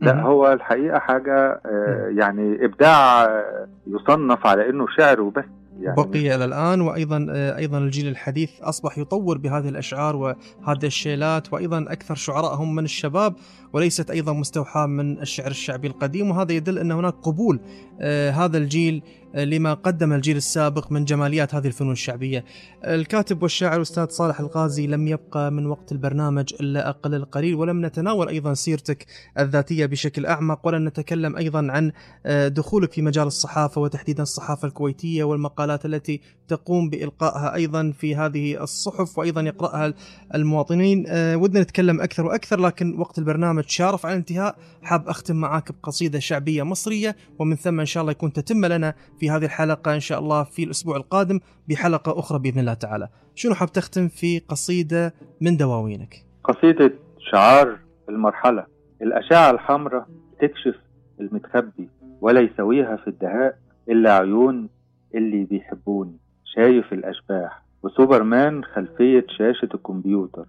لا. 0.00 0.22
هو 0.22 0.52
الحقيقة 0.52 0.98
حاجة 0.98 1.60
آه، 1.66 2.12
يعني 2.16 2.64
إبداع 2.64 3.24
آه، 3.24 3.68
يصنف 3.86 4.46
على 4.46 4.70
إنه 4.70 4.86
شعر 4.96 5.20
وبس 5.20 5.44
يعني. 5.80 5.96
بقي 5.96 6.34
إلى 6.34 6.44
الآن 6.44 6.80
وأيضا 6.80 7.26
آه، 7.30 7.56
أيضا 7.56 7.78
الجيل 7.78 8.08
الحديث 8.08 8.50
أصبح 8.62 8.98
يطور 8.98 9.38
بهذه 9.38 9.68
الأشعار 9.68 10.16
وهذه 10.16 10.84
الشيلات 10.84 11.52
وأيضا 11.52 11.84
أكثر 11.88 12.14
شعرائهم 12.14 12.74
من 12.74 12.84
الشباب. 12.84 13.34
وليست 13.72 14.10
أيضا 14.10 14.32
مستوحاة 14.32 14.86
من 14.86 15.18
الشعر 15.20 15.50
الشعبي 15.50 15.88
القديم 15.88 16.30
وهذا 16.30 16.52
يدل 16.52 16.78
أن 16.78 16.92
هناك 16.92 17.14
قبول 17.14 17.60
آه، 18.00 18.30
هذا 18.30 18.58
الجيل 18.58 19.02
آه، 19.34 19.44
لما 19.44 19.74
قدم 19.74 20.12
الجيل 20.12 20.36
السابق 20.36 20.92
من 20.92 21.04
جماليات 21.04 21.54
هذه 21.54 21.66
الفنون 21.66 21.92
الشعبية. 21.92 22.44
الكاتب 22.84 23.42
والشاعر 23.42 23.82
أستاذ 23.82 24.08
صالح 24.08 24.40
الغازي 24.40 24.86
لم 24.86 25.08
يبقى 25.08 25.52
من 25.52 25.66
وقت 25.66 25.92
البرنامج 25.92 26.54
إلا 26.60 26.88
أقل 26.88 27.14
القليل 27.14 27.54
ولم 27.54 27.86
نتناول 27.86 28.28
أيضا 28.28 28.54
سيرتك 28.54 29.06
الذاتية 29.38 29.86
بشكل 29.86 30.26
أعمق 30.26 30.66
ولن 30.66 30.84
نتكلم 30.84 31.36
أيضا 31.36 31.66
عن 31.70 31.92
آه، 32.26 32.48
دخولك 32.48 32.92
في 32.92 33.02
مجال 33.02 33.26
الصحافة 33.26 33.80
وتحديدا 33.80 34.22
الصحافة 34.22 34.68
الكويتية 34.68 35.24
والمقالات 35.24 35.86
التي 35.86 36.20
تقوم 36.48 36.90
بإلقائها 36.90 37.54
أيضا 37.54 37.92
في 37.98 38.16
هذه 38.16 38.62
الصحف 38.62 39.18
وأيضا 39.18 39.40
يقرأها 39.40 39.94
المواطنين 40.34 41.04
ودنا 41.10 41.60
نتكلم 41.60 42.00
أكثر 42.00 42.26
وأكثر 42.26 42.60
لكن 42.60 42.98
وقت 42.98 43.18
البرنامج 43.18 43.57
شارف 43.66 44.06
على 44.06 44.12
الانتهاء. 44.12 44.56
حاب 44.82 45.08
أختم 45.08 45.36
معاك 45.36 45.72
بقصيدة 45.72 46.18
شعبية 46.18 46.62
مصرية 46.62 47.16
ومن 47.38 47.56
ثم 47.56 47.80
إن 47.80 47.86
شاء 47.86 48.00
الله 48.00 48.12
يكون 48.12 48.32
تتم 48.32 48.66
لنا 48.66 48.94
في 49.20 49.30
هذه 49.30 49.44
الحلقة 49.44 49.94
إن 49.94 50.00
شاء 50.00 50.18
الله 50.18 50.44
في 50.44 50.64
الأسبوع 50.64 50.96
القادم 50.96 51.40
بحلقة 51.68 52.18
أخرى 52.18 52.38
بإذن 52.38 52.58
الله 52.58 52.74
تعالى. 52.74 53.08
شنو 53.34 53.54
حاب 53.54 53.72
تختم 53.72 54.08
في 54.08 54.38
قصيدة 54.38 55.14
من 55.40 55.56
دواوينك؟ 55.56 56.26
قصيدة 56.44 56.92
شعار 57.32 57.78
المرحلة. 58.08 58.66
الأشعة 59.02 59.50
الحمراء 59.50 60.06
تكشف 60.40 60.74
المتخبي 61.20 61.88
ولا 62.20 62.40
يسويها 62.40 62.96
في 62.96 63.08
الدهاء 63.08 63.58
إلا 63.88 64.12
عيون 64.12 64.68
اللي 65.14 65.44
بيحبوني. 65.44 66.16
شايف 66.44 66.92
الأشباح. 66.92 67.62
وسوبرمان 67.82 68.64
خلفية 68.64 69.26
شاشة 69.38 69.68
الكمبيوتر. 69.74 70.46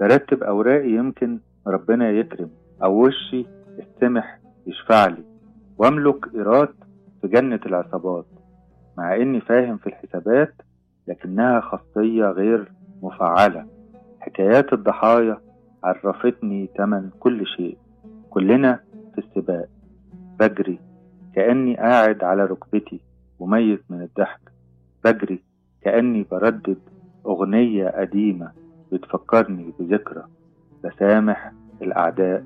برتب 0.00 0.42
أوراقي 0.42 0.90
يمكن 0.90 1.38
ربنا 1.66 2.10
يكرم. 2.10 2.50
أو 2.82 3.06
وشي 3.06 3.46
السمح 3.78 4.38
يشفع 4.66 5.06
لي. 5.06 5.24
وأملك 5.78 6.34
إيراد 6.34 6.68
في 7.20 7.28
جنة 7.28 7.60
العصابات. 7.66 8.26
مع 8.98 9.16
إني 9.16 9.40
فاهم 9.40 9.76
في 9.76 9.86
الحسابات 9.86 10.54
لكنها 11.08 11.60
خاصية 11.60 12.24
غير 12.24 12.72
مفعلة. 13.02 13.66
حكايات 14.20 14.72
الضحايا 14.72 15.40
عرفتني 15.84 16.68
تمن 16.74 17.10
كل 17.20 17.46
شيء. 17.46 17.78
كلنا 18.30 18.80
في 19.14 19.18
السباق. 19.18 19.68
بجري 20.40 20.78
كأني 21.34 21.76
قاعد 21.76 22.24
على 22.24 22.44
ركبتي 22.44 23.00
وميت 23.38 23.82
من 23.90 24.02
الضحك. 24.02 24.40
بجري 25.04 25.42
كأني 25.82 26.26
بردد 26.30 26.78
أغنية 27.26 27.88
قديمة 27.88 28.52
بتفكرني 28.92 29.72
بذكرى. 29.78 30.24
بسامح 30.84 31.52
الأعداء 31.82 32.44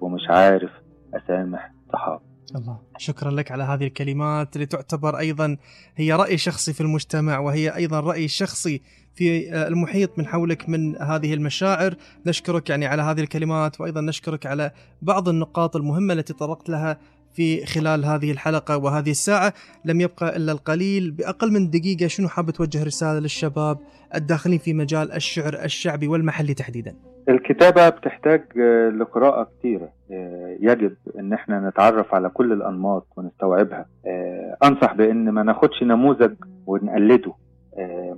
ومش 0.00 0.22
عارف 0.28 0.70
أسامح 1.14 1.72
صحابي. 1.92 2.24
الله. 2.56 2.78
شكرا 2.98 3.30
لك 3.30 3.52
على 3.52 3.62
هذه 3.62 3.86
الكلمات 3.86 4.56
اللي 4.56 4.66
تعتبر 4.66 5.18
أيضا 5.18 5.56
هي 5.96 6.12
رأي 6.12 6.38
شخصي 6.38 6.72
في 6.72 6.80
المجتمع 6.80 7.38
وهي 7.38 7.76
أيضا 7.76 8.00
رأي 8.00 8.28
شخصي 8.28 8.80
في 9.14 9.56
المحيط 9.66 10.18
من 10.18 10.26
حولك 10.26 10.68
من 10.68 10.96
هذه 10.96 11.34
المشاعر. 11.34 11.94
نشكرك 12.26 12.70
يعني 12.70 12.86
على 12.86 13.02
هذه 13.02 13.20
الكلمات 13.20 13.80
وأيضا 13.80 14.00
نشكرك 14.00 14.46
على 14.46 14.70
بعض 15.02 15.28
النقاط 15.28 15.76
المهمة 15.76 16.14
التي 16.14 16.32
طرقت 16.32 16.68
لها 16.68 16.98
في 17.32 17.66
خلال 17.66 18.04
هذه 18.04 18.30
الحلقة 18.30 18.76
وهذه 18.76 19.10
الساعة. 19.10 19.54
لم 19.84 20.00
يبقى 20.00 20.36
إلا 20.36 20.52
القليل. 20.52 21.10
بأقل 21.10 21.52
من 21.52 21.70
دقيقة 21.70 22.06
شنو 22.06 22.28
حاب 22.28 22.50
توجه 22.50 22.84
رسالة 22.84 23.18
للشباب 23.18 23.78
الداخلين 24.14 24.58
في 24.58 24.72
مجال 24.74 25.12
الشعر 25.12 25.64
الشعبي 25.64 26.08
والمحلي 26.08 26.54
تحديدا؟ 26.54 27.09
الكتابة 27.28 27.88
بتحتاج 27.88 28.44
آه، 28.60 28.88
لقراءة 28.88 29.44
كتيرة. 29.58 29.88
آه، 30.12 30.56
يجب 30.60 30.96
إن 31.18 31.32
إحنا 31.32 31.68
نتعرف 31.68 32.14
على 32.14 32.28
كل 32.28 32.52
الأنماط 32.52 33.06
ونستوعبها. 33.16 33.86
آه، 34.06 34.56
أنصح 34.64 34.94
بإن 34.94 35.28
ما 35.30 35.42
ناخدش 35.42 35.82
نموذج 35.82 36.34
ونقلده. 36.66 37.32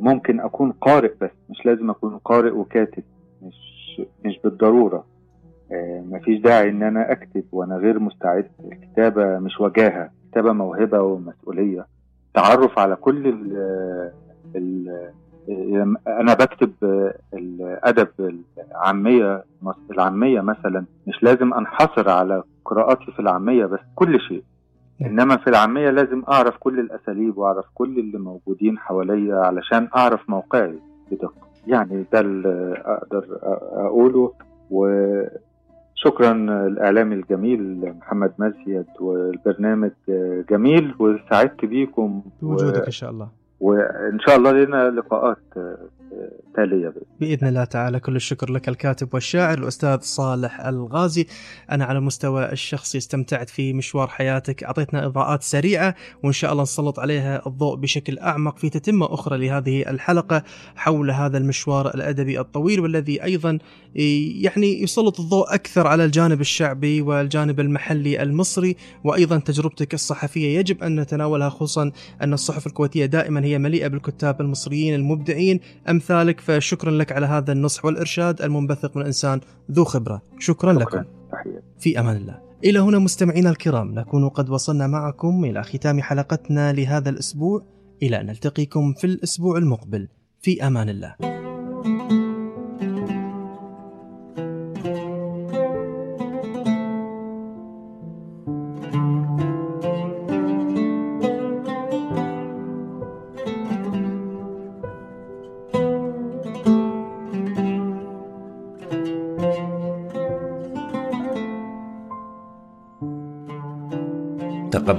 ممكن 0.00 0.40
أكون 0.40 0.72
قارئ 0.72 1.12
بس 1.20 1.30
مش 1.50 1.66
لازم 1.66 1.90
أكون 1.90 2.18
قارئ 2.18 2.50
وكاتب 2.50 3.02
مش 3.42 4.00
مش 4.24 4.40
بالضرورة. 4.44 5.04
آه، 5.72 6.00
مفيش 6.10 6.40
داعي 6.40 6.68
إن 6.70 6.82
أنا 6.82 7.12
أكتب 7.12 7.44
وأنا 7.52 7.76
غير 7.76 7.98
مستعد. 7.98 8.50
الكتابة 8.72 9.38
مش 9.38 9.60
وجاهة 9.60 10.10
الكتابة 10.24 10.52
موهبة 10.52 11.00
ومسؤولية. 11.00 11.86
تعرف 12.34 12.78
على 12.78 12.96
كل 12.96 13.26
أنا 16.08 16.34
بكتب 16.34 16.72
الأدب 17.34 18.08
العامية 18.70 19.44
العامية 19.90 20.40
مثلا 20.40 20.84
مش 21.06 21.22
لازم 21.22 21.54
أنحصر 21.54 22.10
على 22.10 22.42
قراءاتي 22.64 23.12
في 23.12 23.20
العامية 23.20 23.66
بس 23.66 23.80
كل 23.94 24.20
شيء. 24.20 24.42
إنما 25.02 25.36
في 25.36 25.46
العامية 25.50 25.90
لازم 25.90 26.22
أعرف 26.28 26.56
كل 26.56 26.80
الأساليب 26.80 27.38
وأعرف 27.38 27.64
كل 27.74 27.98
اللي 27.98 28.18
موجودين 28.18 28.78
حواليا 28.78 29.36
علشان 29.36 29.88
أعرف 29.96 30.30
موقعي 30.30 30.78
بدقة. 31.10 31.32
يعني 31.66 32.04
ده 32.12 32.20
اللي 32.20 32.82
أقدر 32.84 33.38
أقوله. 33.72 34.32
وشكرا 34.70 36.32
الاعلامي 36.66 37.14
الجميل 37.14 37.94
محمد 37.98 38.32
مزيد 38.38 38.86
والبرنامج 39.00 39.90
جميل 40.50 40.94
وسعدت 40.98 41.64
بيكم. 41.64 42.22
بوجودك 42.42 42.84
إن 42.84 42.90
شاء 42.90 43.10
الله. 43.10 43.28
وإن 43.62 44.18
شاء 44.26 44.36
الله 44.36 44.52
لنا 44.52 44.90
لقاءات 44.90 45.36
آه، 45.56 45.76
آه، 46.12 46.30
تالية. 46.56 46.88
بإذن. 46.88 47.02
باذن 47.20 47.48
الله 47.48 47.64
تعالى. 47.64 48.00
كل 48.00 48.16
الشكر 48.16 48.52
لك 48.52 48.68
الكاتب 48.68 49.14
والشاعر 49.14 49.58
الأستاذ 49.58 49.98
صالح 50.00 50.60
الغازي. 50.60 51.26
أنا 51.70 51.84
على 51.84 51.98
المستوى 51.98 52.52
الشخصي 52.52 52.98
استمتعت 52.98 53.50
في 53.50 53.72
مشوار 53.72 54.08
حياتك. 54.08 54.64
أعطيتنا 54.64 55.06
إضاءات 55.06 55.42
سريعة 55.42 55.94
وإن 56.22 56.32
شاء 56.32 56.52
الله 56.52 56.62
نسلط 56.62 57.00
عليها 57.00 57.46
الضوء 57.46 57.76
بشكل 57.76 58.18
أعمق 58.18 58.58
في 58.58 58.70
تتمة 58.70 59.14
أخرى 59.14 59.46
لهذه 59.46 59.90
الحلقة 59.90 60.42
حول 60.76 61.10
هذا 61.10 61.38
المشوار 61.38 61.94
الأدبي 61.94 62.40
الطويل 62.40 62.80
والذي 62.80 63.24
أيضا 63.24 63.58
يعني 63.94 64.82
يسلط 64.82 65.20
الضوء 65.20 65.54
أكثر 65.54 65.86
على 65.86 66.04
الجانب 66.04 66.40
الشعبي 66.40 67.02
والجانب 67.02 67.60
المحلي 67.60 68.22
المصري. 68.22 68.76
وأيضا 69.04 69.38
تجربتك 69.38 69.94
الصحفية 69.94 70.58
يجب 70.58 70.82
أن 70.82 71.00
نتناولها 71.00 71.48
خصوصا 71.48 71.92
أن 72.22 72.32
الصحف 72.32 72.66
الكويتية 72.66 73.06
دائما 73.06 73.44
هي 73.44 73.51
مليئة 73.58 73.88
بالكتاب 73.88 74.40
المصريين 74.40 74.94
المبدعين. 74.94 75.60
امثالك 75.88 76.40
فشكرا 76.40 76.90
لك 76.90 77.12
على 77.12 77.26
هذا 77.26 77.52
النصح 77.52 77.84
والإرشاد. 77.84 78.42
المنبثق 78.42 78.96
من 78.96 79.04
إنسان 79.04 79.40
ذو 79.70 79.84
خبرة. 79.84 80.22
شكرا, 80.38 80.72
لكم. 80.72 80.84
شكرا. 80.84 81.04
تحياتي 81.32 81.62
في 81.78 82.00
أمان 82.00 82.16
الله. 82.16 82.38
إلى 82.64 82.78
هنا 82.78 82.98
مستمعينا 82.98 83.50
الكرام 83.50 83.94
نكون 83.94 84.28
قد 84.28 84.50
وصلنا 84.50 84.86
معكم 84.86 85.44
إلى 85.44 85.62
ختام 85.62 86.00
حلقتنا 86.00 86.72
لهذا 86.72 87.10
الأسبوع. 87.10 87.62
إلى 88.02 88.20
أن 88.20 88.26
نلتقيكم 88.26 88.92
في 88.92 89.06
الأسبوع 89.06 89.58
المقبل. 89.58 90.08
في 90.40 90.66
أمان 90.66 90.88
الله. 90.88 91.41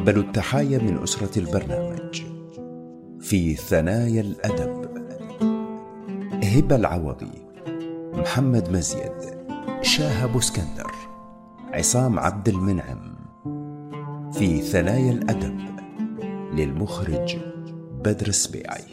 تقبلوا 0.04 0.24
التحايا 0.24 0.78
من 0.78 1.04
أسرة 1.04 1.40
البرنامج. 1.40 2.22
في 3.20 3.56
ثنايا 3.56 4.22
الأدب. 4.22 4.88
هبة 6.44 6.76
العوضي 6.76 7.32
محمد 8.14 8.70
مزيد 8.72 9.12
شاهب 9.82 10.38
اسكندر 10.38 10.92
عصام 11.74 12.20
عبد 12.20 12.50
المنعم. 12.50 13.16
في 14.34 14.62
ثنايا 14.62 15.12
الأدب 15.12 15.60
للمخرج 16.54 17.38
بدر 18.06 18.28
السبيعي. 18.28 18.93